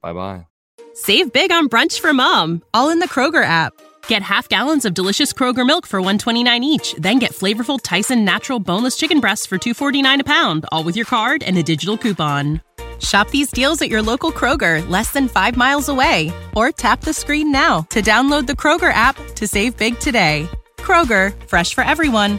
Bye 0.00 0.12
bye. 0.12 0.46
Save 0.94 1.32
big 1.32 1.52
on 1.52 1.68
brunch 1.68 2.00
for 2.00 2.12
mom, 2.12 2.62
all 2.74 2.90
in 2.90 2.98
the 2.98 3.08
Kroger 3.08 3.44
app. 3.44 3.72
Get 4.08 4.22
half 4.22 4.48
gallons 4.48 4.84
of 4.84 4.94
delicious 4.94 5.32
Kroger 5.32 5.64
milk 5.64 5.86
for 5.86 6.00
129 6.00 6.64
each, 6.64 6.94
then 6.94 7.18
get 7.18 7.32
flavorful 7.32 7.78
Tyson 7.80 8.24
natural 8.24 8.58
boneless 8.58 8.96
chicken 8.96 9.20
breasts 9.20 9.46
for 9.46 9.56
249 9.56 10.22
a 10.22 10.24
pound, 10.24 10.66
all 10.72 10.82
with 10.82 10.96
your 10.96 11.06
card 11.06 11.42
and 11.42 11.56
a 11.58 11.62
digital 11.62 11.96
coupon. 11.96 12.60
Shop 12.98 13.30
these 13.30 13.50
deals 13.50 13.80
at 13.80 13.88
your 13.88 14.02
local 14.02 14.32
Kroger, 14.32 14.86
less 14.88 15.12
than 15.12 15.28
5 15.28 15.56
miles 15.56 15.88
away, 15.88 16.32
or 16.56 16.72
tap 16.72 17.02
the 17.02 17.12
screen 17.12 17.52
now 17.52 17.82
to 17.90 18.02
download 18.02 18.46
the 18.46 18.52
Kroger 18.52 18.92
app 18.92 19.16
to 19.36 19.46
save 19.46 19.76
big 19.76 19.98
today. 20.00 20.48
Kroger, 20.78 21.32
fresh 21.46 21.72
for 21.72 21.84
everyone. 21.84 22.38